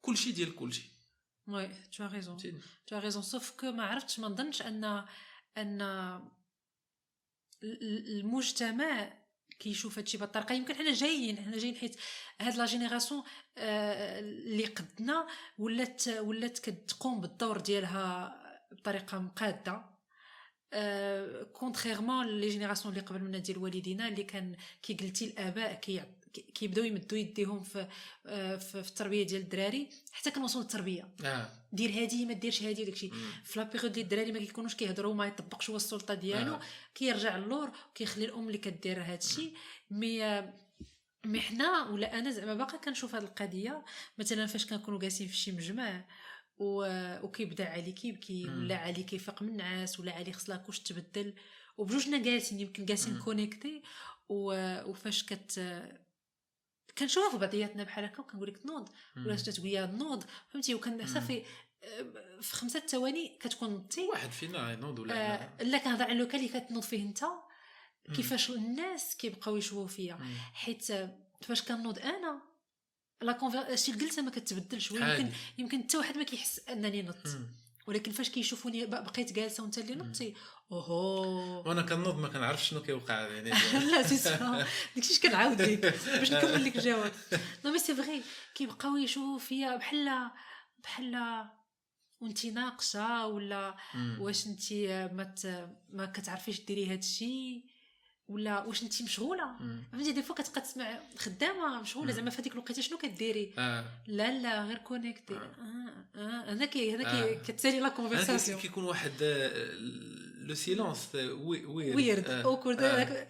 كلشي 0.02 0.32
ديال 0.32 0.56
كلشي. 0.56 0.92
oui 1.48 1.70
t'as 1.98 2.06
raison 2.06 2.38
t'as 2.88 3.00
raison 3.00 3.24
sauf 3.24 3.52
que 3.52 3.72
ما 3.72 3.86
عرفتش 3.86 4.20
ما 4.20 4.28
نظنش 4.28 4.62
ان 4.62 5.06
أن 5.58 5.82
المجتمع 7.64 9.21
كيشوف 9.62 9.98
هادشي 9.98 10.18
بالطريقة. 10.18 10.54
يمكن 10.56 10.76
حنا 10.76 10.94
جايين 10.94 11.38
حنا 11.38 11.58
جايين 11.58 11.76
حيت 11.76 11.96
هاد 12.42 12.56
la 12.56 12.66
génération 12.66 13.24
آه، 13.58 14.20
اللي 14.20 14.66
قدنا 14.66 15.28
ولات 15.58 16.08
ولات 16.08 16.60
كتقوم 16.60 17.22
بالدور 17.22 17.60
ديالها 17.60 18.36
بطريقة 18.72 19.20
مقادة. 19.20 19.92
contrairement 21.54 22.28
les 22.28 22.50
générations 22.50 22.94
اللي 22.94 23.06
قبل 23.06 23.24
منا 23.24 23.38
ديال 23.38 23.58
والدينا 23.58 24.08
اللي 24.08 24.24
كان 24.24 24.56
كي 24.82 24.94
قلتي 24.94 25.26
الآباء 25.26 25.74
كي 25.74 26.04
كيبداو 26.34 26.84
يمدوا 26.86 27.18
يديهم 27.18 27.64
في, 27.64 27.88
في 28.60 28.76
التربية 28.76 29.24
ديال 29.24 29.42
الدراري 29.42 29.90
حتى 30.12 30.32
كنوصلوا 30.32 30.64
للتربية. 30.64 31.10
آه. 31.26 31.50
دير 31.74 31.90
هادي 31.90 32.26
ما 32.26 32.34
ديرش 32.34 32.64
هادي 32.64 32.84
وداكشي 32.84 33.12
في 33.44 33.60
la 33.60 33.66
période 33.66 33.92
اللي 33.92 34.02
الدراري 34.02 34.32
ما 34.32 34.40
كيكونوش 34.40 34.76
كيهضروا 34.76 35.14
ما 35.14 35.28
يطبقش 35.28 35.70
هو 35.70 35.76
السلطة 35.76 36.14
ديالو. 36.14 36.54
آه. 36.54 36.62
كيرجع 36.96 37.38
للور 37.38 37.72
وكيخلي 37.90 38.26
الأم 38.26 38.48
اللي 38.48 38.58
كدير 38.58 39.02
هادشي. 39.02 39.54
mais 39.92 40.42
mais 41.26 41.42
حنا 41.42 41.90
ولا 41.90 42.20
أنا 42.20 42.32
زعما 42.32 42.54
باقا 42.54 42.78
كنشوف 42.78 43.16
هاد 43.16 43.24
القضية. 43.24 43.86
مثلا 44.18 44.46
فاش 44.46 44.66
كنكونوا 44.66 45.00
جالسين 45.00 45.28
في 45.28 45.38
شي 45.38 45.52
مجمع 45.52 46.06
وكيبدا 46.58 47.70
علي 47.70 47.92
كيبكي 47.92 48.46
ولا 48.48 48.78
علي 48.78 49.04
كيفيق 49.04 49.44
من 49.44 49.50
النعاس 49.50 50.00
ولا 50.00 50.12
علي 50.12 50.34
خص 50.34 50.50
la 50.50 50.57
couche 50.57 50.80
تبدل. 50.80 51.34
وبجوجنا 51.78 52.18
جالسين 52.18 52.60
يمكن 52.60 52.86
جالسين 52.86 53.20
connectés 53.20 53.82
وفاش 54.30 55.24
كت 55.24 55.60
كنشوف 56.98 57.36
بعضياتنا 57.36 57.84
بحال 57.84 58.06
هكا 58.06 58.20
وكنقول 58.20 58.48
لك 58.48 58.66
نوض 58.66 58.90
ولا 59.18 59.36
تقول 59.36 59.70
لي 59.70 59.88
نوض 59.88 60.24
فهمتي؟ 60.50 60.76
وكان 60.76 61.08
صافي 61.08 61.44
في 62.42 62.56
خمسة 62.56 62.80
ثواني 62.80 63.38
كتكون 63.40 63.70
نضتي 63.70 64.08
واحد 64.08 64.32
فينا 64.32 64.74
ينوض 64.74 65.00
ولا 65.00 65.34
آه 65.34 65.64
لا؟ 65.64 65.78
كنهضر 65.78 66.04
على 66.04 66.14
ال 66.14 66.18
local 66.18 66.40
اللي 66.40 66.60
كتنوض 66.60 66.84
فيه 66.84 67.04
انت 67.04 67.24
كيفاش 68.16 68.50
الناس 68.50 69.16
كيبقاو 69.16 69.58
يشوفوا 69.58 69.88
فيا. 69.88 70.20
حيت 70.54 70.86
فاش 71.42 71.62
كنوض 71.62 72.00
أنا 72.00 72.42
لا 73.22 73.32
كونفير 73.32 73.76
شي 73.76 73.92
الجلسه 73.92 74.22
ما 74.22 74.32
كتبدلش 74.32 74.92
يمكن 74.92 75.30
يمكن 75.58 75.84
حتى 75.84 75.98
واحد 75.98 76.18
ما 76.18 76.24
كيحس 76.24 76.62
انني 76.70 77.02
نضت 77.02 77.40
ولكن 77.88 78.12
فاش 78.12 78.30
كيشوفوني 78.30 78.86
بقيت 78.86 79.34
جالسة 79.34 79.64
وانت 79.64 79.78
اللي 79.78 79.96
نضتي 79.96 80.34
أوهو. 80.72 81.24
وأنا 81.68 81.82
كنوض 81.82 82.20
ما 82.20 82.28
كنعرفش 82.28 82.70
شنو 82.70 82.82
كيوقع 82.82 83.28
يعني. 83.28 83.50
لا 83.92 84.04
si 84.04 84.38
داكشي 84.96 85.20
كنعاود 85.20 85.62
لك 85.62 85.80
باش 86.08 86.32
نكمل 86.32 86.66
لك 86.66 86.76
الجواب. 86.76 87.12
non 87.66 87.72
mais 87.72 87.80
c'est 87.80 87.96
vrai 87.96 88.24
كيبقاو 88.56 88.98
يشوفوا 88.98 89.40
فيا 89.40 89.76
بحال 89.76 90.30
بحال 90.80 91.46
وانت 92.22 92.46
ناقصه 92.46 93.28
ولا 93.28 93.76
واش 94.20 94.48
انت 94.48 94.74
ما 95.14 95.36
ما 95.90 96.06
كتعرفيش 96.06 96.62
ديري 96.62 96.86
هذا 96.88 97.00
الشيء 97.00 97.66
ولا 98.32 98.64
واش 98.64 98.84
انت 98.84 99.02
مشغولة؟ 99.02 99.58
فهمتي؟ 99.92 100.12
des 100.12 100.24
fois 100.24 100.36
كتبقى 100.36 100.62
تسمع 100.62 101.00
خدامة 101.18 101.82
مشغولة 101.82 102.12
زعما 102.12 102.30
في 102.30 102.42
هذيك 102.42 102.54
الوقيته 102.54 102.82
شنو 102.82 102.98
كديري؟ 102.98 103.54
آه. 103.58 103.86
لا 104.08 104.42
لا 104.42 104.66
غير 104.66 104.78
connectée 104.78 105.36
آه. 105.36 105.52
آه 106.16 106.52
هذا 106.52 106.66
كي 106.66 106.96
هذا 106.96 107.04
كي 107.12 107.36
كتسالي 107.36 107.80
la 107.80 107.90
conversation 107.90 108.60
كيكون 108.60 108.84
واحد 108.84 109.12
le 110.38 110.56
silence 110.56 111.16
weird 111.16 111.96
weird 111.96 112.30
awkward 112.30 113.28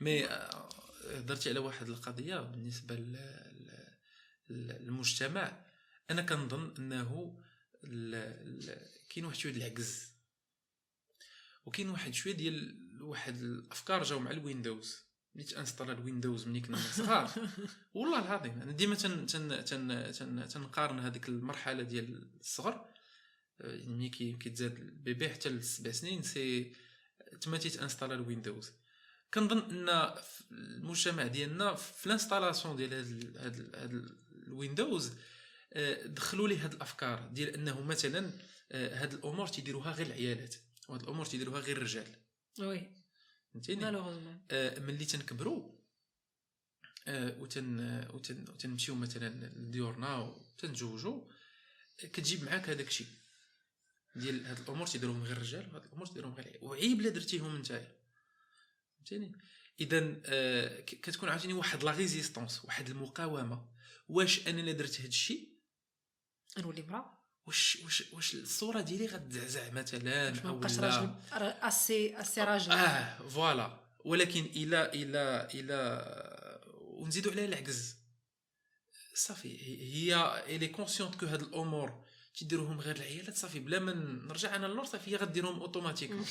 mais 0.00 0.28
هضرتي 1.14 1.50
على 1.50 1.58
واحد 1.58 1.88
القضية 1.88 2.36
بالنسبة 2.36 3.06
للمجتمع. 4.50 5.64
أنا 6.10 6.22
كنظن 6.22 6.74
أنه 6.78 7.38
كاين 9.10 9.24
واحد 9.24 9.36
شوية 9.36 9.52
العجز. 9.52 10.12
وكاين 11.66 11.90
واحد 11.90 12.14
شوية 12.14 12.34
ديال 12.34 12.87
واحد 13.02 13.36
الأفكار 13.36 14.02
جاو 14.02 14.18
مع 14.18 14.30
ال 14.30 14.39
Windows. 14.39 15.08
ملي 15.34 15.44
تانستالا 15.44 15.92
ال 15.92 15.99
Windows 15.99 16.46
ملي 16.46 16.60
كنا 16.60 16.76
صغار. 16.76 17.30
والله 17.94 18.18
العظيم 18.18 18.60
أنا 18.60 18.72
ديما 18.72 18.94
تن 18.94 19.26
تن 19.26 19.64
تن 19.64 20.12
تن 20.12 20.48
تنقارن 20.48 20.98
هذيك 20.98 21.28
المرحلة 21.28 21.82
ديال 21.82 22.28
الصغر. 22.40 22.86
آه، 23.60 23.86
ملي 23.86 24.08
كيتزاد 24.08 24.76
ال 24.76 24.86
bébé 24.86 25.28
حتى 25.28 25.48
لسبع 25.48 25.90
سنين 25.90 26.22
c'est 26.22 26.72
تما 27.40 27.58
تيتانستالا 27.58 28.14
ال 28.14 28.20
Windows. 28.20 28.72
كنظن 29.34 29.88
أن 29.88 30.14
المجتمع 30.52 31.26
ديالنا 31.26 31.74
في 31.74 32.06
ال 32.06 32.11
installation 32.11 32.76
ديال 32.76 32.94
هاد 32.94 33.36
هاد 33.36 33.76
هاد 33.76 34.18
ال 34.46 34.54
Windows 34.54 35.12
آه، 35.72 36.06
دخلوا 36.06 36.48
لي 36.48 36.58
هاد 36.58 36.72
الأفكار 36.72 37.28
ديال 37.32 37.54
أنه 37.54 37.80
مثلا 37.80 38.30
آه، 38.72 39.02
هاد 39.02 39.14
الأمور 39.14 39.46
تيديروها 39.46 39.92
غير 39.92 40.06
العيالات 40.06 40.54
وهاد 40.88 41.02
الأمور 41.02 41.26
تيديروها 41.26 41.60
غير 41.60 41.76
الرجال. 41.76 42.06
oui 42.60 42.90
فهمتيني؟ 43.52 43.82
malheureusement 43.82 44.46
آه 44.50 44.78
ملي 44.78 45.04
تنكبروا 45.04 45.78
آه 47.08 47.38
وتن 47.38 47.80
وتن 48.10 48.44
وتنمشيو 48.48 48.94
مثلا 48.94 49.28
لديورنا 49.56 50.18
وتنتزوجوا 50.18 51.24
كتجيب 51.98 52.44
معاك 52.44 52.68
هذاك 52.68 52.88
الشيء. 52.88 53.06
ديال 54.16 54.46
هاد 54.46 54.58
الأمور 54.58 54.86
تيديروهم 54.86 55.22
غير 55.22 55.36
الرجال 55.36 55.68
وهاد 55.72 55.84
الأمور 55.84 56.06
تيديروهم 56.06 56.34
غير 56.34 56.46
العيال. 56.46 56.64
وعيب 56.64 57.00
لا 57.00 57.08
درتيهم 57.08 57.56
نتايا. 57.56 57.98
فهمتيني؟ 58.96 59.32
اذا 59.80 60.20
آه 60.26 60.80
كتكون 60.80 61.28
عاوتاني 61.28 61.52
واحد 61.52 61.84
la 61.84 61.90
résistance 61.90 62.64
واحد 62.64 62.90
المقاومة. 62.90 63.68
واش 64.08 64.48
أنا 64.48 64.60
اللي 64.60 64.72
درت 64.72 65.00
هاد 65.00 65.06
الشيء؟ 65.06 65.58
نولي 66.58 66.82
مرا 66.82 67.17
واش 67.48 67.78
واش 67.84 68.04
واش 68.12 68.34
الصورة 68.34 68.80
ديالي 68.80 69.06
غتزعزع 69.06 69.70
مثلا 69.70 70.40
أو 70.48 70.60
راجل 70.60 71.10
اسي 71.40 72.20
اسي 72.20 72.40
راجل 72.44 72.72
آه 72.72 73.18
voilà 73.18 73.80
ولكن 74.04 74.44
إلى 74.44 74.90
إلى 74.94 75.48
إلى 75.54 75.78
ونزيدوا 76.80 77.32
عليها 77.32 77.44
العجز. 77.44 77.96
صافي 79.14 79.58
هي 79.94 80.42
elle 80.56 80.68
est 80.68 80.79
consciente 80.79 81.14
que 81.14 81.26
هاد 81.26 81.42
الأمور 81.42 82.04
تيديروهم 82.34 82.80
غير 82.80 82.96
العيالات 82.96 83.36
صافي 83.36 83.60
بلا 83.60 83.78
ما 83.78 83.92
نرجع 84.28 84.56
أنا 84.56 84.66
للور 84.66 84.84
صافي 84.84 85.10
هي 85.10 85.16
غديرهم 85.16 85.60
automatiquement 85.60 86.26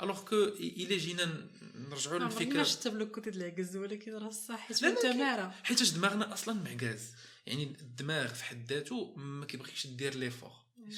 alors 0.00 0.24
que 0.24 0.36
الا 0.44 0.96
جينا 0.96 1.48
نرجعوا 1.74 2.18
للفكره 2.18 2.56
ما 2.56 2.64
شفت 2.64 2.88
plus 2.88 3.10
côté 3.10 3.30
العجز 3.30 3.76
ولكن 3.76 4.12
راه 4.12 4.30
صح 4.30 4.58
حيت 4.58 4.84
متمارة. 4.84 5.54
حيت 5.64 5.92
دماغنا 5.94 6.32
أصلا 6.32 6.54
معكاز 6.54 7.12
يعني 7.46 7.62
الدماغ 7.62 8.28
في 8.28 8.44
حد 8.44 8.72
ذاته 8.72 9.14
ما 9.16 9.46
كيبغيش 9.46 9.86
دير 9.86 10.14
l'effort. 10.14 10.52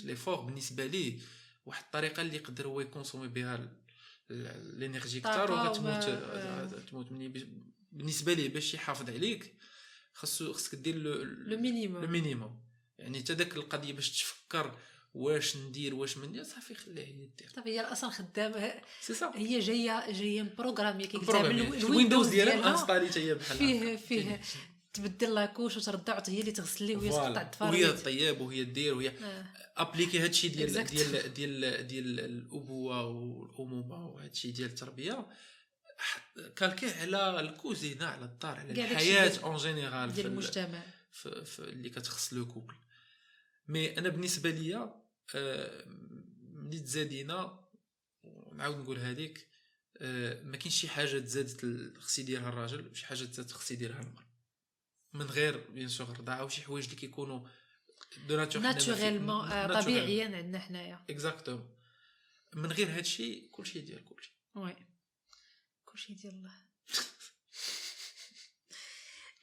l'effort 0.04 0.40
بالنسبة 0.40 0.86
ليه؟ 0.86 1.18
واحد 1.66 1.84
الطريقة 1.84 2.22
اللي 2.22 2.36
يقدر 2.36 2.66
هو 2.66 2.80
يconsommer 2.80 3.28
بها 3.28 3.68
ال 4.30 4.42
énergie 4.42 5.20
كثر 5.20 5.52
وغتموت 5.52 6.04
تموت 6.88 7.06
بالنسبة 7.92 8.32
ليه 8.32 8.48
باش 8.48 8.74
يحافظ 8.74 9.10
عليك 9.10 9.54
خاصو 10.14 10.52
خصك 10.52 10.74
دير 10.74 10.96
le 10.96 11.58
minimum. 11.58 12.02
le 12.04 12.10
minimum. 12.10 12.60
يعني 12.98 13.20
حتى 13.20 13.34
داك 13.34 13.56
القضية 13.56 13.92
باش 13.92 14.22
تفكر 14.22 14.78
واش 15.14 15.56
ندير 15.56 15.94
واش 15.94 16.16
ما 16.16 16.26
ندير 16.26 16.42
صافي 16.42 16.74
خليها 16.74 17.06
هي 17.06 17.12
دير 17.38 17.48
صافي 17.56 17.70
هي 17.70 17.80
أصلا 17.80 18.10
خدامة. 18.10 18.80
هي 19.34 19.58
جاية 19.58 20.12
جاية 20.12 20.42
مprogrammée 20.42 21.06
كي 21.06 21.16
ال 21.16 21.30
Windows 21.30 22.28
ديالها 22.28 22.70
installé 22.70 23.08
حتى 23.08 23.20
هي 23.20 23.34
بحال 23.34 23.58
فيه 23.58 23.96
فيه. 23.96 24.40
تبدل 24.92 25.34
la 25.34 25.45
couche 25.45 25.76
وترضع 25.76 26.22
هي 26.28 26.40
اللي 26.40 26.52
تغسل 26.52 26.84
ليه 26.84 26.96
وهي. 26.96 27.08
تقطع 27.10 27.40
الضفار 27.42 27.70
وهي 27.70 27.92
طيب 27.92 28.40
وهي 28.40 28.64
دير 28.64 28.94
وهي 28.94 29.08
آه. 29.08 29.44
appliquer 29.76 30.18
هادشي 30.18 30.48
ديال 30.48 30.70
Exact. 30.74 30.90
ديال 30.90 31.34
ديال 31.34 31.86
ديال 31.86 32.20
الأبوة 32.20 33.06
والأمومة 33.06 34.06
وهادشي 34.06 34.50
ديال 34.50 34.68
التربية 34.70 35.26
calquer 36.56 37.16
على 37.16 37.40
الكوزينة 37.40 38.04
على 38.06 38.24
الدار 38.24 38.58
على 38.58 38.72
الحياة 38.72 39.28
ديال- 39.28 39.42
en 39.42 39.56
général 39.56 40.12
ديال 40.12 40.26
المجتمع 40.26 40.82
في, 41.12 41.44
في 41.44 41.58
اللي 41.58 41.90
كتخص 41.90 42.32
le 42.32 42.46
couple 42.46 42.74
mais 43.68 43.98
أنا 43.98 44.08
بالنسبة 44.08 44.50
ليا 44.50 44.94
آه، 45.34 45.84
ملي 46.52 46.78
تزادينا 46.80 47.60
نعاود 48.52 48.76
نقول 48.76 48.98
هذيك 48.98 49.46
آه، 49.98 50.42
ما 50.42 50.56
كاينش 50.56 50.80
شي 50.80 50.88
حاجة 50.88 51.18
تزادت 51.18 51.66
خص 51.98 52.18
يديرها 52.18 52.48
الراجل 52.48 52.86
وشي 52.88 53.06
حاجة 53.06 53.24
تزادت 53.24 53.52
خص 53.52 53.70
يديرها 53.70 54.00
المرأة 54.00 54.31
من 55.12 55.26
غير 55.26 55.70
bien 55.70 55.88
sûr 55.88 56.10
الرضاعه 56.10 56.44
وشي 56.44 56.62
حوايج 56.62 56.84
اللي 56.84 56.96
كيكونوا 56.96 57.48
de 58.28 58.36
nature 58.36 58.62
naturellement 58.62 59.50
آه، 59.50 59.80
طبيعيا 59.80 60.36
عندنا 60.36 60.58
حنايا 60.58 61.04
exactement 61.10 61.68
من 62.54 62.72
غير 62.72 62.88
هادشي 62.96 63.48
كلشي 63.48 63.80
ديال 63.80 64.04
كلشي 64.04 64.32
oui. 64.54 64.76
كلشي 65.84 66.14
ديال 66.14 66.34
الله. 66.34 66.52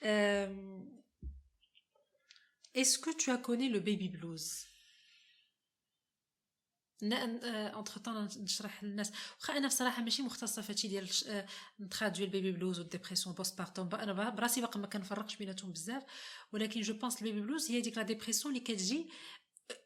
Euh, 0.04 0.80
Est-ce 2.74 2.98
que 2.98 3.10
tu 3.22 3.32
as 3.32 3.38
connu 3.38 3.70
le 3.70 3.80
baby 3.82 4.08
blues 4.08 4.66
entre-temps 7.04 8.30
نشرح 8.38 8.84
للناس. 8.84 9.12
واخا 9.40 9.58
أنا 9.58 9.68
بصراحة 9.68 10.04
ماشي 10.04 10.22
مختصة 10.22 10.62
في 10.62 10.72
هادشي 10.72 10.88
ديال 10.88 11.10
آه، 11.28 11.48
نترادوي 11.80 12.26
ال 12.26 12.31
baby 12.31 12.52
blues 12.52 12.80
وال 12.80 12.89
dépression 12.89 13.36
post-partum 13.36 13.96
أنا 13.96 14.30
براسي 14.30 14.62
باقا 14.62 14.80
ما 14.80 14.88
كنفرقش 14.88 15.36
بيناتهم 15.36 15.72
بزاف. 15.72 16.04
ولكن 16.54 16.82
je 16.82 16.94
pense 16.94 17.18
ال 17.18 17.22
baby 17.22 17.42
blues 17.42 17.72
هي 17.72 17.82
ديك 17.82 17.98
la 17.98 18.04
dépression 18.04 18.56
اللي 18.56 18.66
كتجي 18.66 19.10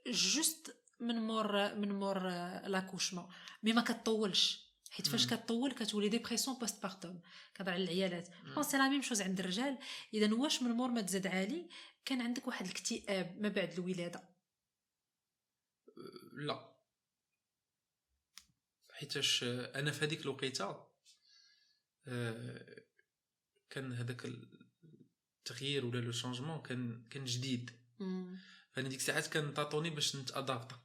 juste 0.07 0.75
من 0.99 1.15
مور 1.15 1.75
من 1.75 1.91
مور 1.91 2.19
l'accouchement 2.67 3.27
mais 3.63 3.73
ما 3.73 3.81
كتطولش 3.81 4.63
حيت 4.91 5.07
فاش 5.07 5.23
مم. 5.23 5.29
كتطول 5.29 5.71
كتولي 5.71 6.09
dépression 6.09 6.57
post-partum 6.57 7.21
كنهضر 7.57 7.71
على 7.71 7.83
العيالات 7.83 8.29
bon 8.55 8.63
c'est 8.63 8.77
la 8.77 8.89
même 8.89 9.01
chose 9.01 9.21
عند 9.21 9.39
الرجال. 9.39 9.77
إذا 10.13 10.33
واش 10.33 10.63
من 10.63 10.71
مور 10.71 10.91
ما 10.91 11.01
تزاد 11.01 11.27
علي 11.27 11.69
كان 12.05 12.21
عندك 12.21 12.47
واحد 12.47 12.65
الاكتئاب 12.65 13.41
ما 13.41 13.49
بعد 13.49 13.71
الولادة. 13.71 14.29
لا. 16.33 16.72
حيتاش 19.03 19.43
أنا 19.47 19.91
في 19.91 20.05
هذيك 20.05 20.21
الوقيته 20.21 20.87
آه، 22.07 22.83
كان 23.69 23.93
هذاك 23.93 24.25
التغيير 25.39 25.85
ولا 25.85 25.99
le 25.99 26.11
changement 26.11 26.61
كان 26.61 27.07
كان 27.09 27.25
جديد. 27.25 27.71
فانا 28.73 28.87
ديك 28.89 28.99
الساعات 28.99 29.27
كان 29.27 29.53
طاطوني 29.53 29.89
باش 29.89 30.15
نتادابتا 30.15 30.79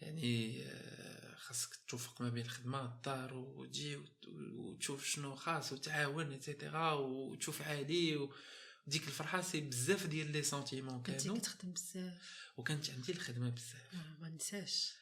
يعني 0.00 0.62
آه، 0.66 1.34
خاصك 1.34 1.76
توفق 1.88 2.20
ما 2.22 2.28
بين 2.28 2.44
الخدمة 2.44 2.84
الدار 2.84 3.34
وتجي 3.34 3.96
وت- 3.96 4.28
وتشوف 4.28 5.04
شنو 5.06 5.34
خاص 5.36 5.72
وتعاون 5.72 6.32
et 6.32 6.47
cetera 6.47 6.92
وتشوف 6.92 7.62
علي 7.62 8.16
وديك 8.16 9.06
الفرحة 9.08 9.40
c'est 9.40 9.60
بزاف 9.60 10.06
ديال 10.06 10.30
les 10.32 10.42
sentiments 10.42 11.02
كانوا. 11.02 11.38
كتخدم 11.38 11.72
بزاف. 11.72 12.18
وكانت 12.56 12.90
عندي 12.90 13.12
الخدمة 13.12 13.48
بزاف. 13.50 13.94
ما 14.20 14.28
نساش 14.28 14.92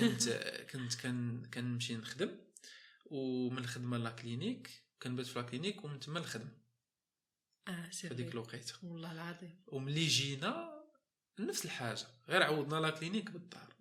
كنت 0.00 0.28
كنت 0.72 0.94
كان 0.94 1.44
كنمشي 1.54 1.96
نخدم 1.96 2.38
ومن 3.06 3.58
الخدمة 3.58 3.98
la 3.98 4.10
clinique 4.10 4.82
كنبات 5.02 5.26
في 5.26 5.38
la 5.38 5.44
clinique 5.44 5.84
ومن 5.84 6.00
تما 6.00 6.18
الخدمه 6.18 6.58
آه 7.68 7.90
si 7.90 8.08
في 8.08 8.14
هذيك. 8.14 8.32
الوقيتة. 8.32 8.74
والله 8.82 9.12
العظيم. 9.12 9.62
وملي 9.66 10.06
جينا 10.06 10.84
نفس 11.38 11.64
الحاجة 11.64 12.06
غير 12.28 12.42
عوضنا 12.42 12.80
la 12.80 12.90
clinique 12.90 13.30
بالدار. 13.30 13.74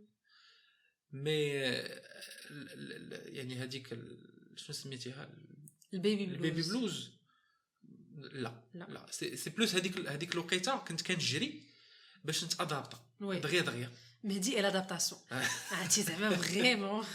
mais 1.11 1.49
يعني 3.35 3.55
هذيك 3.55 3.87
شنو 4.55 4.75
سميتيها؟ 4.75 5.29
ال 5.93 6.00
baby 6.00 6.25
blues 6.25 6.35
ال 6.35 6.40
baby 6.40 6.61
blues. 6.61 7.11
لا 8.17 8.63
لا. 8.73 8.85
لا 8.89 9.11
si, 9.11 9.49
plus 9.49 9.75
هذيك 9.75 9.99
هذيك 9.99 10.33
الوقيتة 10.33 10.77
كنت 10.77 11.01
كنجري 11.01 11.63
باش 12.23 12.43
نتادابتا 12.43 12.99
oui. 13.19 13.39
دغيا 13.39 13.61
دغيا. 13.61 13.91
مهدي 14.23 14.59
l'adaptation 14.59 15.21
عرفتي 15.71 16.03
زعما 16.03 16.37
vraiment 16.37 17.05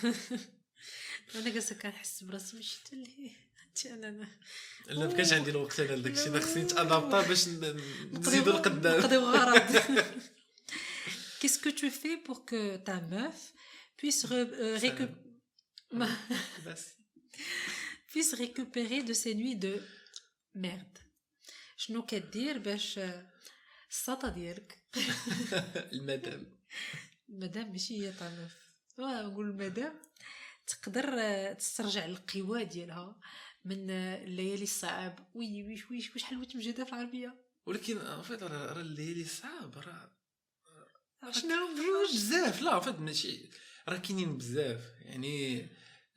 أنا 1.35 1.51
جالسه 1.51 1.75
كنحس 1.75 2.25
براسي 2.25 2.61
لهيه 2.93 3.31
عرفتي 3.61 3.95
أنا 3.95 4.29
لا 4.87 5.07
ما 5.07 5.13
كانش 5.13 5.33
عندي 5.33 5.51
الوقت 5.51 5.81
أنا 5.81 5.97
لداكشي 5.97 6.29
أنا 6.29 6.41
خصني 6.41 6.63
نتادابتا 6.63 7.29
باش 7.29 7.49
نزيدو 7.49 8.51
القدام. 8.51 9.01
نقضيو 9.01 9.21
غرض. 9.21 9.63
Qu'est-ce 11.41 11.59
que 11.59 11.71
tu 11.71 11.91
fais 11.91 12.17
pour 12.27 12.45
que 12.45 12.77
ta 12.77 13.01
meuf 13.01 13.53
puisse 13.97 14.25
euh, 14.31 15.09
بس 16.67 16.87
puisse 18.13 18.35
récupérer 18.35 19.03
de 19.03 19.13
ses 19.13 19.35
nuits 19.35 19.57
de 19.57 19.83
merde. 20.55 20.99
شنو 21.77 22.07
كدير 22.07 22.59
باش 22.59 23.01
الساطه 23.91 24.29
ديالك 24.29 24.79
المدام 25.93 26.62
المدام 27.29 27.73
ماشي 27.73 28.07
هي 28.07 28.13
واه 28.99 29.23
نقول 29.23 29.51
المدام 29.51 29.93
تقدر 30.67 31.05
آه، 31.19 31.53
تسترجع 31.53 32.05
القوى 32.05 32.65
ديالها 32.65 33.21
من 33.65 33.91
آه، 33.91 34.25
الليالي 34.25 34.63
الصعاب. 34.63 35.19
وي 35.35 35.63
وي 35.63 35.85
وي 35.91 36.11
وي 36.15 36.21
شحال 36.21 36.39
ويت 36.39 36.57
مجهده 36.57 36.85
في 36.85 36.93
العربية؟ 36.93 37.35
ولكن 37.67 37.99
en 37.99 38.27
fait 38.29 38.43
راه 38.43 38.81
الليالي 38.81 39.25
صعاب 39.25 39.79
راه 39.79 40.13
شنو؟ 41.31 41.69
بجوج 41.73 42.15
بزاف. 42.15 42.63
لا 42.63 42.81
فهاد 42.81 43.01
ماشي 43.01 43.51
راه 43.89 43.97
كاينين 43.97 44.39
بزاف. 44.39 44.93
يعني 45.01 45.67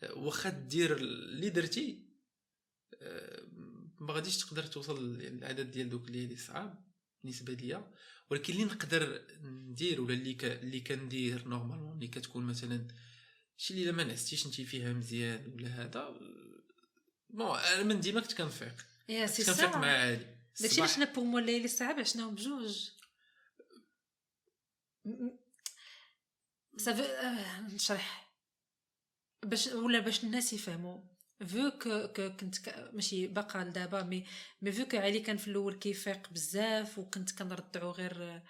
واخا 0.10 0.50
دير 0.50 0.98
اللي 0.98 1.50
درتي 1.50 2.06
آه، 3.02 3.44
ما 4.00 4.14
غاديش 4.14 4.38
تقدر 4.38 4.64
توصل 4.64 5.18
للعدد 5.18 5.72
ديال 5.72 5.90
دوك 5.90 6.08
الليالي 6.08 6.36
صعاب 6.36 6.85
بالنسبة 7.26 7.54
ليا. 7.54 7.92
ولكن 8.30 8.54
اللي 8.54 8.66
نقدر 8.66 9.22
ندير 9.44 10.02
ولا 10.02 10.14
اللي 10.14 10.34
ك... 10.34 10.44
اللي 10.44 10.80
كندير 10.80 11.48
نورمالمون 11.48 11.96
اللي 11.96 12.08
كتكون 12.08 12.46
مثلا 12.46 12.88
شي 13.58 13.74
ليلة 13.74 13.92
ما 13.92 14.04
نعستيش 14.04 14.46
انت 14.46 14.62
فيها 14.62 14.94
مزيان 14.94 15.54
ولا 15.54 15.68
هذا 15.68 16.10
بون 17.30 17.58
أنا 17.58 17.84
من 17.84 18.00
ديما 18.00 18.22
كنت 18.22 18.34
كنفيق. 18.34 18.86
يا 19.10 19.28
سي 19.28 19.46
كنفيق 19.46 19.78
مع 19.78 19.82
سا 19.82 19.88
عالي 19.88 20.38
داكشي 20.62 20.82
علاش 20.82 20.96
حنا 20.96 21.06
بوغ 21.06 21.24
موا 21.24 21.40
الليالي 21.40 21.66
الصعاب 21.66 22.00
عشناهم 22.00 22.36
بجوج 22.36 22.90
صافي 26.78 27.02
آه، 27.02 27.62
نشرح. 27.62 28.36
باش 29.44 29.68
ولا 29.68 30.00
باش 30.00 30.24
الناس 30.24 30.54
يفهموا. 30.54 31.02
فو 31.48 31.72
كو 31.72 32.08
كنت. 32.40 32.56
ماشي 32.94 33.28
باقا 33.28 33.64
لدابا 33.64 34.04
مي 34.04 34.26
مي 34.62 34.72
فو 34.72 34.86
كو 34.86 34.98
علي 34.98 35.20
كان 35.20 35.38
في 35.38 35.48
الأول 35.48 35.74
كيفيق 35.74 36.30
بزاف 36.30 36.98
وكنت 36.98 37.32
كنرضعو 37.32 37.92
غير 37.92 38.42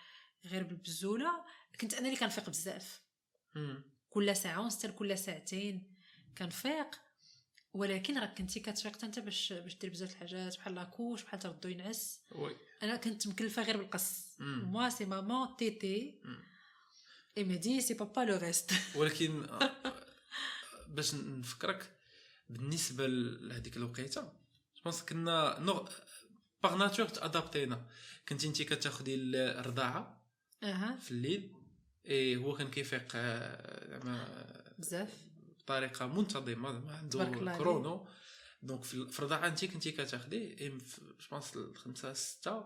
غير 0.45 0.63
بالبزولة 0.63 1.45
كنت 1.81 1.93
أنا 1.93 2.07
اللي 2.07 2.19
كنفيق 2.19 2.49
بزاف. 2.49 3.01
كل 4.09 4.35
ساعة 4.35 4.61
ونص 4.61 4.85
كل 4.85 5.17
ساعتين 5.17 5.95
كنفيق 6.37 6.95
ولكن 7.73 8.17
راك 8.17 8.37
كنتي 8.37 8.59
كتفيق 8.59 9.03
انت 9.03 9.19
باش 9.19 9.53
باش 9.53 9.75
دير 9.77 9.89
بزاف 9.89 10.11
الحاجات 10.11 10.57
بحال 10.57 10.75
لاكوش 10.75 11.23
بحال 11.23 11.39
تردو 11.39 11.69
ينعس 11.69 12.21
وي 12.31 12.55
أنا 12.83 12.95
كنت 12.95 13.27
مكلفة 13.27 13.63
غير 13.63 13.77
بالقص. 13.77 14.35
موا 14.39 14.89
سي 14.89 15.05
مامون 15.05 15.55
تيتي. 15.57 16.21
اي 17.37 17.43
مي 17.43 17.57
دي 17.57 17.81
سي 17.81 17.93
بابا 17.93 18.21
لو 18.21 18.37
ريست 18.37 18.71
ولكن 18.95 19.47
باش 20.95 21.15
نفكرك 21.15 21.94
بالنسبة 22.49 23.07
لهذيك 23.07 23.77
الوقيتة. 23.77 24.33
جوبونس 24.77 25.03
كنا 25.03 25.59
نوغ 25.59 25.89
باغ 26.63 26.75
ناتور 26.77 27.07
تادابتينا 27.07 27.85
كنت 28.29 28.45
انت 28.45 28.61
كتاخدي 28.61 29.15
الرضاعة 29.15 30.25
أها. 30.63 30.97
في 31.01 31.11
الليل 31.11 31.51
إي 32.09 32.35
هو 32.37 32.55
كان 32.57 32.67
كيفيق 32.71 33.07
آه، 33.15 33.89
زعما 33.89 34.27
بزاف. 34.79 35.13
بطريقة 35.59 36.07
منتظمة 36.07 36.71
زعما 36.71 36.91
عنده. 36.97 37.57
كرونو 37.57 38.07
دونك 38.63 38.83
في 38.83 38.93
ال- 38.93 39.09
في 39.09 39.19
الرضاعة 39.19 39.47
انت 39.47 39.65
كنتي 39.65 39.91
كتاخدي 39.91 40.61
إي 40.61 40.77
جوبونس 41.21 41.55
الخمسه 41.55 42.13
ستة. 42.13 42.65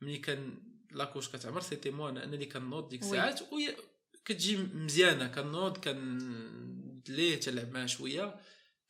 ملي 0.00 0.18
كان 0.18 0.58
لاكوش 0.90 1.28
كتعمر 1.28 1.60
سيتي 1.60 1.90
مو 1.90 2.08
أنا 2.08 2.24
اللي 2.24 2.46
كنوض 2.46 2.88
ديك 2.88 3.02
وي. 3.02 3.08
الساعات 3.08 3.52
وهي 3.52 3.76
كتجي 4.24 4.56
مزيانة. 4.56 5.26
كنوض 5.28 5.76
كندليه 5.78 7.40
تلعب 7.40 7.72
معاه 7.72 7.86
شوية. 7.86 8.40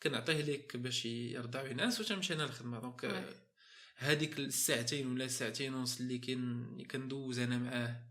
كنعطيه 0.03 0.41
ليك 0.41 0.77
باش 0.77 1.05
يرضع 1.07 1.63
وينعس 1.63 2.01
وتمشي 2.01 2.35
أنا 2.35 2.43
للخدمة. 2.43 2.81
دونك 2.81 3.25
هذيك 3.97 4.39
الساعتين 4.39 5.07
ولا 5.13 5.25
الساعتين 5.25 5.75
ونص 5.75 6.01
اللي 6.01 6.19
كن 6.19 6.85
كندوز 6.91 7.39
أنا 7.39 7.59
معاه 7.59 8.03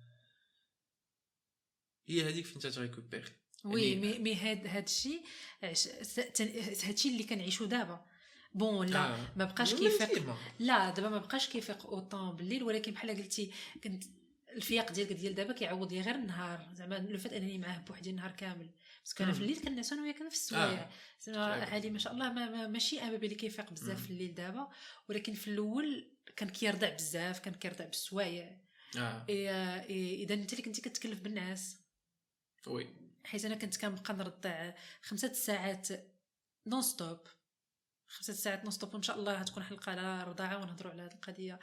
هي 2.08 2.30
هذيك 2.30 2.46
فين 2.46 2.60
تتريكوبيري 2.60 3.24
وي 3.66 3.84
يعني- 3.92 4.02
مي 4.02 4.20
مي 4.20 4.36
هاد 4.36 4.68
هاد 4.68 4.84
الشيء 4.84 5.22
عش- 5.64 5.78
س- 6.02 6.16
تن- 6.16 6.60
هاد 6.86 6.94
الشيء 6.94 7.12
اللي 7.12 7.24
كنعيشو 7.24 7.66
دابا. 7.66 8.06
بون 8.54 8.88
لا 8.88 9.14
آه. 9.16 9.32
ما 9.36 9.46
بقاش 9.46 9.74
كيفيق 9.76 10.36
لا 10.60 10.90
دابا 10.90 11.10
ما 11.10 11.18
بقاش 11.18 11.50
كيفيق 11.50 11.86
اوطون 11.86 12.36
بالليل. 12.36 12.64
ولكن 12.64 12.92
بحال 12.92 13.10
قلتي 13.10 13.52
كنت 13.84 14.04
الفياق 14.56 14.92
ديالك 14.92 15.12
ديال 15.14 15.36
دابا 15.36 15.54
كيعوض 15.54 15.94
لي 15.94 16.02
غير 16.02 16.16
النهار. 16.16 16.68
زعما 16.74 16.96
لو 16.96 17.18
فات 17.18 17.34
أنني 17.34 17.58
معاه 17.58 17.80
بوحدي 17.80 18.10
النهار 18.10 18.32
كامل. 18.32 18.70
parce 19.04 19.16
que 19.16 19.24
أنا 19.24 19.34
في 19.34 19.42
الليل 19.42 19.60
كنعس 19.60 19.94
أنا 19.94 20.02
وياه 20.02 20.12
كنا 20.12 20.30
في 20.30 20.36
السوايع 20.36 20.90
زعما 21.22 21.66
علي 21.66 21.90
ما 21.90 22.00
شاء 22.00 22.14
الله 22.14 22.34
ما, 22.34 22.50
ما 22.50 22.68
ماشي 22.68 23.00
un 23.02 23.10
bébé 23.10 23.26
اللي 23.26 23.36
كيفيق 23.36 23.72
بزاف 23.74 24.04
في 24.04 24.10
الليل 24.10 24.34
دابا. 24.34 24.70
ولكن 25.10 25.34
في 25.34 25.48
الأول 25.48 26.12
كان 26.36 26.50
كيرضع 26.50 26.90
بزاف 26.90 27.40
كان 27.40 27.54
كيرضع 27.54 27.86
بالسوايع. 27.86 28.58
آه. 28.98 29.26
إذا 29.90 30.34
أنت 30.34 30.54
اللي 30.54 30.64
كنتي 30.64 30.82
كتكلف 30.82 31.22
بالنعاس. 31.22 31.78
oui. 32.68 32.88
حيت 33.26 33.46
أنا 33.46 33.56
كنت 33.56 33.78
كنبقى 33.78 34.14
نرضع 34.14 34.74
خمسة 35.02 35.34
ساعات 35.34 35.88
non-stop 36.68 37.20
خمسة 38.12 38.34
ساعات 38.34 38.64
non-stop 38.64 38.94
وإن 38.94 39.04
شاء 39.04 39.20
الله 39.20 39.40
غتكون 39.42 39.64
حلقة 39.64 39.92
على 39.92 40.24
رضاعة 40.24 40.58
ونهضروا 40.58 40.92
على 40.92 41.02
هذه 41.02 41.14
القضية. 41.14 41.60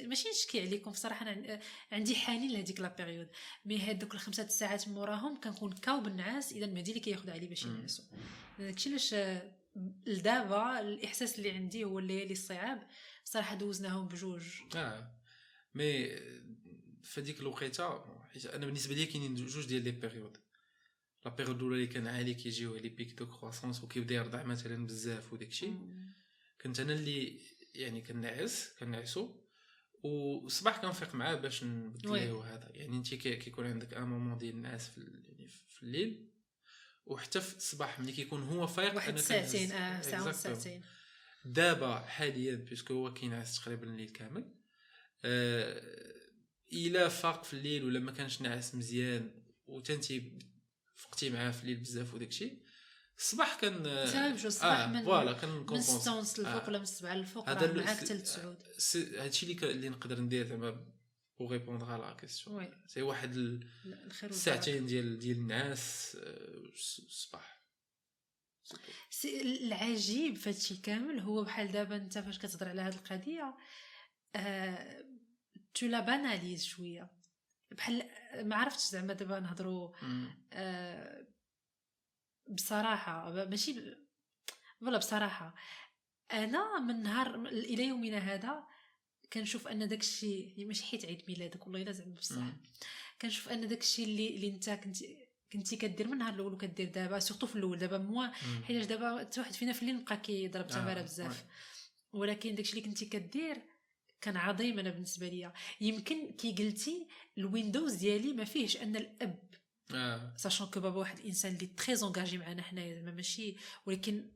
ماشي 0.00 0.28
نشكي 0.28 0.60
عليكم 0.60 0.90
بصراحة 0.90 1.32
أنا 1.32 1.60
عندي 1.92 2.16
حنين 2.16 2.52
لهذيك 2.52 2.80
la 2.80 2.96
période. 2.96 3.28
mais 3.64 3.78
هذوك 3.78 4.14
الخمسة 4.14 4.48
ساعات 4.48 4.88
موراهم 4.88 5.40
كنكون 5.40 5.72
KO 5.72 6.00
بالنعاس 6.00 6.52
اذا 6.52 6.64
المهدي 6.64 6.90
اللي 6.90 7.00
كياخذ 7.00 7.30
علي 7.30 7.48
باش 7.48 7.64
ينعسو 7.64 8.02
داكشي 8.58 8.90
علاش 8.90 9.14
لدابا 10.06 10.80
الإحساس 10.80 11.38
اللي 11.38 11.50
عندي 11.50 11.84
هو 11.84 11.98
الليالي 11.98 12.32
الصعاب 12.32 12.86
صراحة 13.24 13.54
دوزناهم 13.54 14.08
بجوج. 14.08 14.42
آه. 14.76 15.10
mais 15.74 16.08
في 17.02 17.20
هذيك 17.20 17.40
الوقيتة 17.40 18.04
حيت 18.32 18.46
أنا 18.46 18.66
بالنسبة 18.66 18.94
لي 18.94 19.06
كاينين 19.06 19.34
جوج 19.34 19.66
ديال 19.66 19.84
les 19.84 19.90
périodes. 19.90 20.36
la 21.24 21.30
période 21.30 21.56
الاولى 21.56 21.74
اللي 21.74 21.86
كان 21.86 22.06
علي 22.06 22.34
كيجيو 22.34 22.76
les 22.76 22.88
pics 22.88 23.12
de 23.18 23.26
croissance 23.26 23.84
وكيبدا 23.84 24.14
يرضع 24.14 24.42
مثلا 24.42 24.86
بزاف 24.86 25.32
وداكشي 25.32 25.70
كنت 26.60 26.80
أنا 26.80 26.92
اللي 26.92 27.40
يعني 27.74 28.00
كنعس 28.00 28.72
كنعسو 28.78 29.28
والصباح 30.02 30.82
كنفيق 30.82 31.14
معاه 31.14 31.34
باش 31.34 31.64
نبدل 31.64 32.12
ليه 32.12 32.44
هذا 32.44 32.68
يعني 32.74 32.96
انت 32.96 33.14
كيكون 33.14 33.66
عندك 33.66 33.94
un 33.94 34.02
moment 34.02 34.38
ديال 34.38 34.54
النعاس 34.54 34.88
في 34.88 35.00
يعني 35.28 35.48
في 35.48 35.82
الليل 35.82 36.30
وحتى 37.06 37.40
في 37.40 37.56
الصباح 37.56 38.00
ملي 38.00 38.12
كيكون 38.12 38.42
هو 38.42 38.66
فايق 38.66 38.94
واحد 38.94 39.18
ساعتين 39.18 39.72
آه 39.72 40.00
ساعة 40.00 40.32
ساعتين 40.32 40.82
دابا 41.44 41.98
حاليا 41.98 42.54
puisque 42.54 42.94
هو 42.94 43.12
كينعس 43.12 43.60
تقريبا 43.60 43.84
الليل 43.84 44.08
كامل. 44.08 44.54
آه 45.24 46.14
إلا 46.72 47.08
فاق 47.08 47.44
في 47.44 47.54
الليل 47.54 47.84
ولا 47.84 48.00
ما 48.00 48.12
كانش 48.12 48.40
ناعس 48.40 48.74
مزيان 48.74 49.30
وانتي 49.66 50.38
فقتي 51.04 51.30
معاه 51.30 51.50
في 51.50 51.62
الليل 51.62 51.76
بزاف 51.76 52.14
وداك 52.14 52.28
الشيء. 52.28 52.62
الصباح 53.18 53.54
كان 53.60 53.86
الصباح 53.86 54.78
آه 54.78 54.86
من 54.86 55.04
voilà 55.04 55.32
كان 55.32 55.50
من 55.50 55.80
6 55.80 56.14
ونص 56.16 56.38
الفوق 56.38 56.62
آه. 56.62 56.68
ولا 56.68 56.78
من 56.78 56.84
7 56.84 57.12
الفوق 57.12 57.48
هذا 57.48 57.72
معاك 57.72 57.96
حتى 57.96 58.14
لتسعود. 58.14 58.56
هادشي 59.18 59.52
اللي 59.52 59.70
اللي 59.70 59.88
نقدر 59.88 60.20
ندير 60.20 60.46
زعما 60.46 60.86
pour 61.38 61.50
répondre 61.50 61.86
على 61.86 62.02
la 62.02 62.14
question 62.14 62.70
c'est 62.86 63.02
واحد 63.02 63.36
الساعتين 64.24 64.86
ديال 64.86 65.18
ديال 65.18 65.36
النعاس 65.36 66.16
الصباح. 67.08 67.64
العجيب 69.24 70.36
في 70.36 70.48
هادشي 70.48 70.76
كامل 70.76 71.20
هو 71.20 71.44
بحال 71.44 71.72
دابا 71.72 71.96
انت 71.96 72.18
فاش 72.18 72.38
كتهضر 72.38 72.68
على 72.68 72.82
هاد 72.82 72.94
القضية 72.94 73.56
آه 74.34 75.04
tu 75.74 75.86
la 75.86 76.00
banalises 76.00 76.64
شوية. 76.64 77.10
بحال 77.70 78.10
ما 78.42 78.56
عرفتش 78.56 78.84
زعما 78.84 79.12
دابا 79.12 79.40
نهضروا 79.40 79.90
آه 80.52 81.26
بصراحة 82.48 83.44
ماشي 83.44 83.96
ولا 84.80 84.98
بصراحة 84.98 85.54
أنا 86.32 86.80
من 86.80 87.02
نهار 87.02 87.34
إلى 87.46 87.84
يومنا 87.84 88.18
هذا 88.18 88.64
كنشوف 89.32 89.68
أن 89.68 89.88
داك 89.88 90.00
الشيء 90.00 90.66
ماشي 90.66 90.84
حيت 90.84 91.04
عيد 91.04 91.22
ميلادك 91.28 91.66
والله 91.66 91.82
إلا 91.82 91.92
زعما 91.92 92.14
بصح 92.14 92.42
كنشوف 93.22 93.48
أن 93.48 93.68
داك 93.68 93.80
الشيء 93.80 94.04
اللي 94.04 94.36
اللي 94.36 94.48
أنت 94.48 94.70
كنتي 94.70 95.28
كنتي 95.52 95.76
كدير 95.76 96.06
من 96.06 96.12
النهار 96.12 96.34
الأول 96.34 96.52
وكدير 96.52 96.88
دابا 96.88 97.18
سورتو 97.18 97.46
في 97.46 97.56
الأول 97.56 97.78
دابا 97.78 97.98
موا 97.98 98.26
حيت 98.64 98.88
دابا 98.88 99.18
حتى 99.18 99.40
واحد 99.40 99.52
فينا 99.52 99.72
في 99.72 99.82
الليل 99.82 100.04
بقى 100.04 100.16
كيضرب 100.16 100.66
تماره 100.66 101.00
آه. 101.00 101.02
بزاف 101.02 101.44
ولكن 102.12 102.54
داكشي 102.54 102.72
اللي 102.72 102.82
كنتي 102.88 103.06
كدير 103.06 103.62
كان 104.24 104.36
عظيم 104.36 104.78
أنا 104.78 104.90
بالنسبة 104.90 105.28
ليا. 105.28 105.52
يمكن 105.80 106.32
كي 106.32 106.52
قلتي 106.52 107.06
ال 107.38 107.45
Windows 107.45 107.94
ديالي 107.94 108.32
ما 108.32 108.44
فيهش 108.44 108.76
أن 108.76 108.96
الأب 108.96 109.44
آه. 109.94 110.32
sachant 110.36 110.66
que 110.66 110.80
بابا 110.80 110.98
واحد 110.98 111.18
الإنسان 111.18 111.54
اللي 111.54 111.66
très 111.66 111.96
engagé 111.96 112.38
معنا 112.38 112.62
حنايا 112.62 112.94
زعما 112.94 113.10
ماشي 113.10 113.56
ولكن 113.86 114.30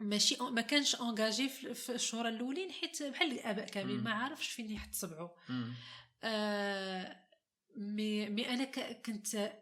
ماشي 0.00 0.36
ما 0.40 0.60
كانش 0.60 0.94
engagé 0.94 1.48
في 1.48 1.94
الشهور 1.94 2.28
الأولين 2.28 2.72
حيت 2.72 3.02
بحال 3.02 3.32
الآباء 3.32 3.66
كاملين 3.66 4.00
ما 4.00 4.10
عارفش 4.10 4.48
فين 4.48 4.70
يحط 4.70 4.92
صبعو 4.92 5.30
آه 6.24 7.16
مي 7.76 8.28
مي 8.28 8.48
أنا 8.48 8.64
كنت 8.92 9.52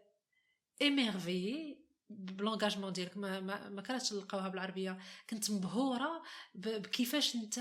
émerveillée 0.81 1.77
ب 2.09 2.15
l'engagement 2.15 2.93
ديالك 2.93 3.17
ما 3.17 3.39
ما, 3.39 3.69
ما 3.69 3.81
كانتش 3.81 4.13
نلقاوها 4.13 4.49
بالعربية. 4.49 4.99
كنت 5.29 5.51
مبهورة 5.51 6.23
بكيفاش 6.55 7.35
انت 7.35 7.59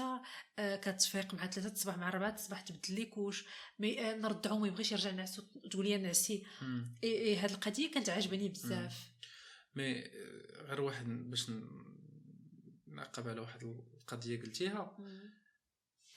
آه، 0.58 0.76
كتفيق 0.76 1.34
مع 1.34 1.46
ثلاثة 1.46 1.72
الصباح 1.72 1.96
مع 1.96 2.10
ربعة 2.10 2.34
الصباح 2.34 2.60
تبدل 2.60 2.94
les 2.94 3.04
couches. 3.04 3.44
mais 3.78 4.00
آه، 4.00 4.16
نرضعو 4.16 4.58
ما 4.58 4.68
يبغيش 4.68 4.92
يرجع 4.92 5.10
نعسو 5.10 5.42
تقول 5.70 5.86
لي 5.86 5.96
نعسي. 5.96 6.46
إي 7.04 7.18
إي 7.18 7.36
هاد 7.36 7.50
القضية 7.50 7.90
كانت 7.90 8.08
عجباني 8.08 8.48
بزاف. 8.48 9.10
mais 9.74 9.98
آه، 9.98 10.62
غير 10.62 10.80
واحد 10.80 11.06
باش 11.06 11.50
نعقب 12.86 13.28
على 13.28 13.40
واحد 13.40 13.62
القضية 13.62 14.42
قلتيها 14.42 14.96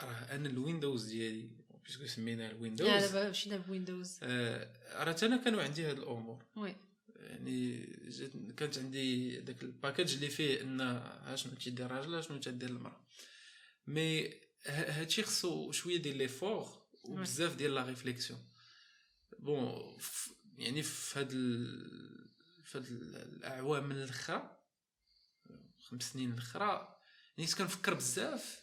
راه 0.01 0.35
أنا 0.35 0.49
ال 0.49 0.56
Windows 0.56 1.05
ديالي 1.05 1.49
puisque 1.85 2.07
سمينا 2.07 2.51
ال 2.51 2.55
Windows. 2.55 2.87
لا 2.87 2.99
دابا 2.99 3.29
مشينا 3.29 3.57
ب 3.57 3.64
Windows. 3.64 4.19
راه 4.23 5.15
أنا 5.23 5.37
كانوا 5.37 5.63
عندي 5.63 5.85
هاد 5.85 5.97
الأمور. 5.97 6.45
oui. 6.55 6.75
يعني 7.27 7.85
كانت 8.57 8.77
عندي 8.77 9.37
داك 9.41 9.63
ال 9.63 9.70
bagage 9.70 10.13
اللي 10.13 10.29
فيه 10.29 10.61
إن 10.61 11.35
شنو 11.35 11.53
تيدير 11.53 11.85
الراجل 11.85 12.23
شنو 12.23 12.37
تدير 12.37 12.69
المرأة. 12.69 13.07
mais 13.87 14.33
هادشي 14.67 15.23
خصو 15.23 15.71
شوية 15.71 15.97
ديال 15.97 16.17
les 16.17 16.27
efforts 16.27 16.81
وبزاف 17.03 17.55
ديال 17.55 17.75
la 17.75 17.85
réflexion 17.85 18.39
bon 19.39 19.97
يعني 20.57 20.83
في 20.83 21.19
هاد 21.19 21.29
ال... 21.31 22.27
في 22.63 22.77
هاد 22.77 22.85
الأعوام 22.85 23.91
الأخرى 23.91 24.57
خمس 25.79 26.13
سنين 26.13 26.33
الأخرى 26.33 26.97
يعني 27.37 27.51
كنفكر 27.51 27.93
بزاف 27.93 28.59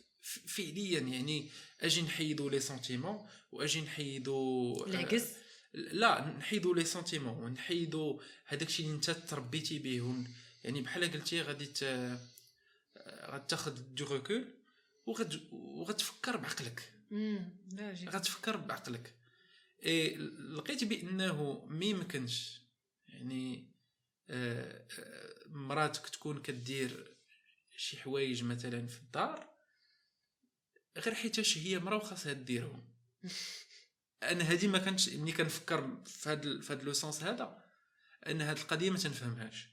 فعليا 0.46 1.00
يعني 1.00 1.50
أجي 1.80 2.02
نحيدو 2.02 2.48
les 2.48 2.60
sentiments 2.60 3.26
واجي 3.52 3.80
نحيدو 3.80 4.84
العكس. 4.86 5.22
لا 5.74 6.36
نحيدو 6.38 6.74
les 6.74 6.84
sentiments 6.84 7.42
ونحيدو 7.42 8.20
هذاك 8.46 8.68
الشيء 8.68 8.86
اللي 8.86 8.96
انت 8.96 9.10
تربيتي 9.10 9.78
به. 9.78 10.24
يعني 10.64 10.82
بحال 10.82 11.12
قلتي 11.12 11.42
غادي 11.42 11.72
غتاخذ 13.06 13.94
du 13.94 14.04
recul 14.04 14.44
وغد 15.06 15.48
وغتفكر 15.52 16.36
بعقلك. 16.36 16.92
غتفكر 18.08 18.56
بعقلك. 18.56 19.14
إي 19.86 20.16
لقيت 20.56 20.84
بأنه 20.84 21.66
ما 21.68 21.84
يمكنش. 21.84 22.60
يعني 23.08 23.74
آه، 24.30 24.86
آه، 24.98 25.34
مراتك 25.46 26.08
تكون 26.08 26.42
كدير 26.42 27.16
شي 27.76 27.96
حوايج 27.96 28.44
مثلا 28.44 28.86
في 28.86 28.98
الدار 28.98 29.48
غير 30.98 31.14
حيتاش 31.14 31.58
هي 31.58 31.78
مرا 31.78 31.96
وخاصها 31.96 32.32
ديرهم. 32.32 32.84
أنا 34.32 34.44
هذه 34.44 34.66
ما 34.66 34.78
كانتش 34.78 35.08
ملي 35.08 35.32
كنفكر 35.32 36.02
في 36.06 36.28
هذا 36.28 36.60
في 36.60 36.72
هذا 36.72 36.82
le 36.82 36.92
sens 36.92 37.22
هذا 37.22 37.64
أن 38.26 38.42
هذه 38.42 38.60
القضية 38.60 38.90
ما 38.90 38.98
تنفهمهاش. 38.98 39.68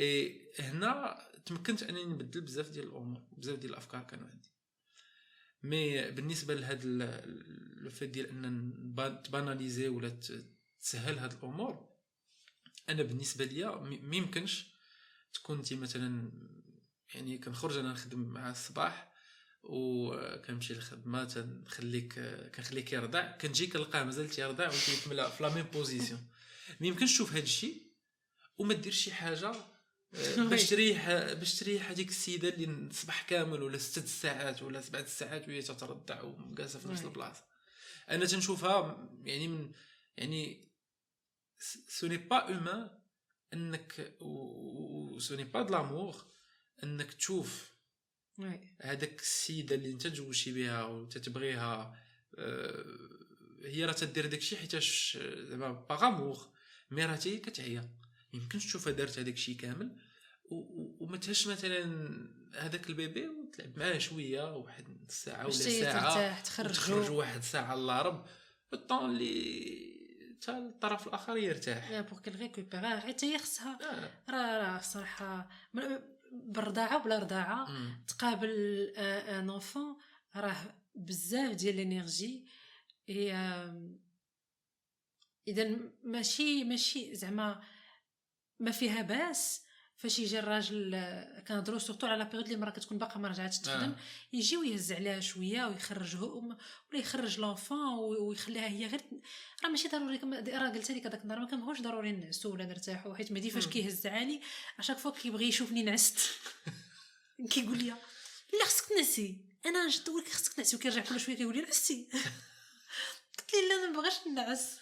إي 0.00 0.40
هنا 0.58 1.22
تمكنت 1.46 1.82
أنني 1.82 2.04
نبدل 2.04 2.40
بزاف 2.40 2.68
ديال 2.68 2.86
الأمور 2.86 3.22
بزاف 3.32 3.58
ديال 3.58 3.72
الأفكار 3.72 4.02
كانوا 4.02 4.28
عندي. 4.28 4.48
mais 5.62 6.10
بالنسبة 6.10 6.54
لهذا 6.54 6.86
le 7.76 7.90
fait 7.90 8.10
ديال 8.10 8.28
أن 8.28 9.22
ت 9.24 9.30
banaliser 9.30 9.88
ولا 9.88 10.20
تسهل 10.80 11.18
هاد 11.18 11.32
الأمور 11.32 11.88
أنا 12.88 13.02
بالنسبة 13.02 13.44
ليا 13.44 13.70
ما 13.76 14.16
يمكنش 14.16 14.66
تكون 15.34 15.58
انت 15.58 15.72
مثلا 15.72 16.32
يعني 17.14 17.38
كنخرج 17.38 17.76
أنا 17.78 17.92
نخدم 17.92 18.18
مع 18.18 18.50
الصباح 18.50 19.12
وكنمشي 19.62 20.74
للخدمة 20.74 21.24
تنخليك 21.24 22.20
كنخليك 22.54 22.92
يرضع. 22.92 23.32
كنجي 23.32 23.66
كنلقاه 23.66 24.04
مازال 24.04 24.30
تيرضع 24.30 24.68
وكيكمل 24.68 25.30
في 25.30 25.42
la 25.42 25.54
même 25.54 25.64
position 25.64 26.28
ما 26.80 26.86
يمكنش 26.86 27.12
تشوف 27.12 27.32
هذا 27.32 27.42
الشيء 27.42 27.82
وما 28.58 28.74
دير 28.74 28.92
شي 28.92 29.12
حاجة 29.12 29.52
آه، 30.14 30.36
باش 30.50 30.70
تريح 30.70 31.08
باش 31.32 31.54
تريح 31.54 31.90
هذيك 31.90 32.08
السيدة 32.08 32.48
اللي 32.48 32.64
الصباح 32.64 33.22
كامل 33.22 33.62
ولا 33.62 33.78
ست 33.78 34.06
ساعات 34.06 34.62
ولا 34.62 34.80
سبعة 34.80 35.06
ساعات 35.06 35.48
وهي 35.48 35.62
تترضع 35.62 36.22
ومجالسة 36.22 36.78
في 36.78 36.88
نفس 36.88 37.04
البلاصة. 37.04 37.44
أنا 38.10 38.26
تنشوفها 38.26 39.08
يعني 39.24 39.48
من 39.48 39.72
يعني 40.16 40.68
ce 41.88 42.06
n'est 42.06 42.16
pas 42.16 42.36
humain 42.36 42.90
أنك 43.52 44.16
و 44.20 45.18
ce 45.18 45.34
n'est 45.34 45.44
pas 45.44 45.62
de 45.62 45.74
l'amour 45.74 46.24
أنك 46.82 47.14
تشوف 47.14 47.77
هذاك 48.80 49.20
السيدة 49.20 49.74
اللي 49.74 49.90
انت 49.90 50.06
تزوجتي 50.06 50.52
بها 50.52 50.84
وتتبغيها 50.84 51.96
آه، 52.38 52.84
هي 53.64 53.84
راه 53.84 53.92
تدير 53.92 54.26
داكشي 54.26 54.56
حيتاش 54.56 55.18
زعما 55.20 55.72
par 55.72 56.01
amour 56.01 56.48
mais 56.90 57.04
راه 57.04 57.18
هي 57.24 57.38
كتعيا 57.38 57.88
يمكنش 58.32 58.66
تشوفها 58.66 58.92
دارت 58.92 59.18
هذاك 59.18 59.34
الشيء 59.34 59.56
كامل. 59.56 59.96
وما 61.00 61.16
تهزش 61.16 61.46
مثلا 61.46 61.84
هذاك 62.54 62.88
ال 62.88 62.96
bébé 62.96 63.28
وتلعب 63.28 63.78
معاه 63.78 63.98
شوية 63.98 64.56
واحد 64.56 64.84
ساعة 65.08 65.44
ولا 65.44 65.52
ساعة. 65.52 66.42
تخرج. 66.42 67.10
واحد 67.10 67.42
ساعة 67.42 67.74
الله 67.74 68.02
رب 68.02 68.26
الطون 68.72 69.10
اللي 69.10 69.98
حتى 70.42 70.58
الطرف 70.58 71.06
الآخر 71.06 71.36
يرتاح. 71.36 71.90
là 71.90 72.00
pour 72.00 72.18
qu'elle 72.18 72.36
récupère 72.36 73.00
حتى 73.00 73.26
هي 73.26 73.38
خصها. 73.38 73.78
راه 74.30 74.62
راه 74.62 74.78
الصراحه 74.78 75.48
بالرضاعه 76.32 76.96
وبلا 76.96 77.18
رضاعه 77.18 77.68
تقابل 78.06 78.50
un 78.96 79.50
enfant 79.50 79.96
راه 80.36 80.56
بزاف 80.94 81.54
ديال 81.54 81.74
ال 81.74 81.82
énergie. 81.82 82.48
اذا 85.48 85.78
ماشي 86.02 86.64
ماشي 86.64 87.14
زعما 87.14 87.62
ما 88.60 88.70
فيها 88.70 89.02
باس. 89.02 89.67
فاش 89.98 90.18
يجي 90.18 90.38
الراجل 90.38 90.90
كنهضروا 91.48 91.78
surtout 91.78 92.06
على 92.06 92.24
période 92.24 92.44
اللي 92.44 92.54
المراه 92.54 92.70
كتكون 92.70 92.98
باقا 92.98 93.20
ما 93.20 93.28
رجعتش 93.28 93.58
تخدم 93.58 93.90
آه. 93.90 93.96
يجي 94.32 94.56
ويهز 94.56 94.92
عليها 94.92 95.20
شوية 95.20 95.66
ويخرجه 95.66 96.22
ولا 96.22 96.56
يخرج 96.92 97.40
l'enfant 97.40 97.98
ويخليها 97.98 98.68
هي 98.68 98.86
غير 98.86 99.00
راه 99.64 99.70
ماشي 99.70 99.88
ضروري 99.88 100.20
راه 100.48 100.68
قلت 100.68 100.90
لك 100.90 101.06
هذاك 101.06 101.22
النهار 101.22 101.40
ما 101.40 101.46
كنبغوش 101.46 101.80
ضروري 101.80 102.12
نعسو 102.12 102.52
ولا 102.52 102.64
نرتاحوا 102.64 103.14
حيت 103.14 103.32
مهدي 103.32 103.50
فاش 103.50 103.66
كيهز 103.66 104.06
علي 104.06 104.40
à 104.78 104.81
chaque 104.81 104.98
fois 104.98 105.10
كيبغي 105.10 105.48
يشوفني 105.48 105.82
نعست. 105.82 106.18
كيقول 107.50 107.78
لي 107.78 107.94
لا 108.52 108.64
خصك 108.64 108.84
تنعسي 108.88 109.36
أنا 109.66 109.86
نجد 109.86 110.08
لك 110.08 110.28
خصك 110.28 110.52
تنعسي 110.52 110.76
وكيرجع 110.76 111.02
كل 111.02 111.20
شوية 111.20 111.36
كيقول 111.36 111.56
لي 111.56 111.62
نعستي 111.62 112.08
قلت 113.38 113.54
لي 113.54 113.68
لا 113.68 113.86
ما 113.86 114.00
بغاش 114.00 114.26
نعس 114.26 114.78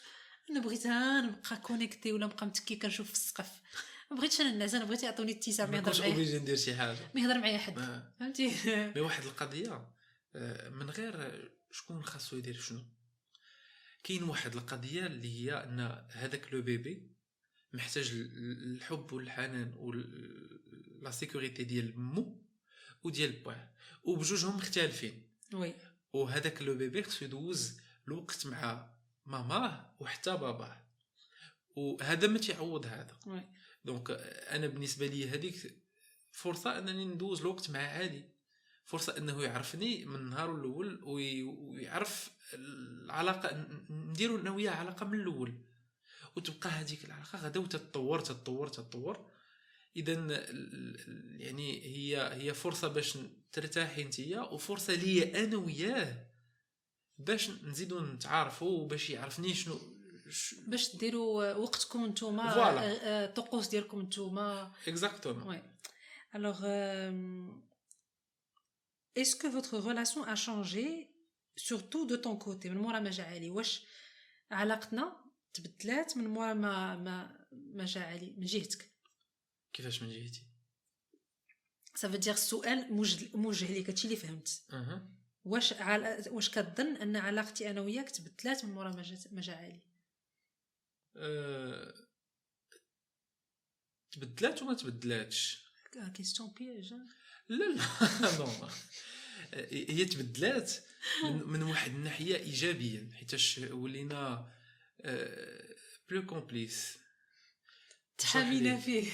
أنا 0.50 0.60
بغيتها 0.60 1.20
نبقى 1.20 1.56
connectée 1.56 2.12
ولا 2.12 2.26
نبقى 2.26 2.46
متكي 2.46 2.76
كنشوف 2.76 3.06
في 3.06 3.12
السقف. 3.12 3.48
ما 4.10 4.16
بغيتش 4.16 4.40
أنا 4.40 4.52
نعس 4.52 4.74
أنا 4.74 4.84
بغيت 4.84 5.02
يعطوني 5.02 5.32
التيساع 5.32 5.66
ما 5.66 5.76
يهضر 5.76 5.98
معايا. 5.98 6.12
obligée 6.12 6.38
ندير 6.38 6.56
شي 6.56 6.76
حاجة. 6.76 7.10
ما 7.14 7.20
يهضر 7.20 7.38
معايا 7.38 7.58
حد 7.58 7.78
آه. 7.78 8.14
فهمتي؟ 8.20 8.52
mais 8.96 9.00
واحد 9.00 9.24
القضية 9.24 9.88
آه، 10.36 10.68
من 10.68 10.90
غير 10.90 11.44
شكون 11.70 12.04
خاصو 12.04 12.36
يدير 12.36 12.60
شنو. 12.60 12.84
كاين 14.04 14.22
واحد 14.22 14.54
القضية 14.54 15.06
اللي 15.06 15.40
هي 15.40 15.52
أن 15.52 16.06
هذاك 16.10 16.54
le 16.54 16.62
bébé 16.62 17.10
محتاج 17.72 18.10
الحب 18.14 19.12
والحنان 19.12 19.74
و 19.76 19.92
la 21.02 21.10
sécurité 21.10 21.64
ديال 21.64 22.00
مو 22.00 22.46
وديال 23.04 23.32
باه 23.32 23.70
وبجوجهم 24.02 24.56
مختلفين. 24.56 25.28
oui. 25.52 25.74
وهذاك 26.12 26.62
le 26.62 26.74
bébé 26.74 27.02
خصو 27.02 27.24
يدوز 27.24 27.80
الوقت 28.08 28.46
مع 28.46 28.90
ماماه 29.26 29.94
وحتى 30.00 30.30
باباه. 30.30 30.86
وهذا 31.76 32.26
ما 32.26 32.38
تيعوض 32.38 32.86
هذا. 32.86 33.16
oui. 33.26 33.42
donc 33.86 34.10
أنا 34.50 34.66
بالنسبة 34.66 35.06
لي 35.06 35.28
هذيك 35.28 35.74
فرصة 36.30 36.78
أنني 36.78 37.04
ندوز 37.04 37.40
الوقت 37.40 37.70
معاه 37.70 37.78
هادي 37.78 38.22
فرصة 38.84 39.16
أنه 39.18 39.42
يعرفني 39.42 40.04
من 40.04 40.14
النهار 40.14 40.54
الأول 40.54 41.00
ويعرف 41.04 42.30
العلاقة 42.54 43.66
نديرو 43.90 44.36
أنا 44.36 44.50
وياه 44.50 44.70
علاقة 44.70 45.06
من 45.06 45.20
الأول. 45.20 45.54
وتبقى 46.36 46.70
هذيك 46.70 47.04
العلاقة 47.04 47.38
غادا 47.38 47.60
وتتطور 47.60 48.20
تتطور 48.20 48.68
تتطور. 48.68 49.30
اذا 49.96 50.12
يعني 51.36 51.84
هي 51.84 52.34
هي 52.34 52.54
فرصة 52.54 52.88
باش 52.88 53.18
ترتاحي 53.52 54.02
انتيا 54.02 54.40
وفرصة 54.40 54.94
ليا 54.94 55.44
أنا 55.44 55.56
وياه 55.56 56.26
باش 57.18 57.50
نزيدو 57.50 58.00
نتعارفوا 58.00 58.80
وباش 58.80 59.10
يعرفني 59.10 59.54
شنو 59.54 59.95
باش 60.66 60.96
ديروا 60.96 61.52
وقتكم 61.52 62.06
نتوما 62.06 62.44
الطقوس 63.24 63.68
ديالكم 63.68 64.00
نتوما. 64.00 64.72
Exactement. 64.86 65.46
Ouais. 65.46 65.62
Alors 66.32 66.60
euh, 66.64 67.48
est-ce 69.14 69.36
que 69.36 69.46
votre 69.46 69.78
relation 69.78 70.22
a 70.24 70.34
changé 70.34 70.86
surtout 71.56 72.06
de 72.06 72.16
ton 72.16 72.36
côté? 72.36 72.68
من 72.70 72.76
مورا 72.76 73.00
ما 73.00 73.10
جا 73.10 73.24
علي 73.24 73.50
واش 73.50 73.86
علاقتنا 74.50 75.16
تبدلات 75.52 76.16
من 76.16 76.26
مورا 76.26 76.52
ما 76.54 76.96
ما 76.96 77.46
ما 77.52 77.84
جا 77.84 78.00
علي 78.00 78.34
من 78.36 78.46
جهتك 78.46 78.90
كيفاش 79.72 80.02
من 80.02 80.08
جهتي؟ 80.08 80.42
سافو 81.94 82.16
دير 82.16 82.34
السؤال 82.34 82.92
موجه 83.34 83.72
ليك 83.72 83.88
هادشي 83.90 84.04
اللي 84.04 84.16
فهمت. 84.16 84.62
أه. 84.72 85.08
واش 85.44 85.72
عل... 85.72 86.24
واش 86.30 86.50
كتظن 86.50 86.96
أن 86.96 87.16
علاقتي 87.16 87.70
أنا 87.70 87.80
وياك 87.80 88.10
تبدلات 88.10 88.64
من 88.64 88.74
مورا 88.74 88.90
ما 89.32 89.40
جا 89.40 89.54
علي؟ 89.54 89.82
أه... 91.16 91.94
تبدلات 94.12 94.62
وما 94.62 94.74
تبدلاتش؟ 94.74 95.66
question 96.14 96.52
piège 96.58 96.94
لا 97.48 97.64
لا 97.64 97.84
non 98.38 98.68
هي 99.70 100.04
تبدلات 100.04 100.72
من, 101.24 101.62
واحد 101.62 101.94
الناحية 101.94 102.36
ايجابيا 102.36 103.08
حيتاش 103.18 103.58
ولينا 103.58 104.48
plus 106.10 106.26
complices 106.26 106.98
تحامينا 108.18 108.76
فيه. 108.76 109.12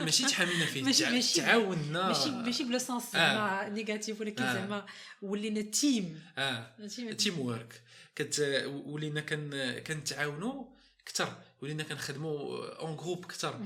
ماشي 0.00 0.26
تحامينا 0.26 0.66
فيه 0.66 0.82
ماشي 0.82 1.04
ماشي 1.04 1.40
تعاوننا. 1.40 2.08
ماشي 2.08 2.30
ماشي 2.30 2.64
بلا 2.64 2.78
سونس 2.78 3.12
زعما 3.12 3.68
négatif 3.68 4.20
ولكن 4.20 4.42
زعما 4.42 4.86
ولينا 5.22 5.60
team 5.60 6.22
آه. 6.38 6.76
teamwork 7.18 7.82
كت 8.16 8.40
ولينا 8.66 9.20
كن 9.20 9.78
كنتعاونوا 9.86 10.71
أكثر 11.06 11.42
ولينا 11.60 11.82
كنخدموا 11.82 12.66
en 12.80 12.96
groupe 12.96 13.24
أكثر 13.24 13.60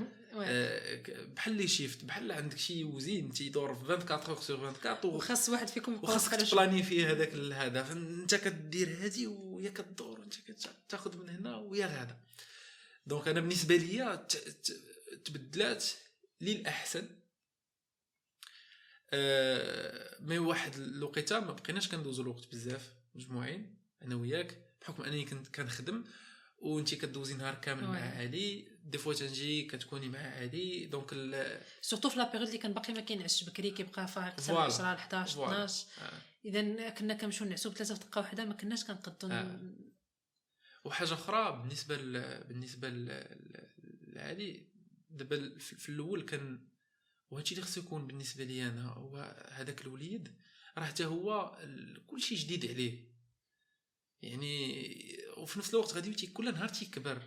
بحال 1.35 1.53
لي 1.53 1.67
shift 1.67 2.05
بحال 2.05 2.31
عندك 2.31 2.57
شي 2.57 2.83
وزين 2.83 3.31
تيدور 3.31 3.75
في 3.75 3.81
24 3.81 4.35
اور 4.35 4.41
sur 4.41 4.67
24 4.67 5.15
وخاص 5.15 5.49
واحد 5.49 5.67
فيكم 5.67 6.03
وخاصك 6.03 6.35
تplani 6.35 6.83
فيه 6.83 7.11
هذاك 7.11 7.33
الهدف 7.33 7.91
انت 7.91 8.35
كدير 8.35 8.97
هادي 9.03 9.27
وهي 9.27 9.71
كدور 9.71 10.23
انت 10.23 10.33
كتاخذ 10.87 11.17
من 11.17 11.29
هنا 11.29 11.55
وهي 11.55 11.85
غاده 11.85 12.17
donc 13.05 13.27
أنا 13.27 13.39
بالنسبة 13.39 13.75
ليا 13.75 14.27
تبدلات 15.25 15.85
للأحسن. 16.41 17.09
أه 19.11 20.17
mais 20.19 20.39
واحد 20.39 20.75
الوقيتة 20.75 21.39
ما 21.39 21.51
بقيناش 21.51 21.87
كندوزو 21.87 22.23
الوقت 22.23 22.47
بزاف 22.51 22.93
مجموعين 23.15 23.77
أنا 24.01 24.15
وياك 24.15 24.57
بحكم 24.81 25.03
أنني 25.03 25.25
كنت 25.25 25.47
كنخدم. 25.47 26.03
وانت 26.75 26.95
كدوزي 26.95 27.33
نهار 27.33 27.55
كامل 27.55 27.83
مع 27.83 28.17
علي 28.17 28.67
des 28.83 28.97
fois 28.97 29.13
تنجي 29.13 29.63
كتكوني 29.63 30.09
مع 30.09 30.19
علي 30.19 30.85
دونك 30.85 31.13
سورتو 31.81 32.09
في 32.09 32.17
لا 32.17 32.31
بيريود 32.31 32.47
اللي 32.47 32.57
كان 32.57 32.73
باقي 32.73 32.93
ما 32.93 33.01
كينعش 33.01 33.43
بكري 33.43 33.71
كيبقى 33.71 34.07
فايق 34.07 34.25
حتى 34.25 34.51
10 34.51 34.93
11 34.93 35.45
12 35.45 35.85
اذا 36.45 36.89
كنا 36.89 37.13
كنمشيو 37.13 37.47
نعسو 37.47 37.69
بثلاثة 37.69 37.95
في 37.95 37.99
دقة 37.99 38.21
واحدة 38.21 38.45
ما 38.45 38.53
كناش 38.53 38.83
كنقدو 38.83 39.27
آه. 39.27 39.59
وحاجة 40.85 41.13
أخرى 41.13 41.61
بالنسبة 41.61 41.97
ل... 41.97 42.43
بالنسبة 42.43 42.89
لعلي 44.07 44.67
دابا 45.09 45.57
في 45.59 45.89
الأول 45.89 46.21
كان 46.21 46.67
وهادشي 47.31 47.55
اللي 47.55 47.65
خصو 47.65 47.81
يكون 47.81 48.07
بالنسبة 48.07 48.43
لي 48.43 48.67
أنا 48.67 48.85
هو 48.85 49.17
هذاك 49.51 49.81
الوليد 49.81 50.35
راه 50.77 50.85
حتى 50.85 51.05
هو 51.05 51.57
كلشي 52.07 52.35
جديد 52.35 52.65
عليه. 52.65 53.17
يعني 54.21 55.16
وفي 55.37 55.59
نفس 55.59 55.69
الوقت 55.69 55.93
غادي 55.93 56.27
كل 56.27 56.53
نهار 56.53 56.69
تيكبر 56.69 57.21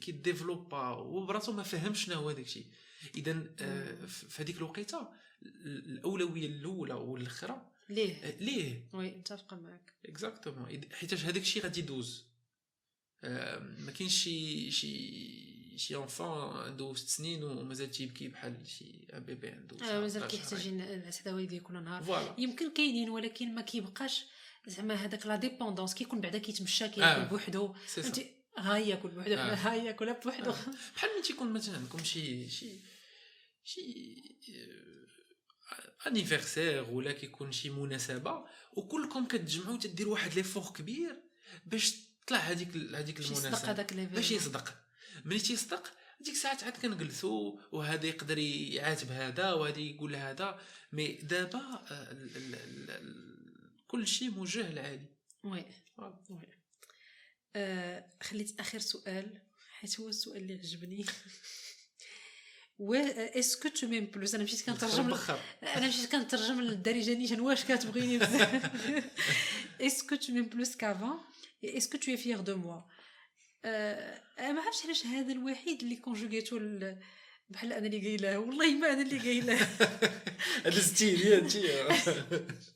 كيديفلوبا 0.00 0.88
وبراسو 0.88 1.52
ما 1.52 1.62
فهمش 1.62 2.04
شنو 2.04 2.14
هو 2.14 2.32
داكشي. 2.32 2.64
اذا 3.14 3.46
آه، 3.60 4.06
في 4.06 4.42
هذيك 4.42 4.56
الوقيتة 4.56 5.08
الأولوية 5.42 6.46
الأولى 6.46 6.94
والاخرى 6.94 7.72
ليه؟ 7.88 8.14
آه، 8.24 8.36
ليه. 8.40 8.88
oui 8.92 9.10
متفقة 9.10 9.56
معك 9.56 9.92
exactement 10.06 10.80
حيتاش 10.92 11.24
هذاك 11.24 11.42
الشيء 11.42 11.62
غادي 11.62 11.80
يدوز. 11.80 12.24
آه، 13.24 13.58
ما 13.58 13.92
كاينش 13.92 14.22
شي 14.22 14.70
شي 14.70 15.78
شي 15.78 15.96
enfant 15.96 16.56
عنده 16.56 16.94
ست 16.94 17.08
سنين 17.08 17.44
ومازال 17.44 17.90
تيبكي 17.90 18.28
بحال 18.28 18.66
شي 18.66 19.06
bébé 19.12 19.48
عنده 19.48 20.00
مازال 20.00 20.26
كيحتاج 20.26 20.80
حدا 21.20 21.34
والديه 21.34 21.60
كل 21.60 21.82
نهار. 21.84 22.34
يمكن 22.38 22.70
كاينين 22.70 23.10
ولكن 23.10 23.54
ما 23.54 23.62
كيبقاش. 23.62 24.24
زعما 24.66 24.94
هذاك 24.94 25.26
la 25.26 25.36
dépendance 25.36 25.94
كيكون 25.94 26.20
بعدا 26.20 26.38
كيتمشى 26.38 26.88
كياكل 26.88 27.02
آه. 27.02 27.24
بوحدو 27.24 27.74
أنت 27.98 28.20
ها 28.58 28.76
ياكل 28.76 29.08
بوحدو 29.08 29.34
آه. 29.34 29.54
ها 29.54 29.74
ياكل 29.74 30.14
بوحدو 30.14 30.50
آه. 30.50 30.56
بحال 30.96 31.10
ملي 31.14 31.22
تيكون 31.22 31.52
مثلا 31.52 31.76
عندكم 31.76 32.04
شي 32.04 32.48
شي 32.48 32.80
شي 33.64 33.82
anniversaire 36.06 36.90
ولا 36.90 37.12
كيكون 37.12 37.52
شي 37.52 37.70
مناسبة 37.70 38.44
وكلكم 38.72 39.26
كتجمعوا 39.26 39.76
تديروا 39.76 40.12
واحد 40.12 40.34
l'effort 40.34 40.72
كبير 40.72 41.22
باش 41.66 41.94
تطلع 42.26 42.38
هذيك 42.38 42.76
هذيك 42.76 43.20
المناسبة 43.20 43.82
باش 44.04 44.30
يصدق 44.30 44.74
ملي 45.24 45.38
تيصدق 45.38 45.92
ديك 46.20 46.34
الساعات 46.34 46.64
عاد 46.64 46.76
كنجلسوا 46.76 47.58
وهذا 47.72 48.06
يقدر 48.06 48.38
يعاتب 48.38 49.10
هذا 49.10 49.52
وهذا 49.52 49.78
يقول 49.78 50.16
هذا 50.16 50.60
mais 50.92 51.12
دابا 51.22 51.84
آه، 51.90 52.16
كل 53.86 54.06
شيء 54.06 54.30
موجه 54.30 54.70
لعلي. 54.70 55.06
oui. 55.44 55.64
oui. 56.30 56.48
آه 57.56 58.10
خليت 58.22 58.60
آخر 58.60 58.78
سؤال 58.78 59.40
حيت 59.80 60.00
هو 60.00 60.08
السؤال 60.08 60.42
اللي 60.42 60.54
عجبني. 60.54 61.04
و 62.78 62.94
est-ce 62.94 63.43
que 63.43 63.68
tu 63.68 63.86
m'aimes 63.86 64.04
plus 64.04 64.34
أنا 64.34 64.44
مشيت 64.44 64.70
كنترجم 64.70 65.14
أنا 65.62 65.88
مشيت 65.88 66.12
كنترجم 66.12 66.60
للدارجه 66.60 67.14
نيشان 67.14 67.40
واش 67.40 67.64
كتبغيني 67.64 68.18
بزاف. 68.18 68.70
est-ce 69.80 70.03
que 70.03 70.14
tu 70.14 70.32
m'aimes 70.32 70.44
plus 70.44 70.76
qu'avant 70.76 71.18
est-ce 71.64 71.87
que 71.87 71.98
tu 71.98 72.16
es 72.16 72.23
fière 72.23 72.40
de 72.40 72.56
moi 72.56 72.80
ما 74.38 74.60
عرفتش 74.62 74.84
علاش 74.84 75.06
هذا 75.06 75.32
الوحيد 75.32 75.82
اللي 75.82 75.96
conjuguيتو 75.96 76.58
بحال 77.48 77.72
أنا 77.72 77.86
اللي 77.86 78.00
قايله 78.00 78.38
والله 78.38 78.74
ما 78.74 78.92
أنا 78.92 79.02
اللي 79.02 79.18
قايله 79.18 79.54
هذا 80.66 80.80
style 80.80 81.32
انت 81.32 81.56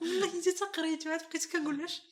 والله 0.00 0.34
انت 0.34 0.48
تقريت 0.48 1.06
عاد 1.06 1.28
بقيت 1.28 1.52
كنقول 1.52 1.78
لاش 1.78 2.02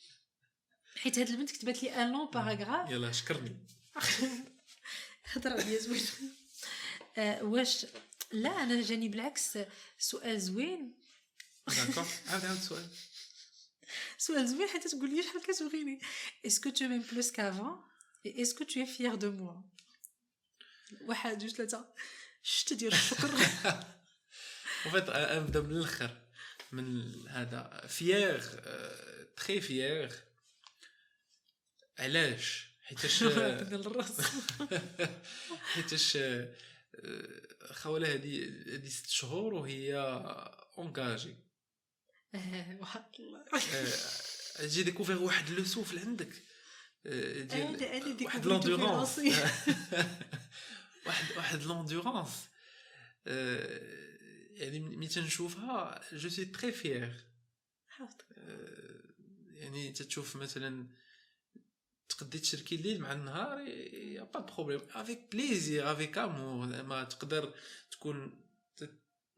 حيت 0.95 1.19
هاد 1.19 1.29
البنت 1.29 1.51
كتبات 1.51 1.83
لي 1.83 1.95
ان 1.95 2.11
long 2.11 2.25
paragraphe. 2.25 2.91
يلا 2.91 3.11
شكرني. 3.11 3.57
هضر 5.31 5.51
عليا 5.53 5.79
زوين. 5.79 6.01
آه، 7.17 7.43
واش؟ 7.43 7.85
لا 8.31 8.63
أنا 8.63 8.81
جاني 8.81 9.07
بالعكس. 9.07 9.57
سؤال 9.99 10.41
زوين. 10.41 10.93
d'accord 11.67 12.05
عاود 12.27 12.45
عاود 12.45 12.57
السؤال 12.57 12.87
سؤال 14.17 14.47
زوين 14.47 14.67
حتى 14.69 14.89
تقول 14.89 15.15
لي 15.15 15.23
شحال 15.23 15.41
كتبغيني. 15.41 16.01
est-ce 16.45 16.61
que 16.61 16.69
tu 16.69 16.87
m'aimes 16.87 17.01
plus 17.01 17.31
qu'avant 17.31 17.83
est-ce 18.25 18.50
que 18.50 18.63
tu 18.63 18.85
es 18.85 18.94
fière 18.94 19.15
de 19.15 19.31
moi 19.31 19.61
واحد 21.01 21.37
جوج 21.37 21.49
ثلاثة. 21.49 21.93
شت 22.43 22.73
ديال 22.73 22.93
الشكر. 22.93 23.33
وفيت 24.85 25.09
نبدا 25.09 25.61
من 25.61 25.71
الآخر 25.71 26.28
من 26.71 27.13
هذا. 27.27 27.87
fier 27.87 28.41
très 29.37 29.61
fier. 29.61 30.11
علاش؟ 31.99 32.69
حيتاش 32.83 33.23
حيتاش 35.73 36.17
خوله 37.71 38.13
هذه 38.13 38.43
هذه 38.75 38.87
ست 38.89 39.09
شهور 39.09 39.53
وهي 39.53 39.95
engagée 40.77 41.35
واحد 42.81 43.03
الله. 43.19 43.45
تجي 44.55 44.83
découvre 44.83 45.17
واحد 45.17 45.49
le 45.49 45.65
souffle 45.65 45.99
عندك. 45.99 46.33
ديال 47.05 48.25
واحد 48.25 48.45
l'endurance 48.45 49.19
واحد 51.05 51.37
واحد 51.37 51.63
l'endurance 51.63 52.49
يعني 54.59 54.79
ملي 54.79 55.07
تنشوفها 55.07 56.01
جو 56.13 56.29
سي 56.29 56.45
تري 56.45 56.71
فيير 56.71 57.25
يعني 59.53 59.91
تتشوف 59.91 60.35
مثلا 60.35 60.87
تقدي 62.09 62.39
تشركي 62.39 62.75
الليل 62.75 63.01
مع 63.01 63.11
النهار 63.11 63.59
يا 63.59 64.23
با 64.23 64.39
بروبليم. 64.39 64.81
افيك 64.93 65.19
بليزير 65.31 65.91
افيك 65.91 66.17
امور 66.17 66.83
ما 66.83 67.03
تقدر 67.03 67.53
تكون 67.91 68.45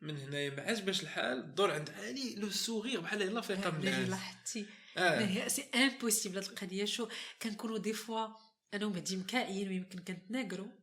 من 0.01 0.17
هنايا 0.17 0.49
ما 0.49 0.61
عجبش 0.61 1.03
الحال 1.03 1.55
دور 1.55 1.71
عند 1.71 1.89
علي 1.89 2.35
لو 2.35 2.49
سوغيغ 2.49 3.01
بحال 3.01 3.21
يلا 3.21 3.41
فيقا 3.41 3.69
من 3.69 4.09
لاحظتي. 4.09 4.65
آه. 4.97 5.47
سي 5.47 5.61
امبوسيبل 5.75 6.37
هاد 6.37 6.45
القضية 6.45 6.85
شو 6.85 7.07
كنكونوا 7.41 7.77
دي 7.77 7.93
فوا 7.93 8.27
أنا 8.73 8.85
ومهدي 8.85 9.17
مكائين 9.17 9.67
ويمكن 9.67 9.99
كنتناقروا. 9.99 10.80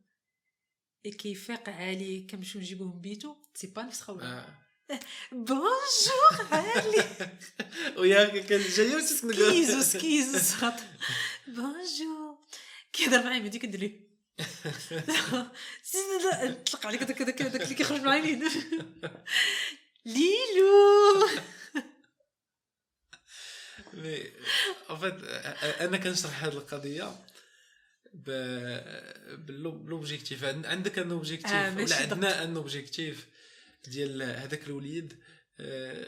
كيفيق 1.03 1.69
علي 1.69 2.27
كنمشيو 2.29 2.61
نجيبوه 2.61 2.87
من 2.87 3.01
بيتو 3.01 3.35
سي 3.53 3.67
با 3.67 3.81
نفس 3.81 4.01
خوله 4.01 4.55
بونجور 5.31 6.47
علي 6.51 7.05
ويا 7.97 8.25
كان 8.41 8.61
جاية 8.61 8.99
سكيزو 8.99 9.81
سكيزو 9.81 10.71
بونجور 11.47 12.37
كيهضر 12.93 13.23
معايا 13.23 13.39
مهدي 13.39 13.59
كندير 13.59 13.79
ليه 13.79 14.09
نطلق 16.43 16.85
عليك 16.85 17.03
داك 17.03 17.21
داك 17.21 17.41
داك 17.41 17.61
اللي 17.61 17.75
كيخرج 17.75 17.99
من 17.99 18.07
العينين 18.07 18.49
ليلو 20.05 21.27
مي 23.93 24.23
فيت 24.99 25.23
أنا 25.81 25.97
كنشرح 25.97 26.43
هذه 26.43 26.53
القضية. 26.53 27.25
ب 29.37 29.47
l'objectif 29.47 30.43
عندك 30.43 30.99
un 30.99 31.11
objectif 31.11 31.77
ولا 31.77 31.95
عندنا 31.95 32.43
un 32.43 32.55
objectif 32.55 33.27
ديال 33.87 34.21
هذاك 34.21 34.67
الوليد 34.67 35.19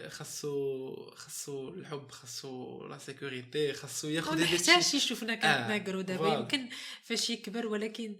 خاصو 0.07 0.95
خاصو 1.15 1.69
الحب 1.69 2.11
خاصو 2.11 2.87
la 2.87 2.97
sécurité 2.97 3.73
خاصو 3.73 4.07
ياخذ 4.07 4.37
هذاك 4.37 4.53
الشيء. 4.53 4.75
حتى 4.81 4.97
يشوفنا 4.97 5.35
كنتناقروا 5.35 6.01
دابا. 6.01 6.33
يمكن 6.33 6.69
فاش 7.03 7.29
يكبر 7.29 7.67
ولكن 7.67 8.15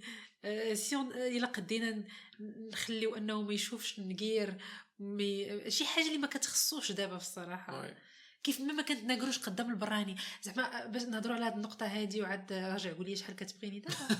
si 0.73 0.95
إلا 1.15 1.47
قدينا 1.47 2.03
نخليو 2.39 3.15
أنه 3.15 3.41
ما 3.41 3.53
يشوفش 3.53 3.99
النقير 3.99 4.57
mais 4.99 5.61
شي 5.71 5.85
حاجة 5.85 6.07
اللي 6.07 6.17
ما 6.17 6.27
كتخصوش 6.27 6.91
دابا 6.91 7.17
بصراحة. 7.17 7.95
كيف 8.43 8.61
ما 8.61 8.73
ما 8.73 8.81
كنتناقروش 8.81 9.39
قدام 9.39 9.69
البراني. 9.69 10.15
زعما 10.43 10.85
باش 10.85 11.03
نهضروا 11.03 11.35
على 11.35 11.45
هذه 11.45 11.55
النقطة 11.55 11.85
هذه 11.85 12.21
وعاد 12.21 12.53
راجع 12.53 12.93
قول 12.93 13.05
لي 13.05 13.15
شحال 13.15 13.35
كتبغيني 13.35 13.79
دابا 13.79 14.17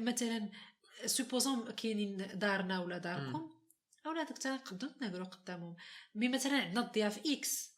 مثلا 0.10 0.48
supposons 1.06 1.70
كاينين 1.70 2.28
دارنا 2.34 2.78
ولا 2.80 2.98
داركم 2.98 3.50
أولادك 4.06 4.38
حتى 4.38 4.50
نقدروا 4.50 4.92
نتناقروا 4.92 5.26
قدامهم. 5.26 5.76
mais 6.14 6.28
مثلا 6.28 6.52
عندنا 6.52 6.86
الضياف 6.86 7.18
X 7.26 7.70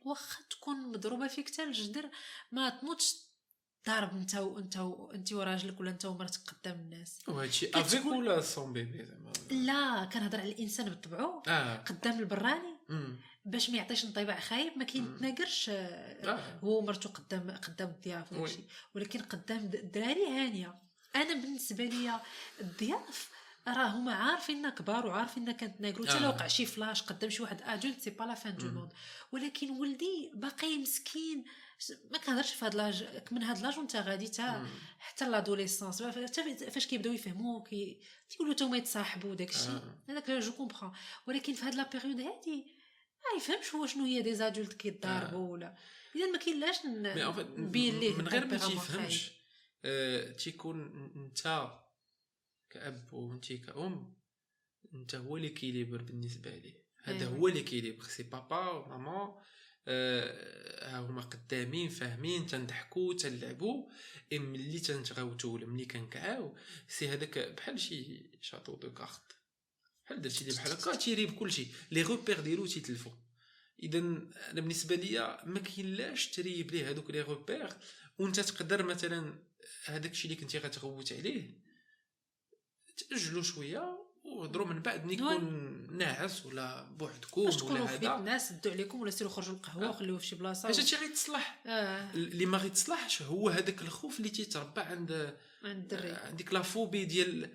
واخا 0.00 0.42
تكون 0.50 0.92
مضروبة 0.92 1.28
فيك 1.28 1.50
حتى 1.50 1.62
الجدر 1.62 2.10
ما 2.52 2.68
تنوضش 2.68 3.16
ضارب 3.86 4.16
انت 4.16 4.34
وانت 4.34 4.76
انت 5.14 5.32
وراجلك 5.32 5.80
ولا 5.80 5.90
انت 5.90 6.04
ومرتك 6.04 6.40
قدام 6.50 6.80
الناس. 6.80 7.18
وهادشي 7.28 7.70
افيك 7.74 8.06
ولا 8.06 8.40
سون 8.40 8.72
بيبي 8.72 9.04
زعما. 9.04 9.32
لا 9.50 10.04
كنهضر 10.04 10.40
على 10.40 10.52
الإنسان 10.52 10.90
بطبعه 10.90 11.42
آه. 11.48 11.76
قدام 11.76 12.18
البراني. 12.18 12.74
باش 13.44 13.70
ما 13.70 13.76
يعطيش 13.76 14.04
انطباع 14.04 14.40
خايب 14.40 14.78
ما 14.78 14.84
كيتناقرش 14.84 15.70
آه. 15.70 16.58
هو 16.64 16.78
ومرته 16.78 17.08
قدام 17.08 17.50
قدام 17.50 17.88
الضياف 17.88 18.32
وداكشي 18.32 18.60
ولكن 18.94 19.20
قدام 19.20 19.70
الدراري 19.74 20.26
هانية. 20.26 20.74
أنا 21.16 21.34
بالنسبة 21.34 21.84
ليا 21.84 22.20
الضياف 22.60 23.30
راه 23.68 23.86
هما 23.86 24.14
عارفين 24.14 24.68
كبار 24.68 25.06
وعارفين 25.06 25.52
كنتناقروا 25.52 26.06
حتى 26.06 26.18
لو 26.18 26.28
وقع 26.28 26.46
شي 26.46 26.66
clash 26.66 27.02
قدام 27.02 27.30
شي 27.30 27.42
واحد 27.42 27.62
adulte 27.62 28.00
c'est 28.00 28.10
pas 28.10 28.24
la 28.24 28.34
fin 28.34 28.56
du 28.56 28.70
monde. 28.70 28.92
ولكن 29.32 29.70
ولدي 29.70 30.30
باقي 30.34 30.78
مسكين 30.78 31.44
ما 32.10 32.18
كنهضرش 32.18 32.54
في 32.54 32.64
هاد 32.64 32.74
l'âge 32.74 33.04
من 33.30 33.42
هاد 33.42 33.58
l'âge 33.58 33.78
وانت 33.78 33.96
غادي 33.96 34.28
تا 34.28 34.66
حتى 34.98 35.28
l'adolescence 35.28 36.02
حتى 36.02 36.70
فاش 36.70 36.86
كيبداو 36.86 37.12
يفهموا 37.12 37.64
كي 37.64 38.00
تيقولوا 38.30 38.54
تا 38.54 38.64
هما 38.64 38.76
يتصاحبوا 38.76 39.34
داكشي. 39.34 39.68
هذاك 40.08 40.30
je 40.30 40.52
comprends. 40.52 40.92
ولكن 41.26 41.52
في 41.52 41.64
هاد 41.64 41.74
la 41.74 41.88
période 41.88 42.20
هادي 42.20 42.83
ما 43.24 43.36
يفهمش 43.36 43.74
هو 43.74 43.86
شنو 43.86 44.04
هي 44.04 44.22
des 44.22 44.34
adultes 44.34 44.72
كيضاربوا 44.72 45.52
ولا 45.52 45.74
اذا 46.16 46.26
ما 46.26 46.38
كاين 46.38 46.60
لاش 46.60 46.86
نبين 46.86 48.00
ليه 48.00 48.16
من 48.16 48.28
غير 48.28 48.46
ما 48.46 48.58
تيفهمش 48.58 49.32
أه 49.84 50.32
تيكون 50.32 51.12
انت 51.16 51.68
كأب 52.70 53.08
وانت 53.12 53.52
كأم 53.52 54.14
انت 54.94 55.14
هو 55.14 55.36
l'équilibre 55.36 56.02
بالنسبة 56.02 56.50
ليه 56.50 56.84
هذا 57.04 57.26
هو 57.26 57.48
l'équilibre 57.48 58.02
c'est 58.04 58.22
بابا 58.22 58.70
وماما 58.70 59.42
ها 59.88 60.98
هما 60.98 61.22
قدامين 61.22 61.88
فاهمين 61.88 62.46
تنضحكوا 62.46 63.14
تنلعبوا 63.14 63.90
ملي 64.32 64.80
تنتغاوتوا 64.80 65.54
ولا 65.54 65.66
ملي 65.66 65.84
كنكعاو 65.84 66.56
c'est 66.88 67.08
هذاك 67.08 67.38
بحال 67.38 67.80
شي 67.80 68.30
château 68.40 68.76
de 68.76 68.94
cartes 68.94 69.43
بحال 70.04 70.22
درتي 70.22 70.44
لي 70.44 70.52
بحال 70.52 70.72
هكا؟ 70.72 70.94
تيريب 70.96 71.34
كلشي. 71.34 71.66
les 71.90 72.02
repères 72.02 72.40
ديالو 72.40 72.66
تيتلفوا 72.66 73.12
اذا 73.82 73.98
أنا 73.98 74.30
بالنسبة 74.52 74.96
ليا 74.96 75.44
ما 75.44 75.60
كاينلاش 75.60 76.28
تريب 76.28 76.70
ليه 76.70 76.90
هذوك 76.90 77.10
les 77.10 77.20
repères 77.20 77.68
وأنت 78.18 78.40
تقدر 78.40 78.82
مثلا 78.82 79.34
هذاك 79.84 80.10
الشيء 80.10 80.30
اللي 80.30 80.40
كنتي 80.40 80.58
غتغوت 80.58 81.12
عليه 81.12 81.50
تأجلو 82.96 83.42
شوية 83.42 83.98
وهضروا 84.24 84.66
من 84.66 84.82
بعد 84.82 85.04
ملي 85.04 85.14
يكون 85.14 85.96
ناعس 85.96 86.46
ولا 86.46 86.82
بوحدكم 86.82 87.40
ولا 87.40 87.94
هذا. 87.94 88.16
الناس 88.16 88.52
دو 88.52 88.70
عليكم 88.70 89.00
ولا 89.00 89.10
سيروا 89.10 89.32
خرجوا 89.32 89.54
القهوة 89.54 89.90
وخليوه 89.90 90.18
في 90.18 90.26
شي 90.26 90.36
بلاصة 90.36 90.68
باش 90.68 90.80
هادشي 90.80 90.96
غيتصلح. 90.96 91.62
آه. 91.66 92.14
اللي 92.14 92.46
ما 92.46 92.58
غيتصلحش 92.58 93.22
هو 93.22 93.48
هذاك 93.48 93.82
الخوف 93.82 94.18
اللي 94.18 94.30
تيتربى 94.30 94.80
عند 94.80 95.36
عند 95.64 95.92
الدري. 95.92 96.12
عندك 96.12 96.52
لا 96.52 96.62
فوبي 96.62 97.04
ديال 97.04 97.50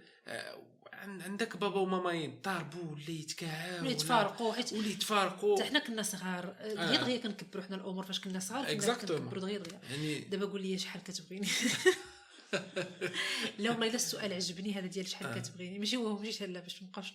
عندك 0.99 1.57
بابا 1.57 1.79
وماما 1.79 2.11
يضاربوا 2.11 2.91
ولا 2.91 3.09
يتكاعوا 3.09 3.79
ولا 3.79 3.89
يتفارقوا 3.89 4.53
حيت 4.53 4.73
ولا 4.73 4.87
يتفارقوا 4.87 5.57
حتى 5.57 5.69
حنا 5.69 5.79
كنا 5.79 6.01
صغار 6.01 6.55
دغيا 6.61 6.97
دغيا 6.97 7.17
كنكبروا 7.17 7.63
حنا 7.63 7.75
الأمور 7.75 8.05
فاش 8.05 8.19
كنا 8.19 8.39
صغار 8.39 8.73
كنا 8.73 8.93
كنكبروا 8.93 9.41
دغيا 9.41 9.57
دغيا. 9.57 9.79
يعني 9.89 10.19
دابا 10.19 10.45
قول 10.45 10.61
لي 10.61 10.77
شحال 10.77 11.03
كتبغيني. 11.03 11.47
لا 13.59 13.71
والله 13.71 13.87
إلا 13.87 13.95
السؤال 13.95 14.33
عجبني 14.33 14.73
هذا 14.73 14.87
ديال 14.87 15.07
شحال 15.07 15.27
آه. 15.27 15.39
كتبغيني. 15.39 15.79
ماشي 15.79 15.97
هو 15.97 16.19
ماشي 16.19 16.47
لا 16.47 16.59
باش 16.59 16.83
نبقاوش 16.83 17.13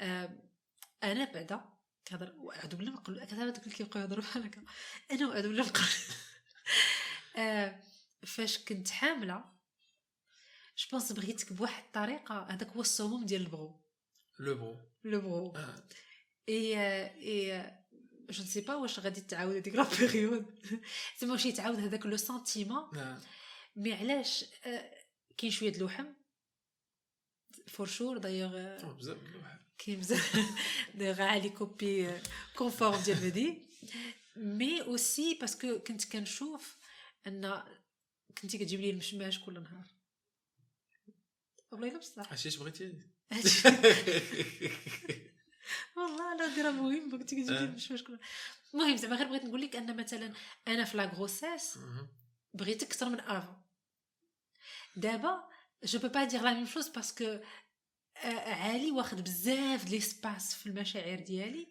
آه 0.00 0.30
أنا 1.02 1.32
بعدا 1.32 1.60
كهضر 2.04 2.34
اعوذ 2.56 2.76
بالله 2.76 2.92
ما 2.92 2.98
نقول 2.98 3.24
كتعرف 3.24 3.52
داك 3.52 3.64
اللي 3.64 3.74
كيبقاو 3.74 4.02
يهضروا 4.02 4.24
بحال 4.24 4.44
هكا 4.44 4.62
أنا 5.10 5.22
اعوذ 5.22 5.42
بالله 5.42 5.66
نقول 5.66 5.86
آه 7.36 7.80
فاش 8.26 8.58
كنت 8.58 8.90
حاملة 8.90 9.44
je 10.78 10.86
pense 10.90 11.12
بغيتك 11.12 11.52
بواحد 11.52 11.82
الطريقة 11.84 12.42
هذاك 12.42 12.68
هو 12.68 12.80
ال 12.80 12.87
summum 12.87 13.26
ديال 13.26 13.40
البغو. 13.40 13.80
لو 14.38 14.54
بو 14.54 14.76
لو 15.04 15.20
بغو 15.20 15.56
آه. 15.56 15.82
et 16.48 16.62
et 16.62 16.76
je 17.14 18.42
ne 18.42 18.48
sais 18.48 18.60
pas 18.60 18.74
واش 18.74 18.98
غادي 19.00 19.20
تعاود 19.20 19.56
هذيك 19.56 19.74
la 19.74 19.86
période 19.98 20.46
زعما 21.20 21.32
واش 21.32 21.46
يتعاود 21.46 21.78
هذاك 21.78 22.06
le 22.06 22.16
sentiment 22.16 22.98
آه. 22.98 23.20
mais 23.76 23.92
علاش؟ 23.92 24.44
آه، 24.64 24.94
كاين 25.38 25.52
شوية 25.52 25.72
د 25.72 25.76
اللحم 25.76 26.06
for 27.68 27.86
sure 27.86 28.18
d'ailleurs 28.18 28.54
أوه، 28.56 28.92
بزاف 28.92 29.16
د 29.16 29.26
الواحد. 29.26 29.58
كاين 29.78 29.98
بزاف 30.00 30.36
دايوغ 30.94 31.22
عالي 31.22 31.48
copie 31.48 32.20
conforme 32.56 33.02
ديال 33.02 33.26
مهدي 33.26 33.58
mais 34.36 34.82
aussi 34.82 35.34
parce 35.40 35.64
que 35.64 35.78
كنت 35.78 36.04
كنشوف 36.12 36.76
أن 37.26 37.62
كنتي 38.42 38.58
كتجيب 38.58 38.80
لي 38.80 38.90
المشماش 38.90 39.38
كل 39.38 39.54
نهار. 39.62 39.84
والله 41.72 41.88
الا 41.88 41.98
بصح 41.98 42.18
عرفتي 42.30 42.48
اش 42.48 42.56
بغيتي؟ 42.56 42.92
والله 45.96 46.36
لا 46.36 46.54
ديرها 46.54 46.70
مهم 46.70 47.10
كنتي 47.10 47.36
كتجيب 47.36 47.50
لي 47.50 47.58
آه. 47.58 47.64
المشماش 47.64 48.02
كل 48.02 48.18
المهم 48.74 48.96
زعما 48.96 49.16
غير 49.16 49.28
بغيت 49.28 49.44
نقول 49.44 49.60
لك 49.60 49.76
أن 49.76 49.96
مثلا 49.96 50.32
أنا 50.68 50.84
في 50.84 50.96
la 50.96 51.04
grossesse 51.04 51.76
مهم. 51.76 52.08
بغيت 52.54 52.82
أكثر 52.82 53.08
من 53.08 53.20
avant 53.20 53.62
دابا 54.96 55.48
je 55.84 55.98
peux 55.98 56.08
pas 56.08 56.24
dire 56.24 56.42
la 56.42 56.54
même 56.54 56.66
chose 56.66 56.88
parce 56.88 57.19
que 57.19 57.38
عالي 58.24 58.90
واخد 58.90 59.24
بزاف 59.24 59.84
د 59.84 59.88
l'espace 59.88 60.54
في 60.54 60.66
المشاعر 60.66 61.20
ديالي. 61.20 61.66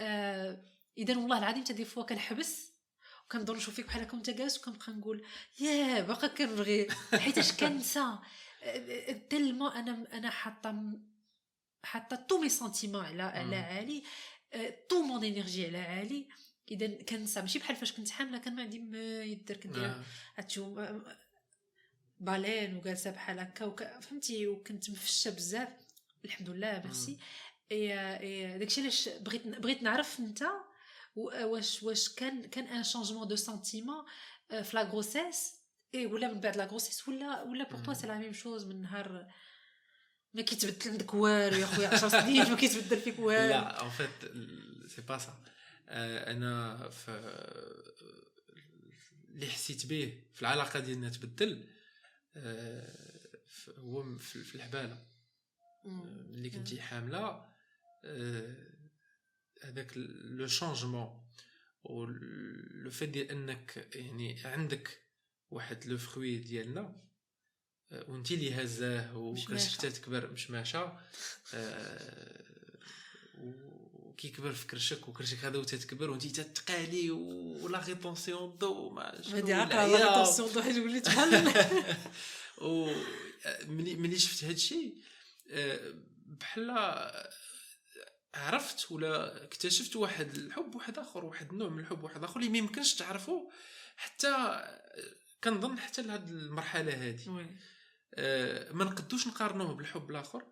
آه، 0.00 0.64
اذا 0.98 1.16
والله 1.16 1.38
العظيم 1.38 1.64
حتى 1.64 1.72
des 1.72 1.84
fois 1.84 2.02
كنحبس 2.02 2.72
وكنضل 3.24 3.56
نشوف 3.56 3.74
فيك 3.74 3.86
بحال 3.86 4.02
هكا 4.02 4.14
وانت 4.14 4.30
جالس 4.30 4.58
وكنبقى 4.58 4.92
نقول 4.92 5.26
ياه 5.60 6.00
باقا 6.00 6.26
كنبغي 6.26 6.86
حيتاش 7.12 7.52
كنسى. 7.52 8.18
tellement 9.30 9.68
أنا 9.68 10.06
أنا 10.12 10.30
حاطة 10.30 10.98
حاطة 11.84 12.16
tous 12.16 12.38
mes 12.38 12.48
sentiments 12.48 13.04
على. 13.04 13.22
عالي. 13.22 14.02
toute 14.88 15.02
mon 15.02 15.24
énergie 15.24 15.66
على 15.66 15.78
عالي. 15.78 16.28
اذا 16.70 17.02
كنسى 17.02 17.40
ماشي 17.40 17.58
بحال 17.58 17.76
فاش 17.76 17.92
كنت 17.92 18.10
حاملة 18.10 18.38
كان 18.38 18.56
ما 18.56 18.62
عندي 18.62 18.78
ما 18.78 19.22
يدير 19.22 19.56
كندير 19.56 19.86
آه. 19.86 20.04
هاتشو 20.36 20.86
بالين 22.20 22.76
وجالسة 22.76 23.10
بحال 23.10 23.38
هكا. 23.38 23.64
وك... 23.64 23.84
فهمتي؟ 24.00 24.46
وكنت 24.46 24.90
مفشة 24.90 25.30
بزاف. 25.30 25.68
الحمد 26.24 26.50
لله 26.50 26.82
ميرسي. 26.84 27.18
إي 27.72 28.58
داكشي 28.58 28.80
علاش 28.80 29.08
بغيت 29.08 29.46
بغيت 29.46 29.82
نعرف 29.82 30.20
أنت 30.20 30.44
واش 31.16 31.82
واش 31.82 32.08
كان 32.08 32.42
كان 32.42 32.66
un 32.66 32.84
changement 32.84 33.28
de 33.28 33.36
sentiments 33.36 34.04
في 34.48 34.70
la 34.74 34.82
grossesse 34.82 35.55
et 35.96 36.06
ولا 36.06 36.32
من 36.32 36.40
بعد 36.40 36.56
la 36.56 36.64
grossesse 36.64 37.08
ولا 37.08 37.42
ولا 37.42 37.64
pour 37.70 37.80
toi. 37.84 37.94
c'est 37.94 38.06
la 38.06 38.18
même 38.18 38.32
chose 38.32 38.64
من 38.64 38.82
نهار. 38.82 39.26
ما 40.34 40.42
كيتبدل 40.42 40.90
عندك 40.90 41.14
والو 41.14 41.56
يا 41.56 41.66
خويا 41.66 41.88
10 41.88 42.08
سنين 42.08 42.50
ما 42.50 42.56
كيتبدل 42.56 43.00
فيك 43.00 43.18
والو. 43.18 43.48
لا 43.48 43.84
en 43.84 43.90
fait 43.90 44.32
c'est 44.90 45.02
pas 45.02 45.18
ça 45.18 45.34
أنا 45.88 46.88
في 46.88 47.10
اللي 49.34 49.46
حسيت 49.46 49.86
به 49.86 50.22
في 50.34 50.42
العلاقة 50.42 50.80
ديالنا 50.80 51.08
تبدل 51.08 51.66
آه، 52.36 52.88
هو 53.78 54.16
في 54.16 54.54
الحبالة. 54.54 55.06
ملي 55.84 56.50
كنتي 56.50 56.80
حاملة 56.80 57.46
آه، 58.04 58.56
هذاك 59.62 59.92
لو 59.96 60.46
شونجمون 60.46 61.22
و 61.84 62.04
لو 62.04 62.90
فيت 62.90 63.08
ديال 63.08 63.30
أنك 63.30 63.88
يعني 63.94 64.40
عندك 64.44 65.05
واحد 65.50 65.86
لو 65.86 65.98
فروي 65.98 66.36
ديالنا 66.36 67.06
آه، 67.92 68.04
وانتي 68.08 68.34
اللي 68.34 68.54
هزاه 68.54 69.16
وكرشك 69.16 69.50
مشماشة. 69.50 69.88
تكبر 69.88 70.30
مشماشه 70.30 70.98
آه، 71.54 72.44
وكيكبر 73.94 74.52
في 74.52 74.66
كرشك 74.66 75.08
وكرشك 75.08 75.44
هذا 75.44 75.58
وتتكبر 75.58 76.10
وانتي 76.10 76.28
تتقالي 76.28 77.10
و 77.10 77.33
la 77.33 77.78
rétention 77.78 78.58
d'eau 78.58 78.90
ما 78.90 79.22
هادي 79.32 79.54
عاقله 79.54 79.92
والعياط. 79.92 80.00
la 80.00 80.24
rétention 80.24 80.52
d'eau 80.52 80.62
حيت 80.62 80.76
وليت 80.76 81.08
بحال 81.08 81.52
و 82.62 82.94
ملي 83.66 83.94
ملي 83.94 84.18
شفت 84.18 84.44
هادشي 84.44 84.94
آه، 85.50 85.94
بحال 86.26 86.70
عرفت 88.34 88.92
ولا 88.92 89.44
اكتشفت 89.44 89.96
واحد 89.96 90.34
الحب 90.34 90.74
واحد 90.74 90.98
آخر 90.98 91.24
واحد 91.24 91.52
النوع 91.52 91.68
من 91.68 91.78
الحب 91.78 92.04
واحد 92.04 92.24
آخر 92.24 92.40
اللي 92.40 92.50
ما 92.50 92.58
يمكنش 92.58 92.94
تعرفه 92.94 93.50
حتى 93.96 94.64
كنظن 95.44 95.78
حتى 95.78 96.02
لهاد 96.02 96.28
المرحلة 96.28 96.92
هذه. 97.08 97.26
آه، 98.14 98.72
ما 98.72 98.84
نقدوش 98.84 99.26
نقارنوه 99.26 99.74
بالحب 99.74 100.10
الآخر 100.10 100.42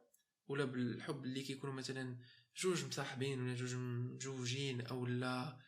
ولا 0.49 0.65
بالحب 0.65 1.25
اللي 1.25 1.43
كيكونوا 1.43 1.75
مثلا 1.75 2.19
جوج 2.57 2.85
مصاحبين 2.85 3.43
ولا 3.43 3.55
جوج 3.55 3.75
مجوجين 3.75 4.81
أو 4.87 5.07
لا 5.07 5.59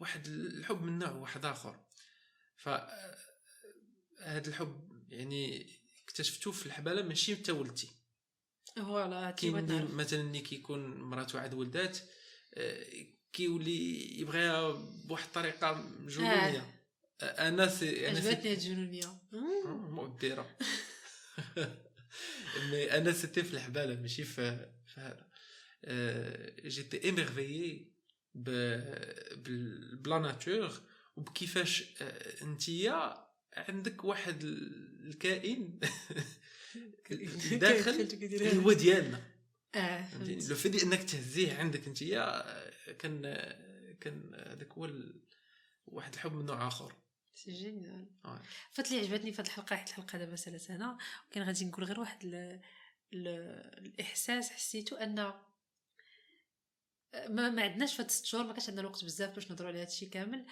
واحد 0.00 0.26
الحب 0.26 0.82
من 0.82 0.98
نوع 0.98 1.10
واحد 1.10 1.44
آخر 1.44 1.80
ف 2.56 2.68
هذا 4.22 4.48
الحب 4.48 4.88
يعني 5.08 5.66
اكتشفتوه 6.04 6.52
في 6.52 6.66
الحبالة 6.66 7.02
ماشي 7.02 7.34
متى 7.34 7.52
ولدتي 7.52 7.88
فوالا 8.76 9.30
كاين. 9.30 9.94
مثلا 9.94 10.20
اللي 10.20 10.40
كيكون 10.40 11.00
مرات 11.00 11.34
واحد 11.34 11.54
ولدات 11.54 11.98
آه، 12.54 12.86
كيولي 13.32 14.20
يبغيها 14.20 14.70
بواحد 15.04 15.24
الطريقة 15.24 15.72
مجنونية 15.72 16.60
آه، 16.60 16.79
أنا 17.22 17.68
سي 17.68 18.06
عجبتني 18.06 18.30
هاد 18.30 18.46
الجنونيه 18.46 19.18
مؤدرة 19.90 20.56
مي 22.70 22.92
أنا 22.96 23.12
سيتي 23.12 23.42
في 23.42 23.54
الحباله 23.54 24.00
ماشي 24.00 24.24
في 24.24 24.70
في 24.86 25.00
هذا 25.00 25.26
جيتي 26.68 27.04
ايميرفيي 27.04 27.90
بلا 28.34 30.18
ناتور 30.18 30.80
وبكيفاش 31.16 31.94
آه، 32.02 32.42
أنتيا 32.42 33.30
عندك 33.56 34.04
واحد 34.04 34.44
الكائن. 35.04 35.80
داخل 37.52 38.08
هو 38.64 38.72
ديالنا. 38.72 39.22
فهمت. 39.72 40.48
لو 40.48 40.56
في 40.56 40.68
دي 40.68 40.82
إنك 40.82 41.02
تهزيه 41.02 41.54
عندك 41.54 41.86
أنتيا 41.86 42.22
آه، 42.22 42.92
كان 42.92 43.22
آه، 43.24 43.92
كان 44.00 44.34
هذاك 44.34 44.72
هو 44.72 44.90
واحد 45.86 46.14
الحب 46.14 46.32
من 46.32 46.46
نوع 46.46 46.68
آخر. 46.68 46.92
c'est 47.44 47.52
génial. 47.52 48.06
فات 48.70 48.92
اللي 48.92 49.00
عجبتني 49.00 49.32
في 49.32 49.40
هاد 49.42 49.46
الحلقة 49.46 49.76
حيت 49.76 49.88
الحلقة 49.88 50.18
دابا 50.18 50.36
سالات 50.36 50.60
سنه 50.60 50.98
وكان 51.30 51.42
غادي 51.42 51.64
نقول 51.64 51.84
غير 51.84 52.00
واحد 52.00 52.24
ال... 52.24 52.34
ال... 53.14 53.28
الإحساس 53.86 54.50
حسيتو 54.50 54.96
أن 54.96 55.32
ما, 57.28 57.50
ما 57.50 57.62
عندناش 57.62 57.94
في 57.96 58.02
هاد 58.02 58.10
ست 58.10 58.24
شهور 58.24 58.44
ما 58.46 58.52
كانش 58.52 58.68
عندنا 58.68 58.80
الوقت 58.80 59.04
بزاف 59.04 59.34
باش 59.34 59.50
نهضروا 59.50 59.68
على 59.70 59.80
هادشي 59.80 60.06
كامل. 60.06 60.46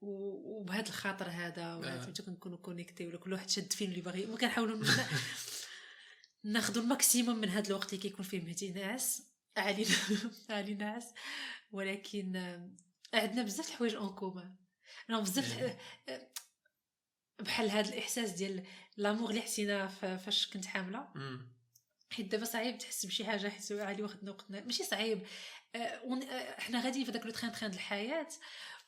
وبهذا 0.00 0.88
الخاطر 0.88 1.28
هذا 1.30 1.64
آه. 1.64 2.00
فهمتو 2.00 2.22
كنكونوا 2.22 2.58
connectés 2.58 3.06
ولا 3.06 3.18
كل 3.18 3.32
واحد 3.32 3.50
شاد 3.50 3.72
فين 3.72 3.90
اللي 3.90 4.00
باغي. 4.00 4.26
ما 4.26 4.36
كنحاولوا 4.36 4.76
ن- 4.76 4.86
ناخذوا 6.52 6.82
ال 6.82 6.89
maximum 6.89 7.36
من 7.36 7.48
هذا 7.48 7.68
الوقت 7.68 7.92
اللي 7.92 8.02
كيكون 8.02 8.24
فيه 8.24 8.44
مهدي 8.44 8.72
ناعس 8.72 9.22
علي 9.56 9.86
علي 10.50 10.74
ناعس 10.74 11.04
ولكن 11.72 12.36
آه، 12.36 12.70
عندنا 13.14 13.42
بزاف 13.42 13.68
الحوايج 13.68 13.94
en 13.94 14.14
commun 14.14 14.54
أنا 15.10 15.20
بزاف 15.20 15.58
إيه. 15.58 15.78
آه، 16.08 16.28
بحال 17.40 17.70
هذا 17.70 17.88
الإحساس 17.94 18.30
ديال 18.30 18.64
l'amour 18.96 19.30
اللي 19.30 19.40
حسينا 19.40 19.86
فاش 19.88 20.46
كنت 20.46 20.66
حاملة. 20.66 21.08
حيت 22.12 22.26
دابا 22.26 22.44
صعيب 22.44 22.78
تحس 22.78 23.06
بشي 23.06 23.24
حاجة 23.24 23.48
حيت 23.48 23.72
عالي 23.72 24.02
واخدنا 24.02 24.30
وقتنا 24.30 24.60
ماشي 24.60 24.84
صعيب. 24.84 25.22
آه، 25.74 25.78
آه، 25.78 26.60
حنا 26.60 26.80
غاديين 26.84 27.04
في 27.04 27.12
داك 27.12 27.26
le 27.26 27.30
train-train 27.32 27.70
د 27.70 27.74
الحياة 27.74 28.28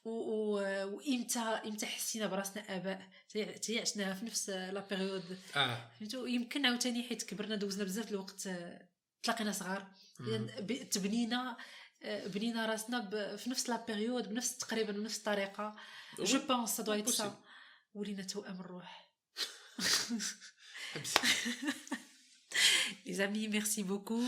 و- 0.04 0.10
و- 0.10 0.86
وإمتى 0.96 1.38
إمتى 1.38 1.86
حسينا 1.86 2.26
براسنا 2.26 2.76
آباء؟ 2.76 3.08
تي 3.28 3.44
تي 3.44 3.80
عشناها 3.80 4.14
في 4.14 4.24
نفس 4.24 4.50
la 4.50 4.80
période. 4.90 5.38
آه. 5.56 5.90
فهمتوا 6.00 6.28
يمكن 6.28 6.66
عاوتاني 6.66 7.02
حيت 7.08 7.22
كبرنا 7.22 7.56
دوزنا 7.56 7.84
بزاف 7.84 8.10
الوقت 8.10 8.46
آه، 8.46 8.88
تلاقينا 9.22 9.52
صغار. 9.52 9.86
ب- 10.20 10.88
تبنينا 10.90 11.50
آه، 11.50 11.56
بنينا 12.04 12.66
راسنا 12.66 13.36
في 13.36 13.50
نفس 13.50 13.68
la 13.68 13.84
période 13.86 14.28
بنفس 14.28 14.56
تقريبا 14.58 14.92
بنفس 14.92 15.18
الطريقة 15.18 15.76
je 16.18 16.38
pense 16.48 16.70
ça 16.76 16.82
doit 16.82 17.10
ça. 17.10 17.38
ولينا 17.94 18.22
توأم 18.22 18.60
الروح. 18.60 19.10
les 23.06 23.12
amis 23.14 23.48
merci 23.48 23.82
beaucoup 23.82 24.22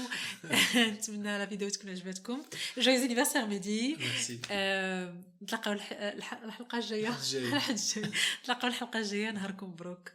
نتمنى 0.77 1.39
la 1.39 1.47
vidéo 1.47 1.69
تكون 1.69 1.91
عجبتكم. 1.91 2.43
joyeux 2.79 3.03
anniversaire 3.03 3.47
مهدي 3.47 3.97
آه، 4.51 5.23
نتلاقاو 5.43 5.73
الح- 5.73 5.93
الح- 5.93 6.33
الحلقة 6.43 6.79
الجاية. 6.79 7.17
الجاي. 7.17 7.43
الحلقة 7.53 7.71
الجايه 7.71 8.13
نتلاقاو 8.43 8.69
الحلقة 8.71 8.99
الجاية. 8.99 9.31
نهاركم 9.31 9.67
مبروك. 9.67 10.11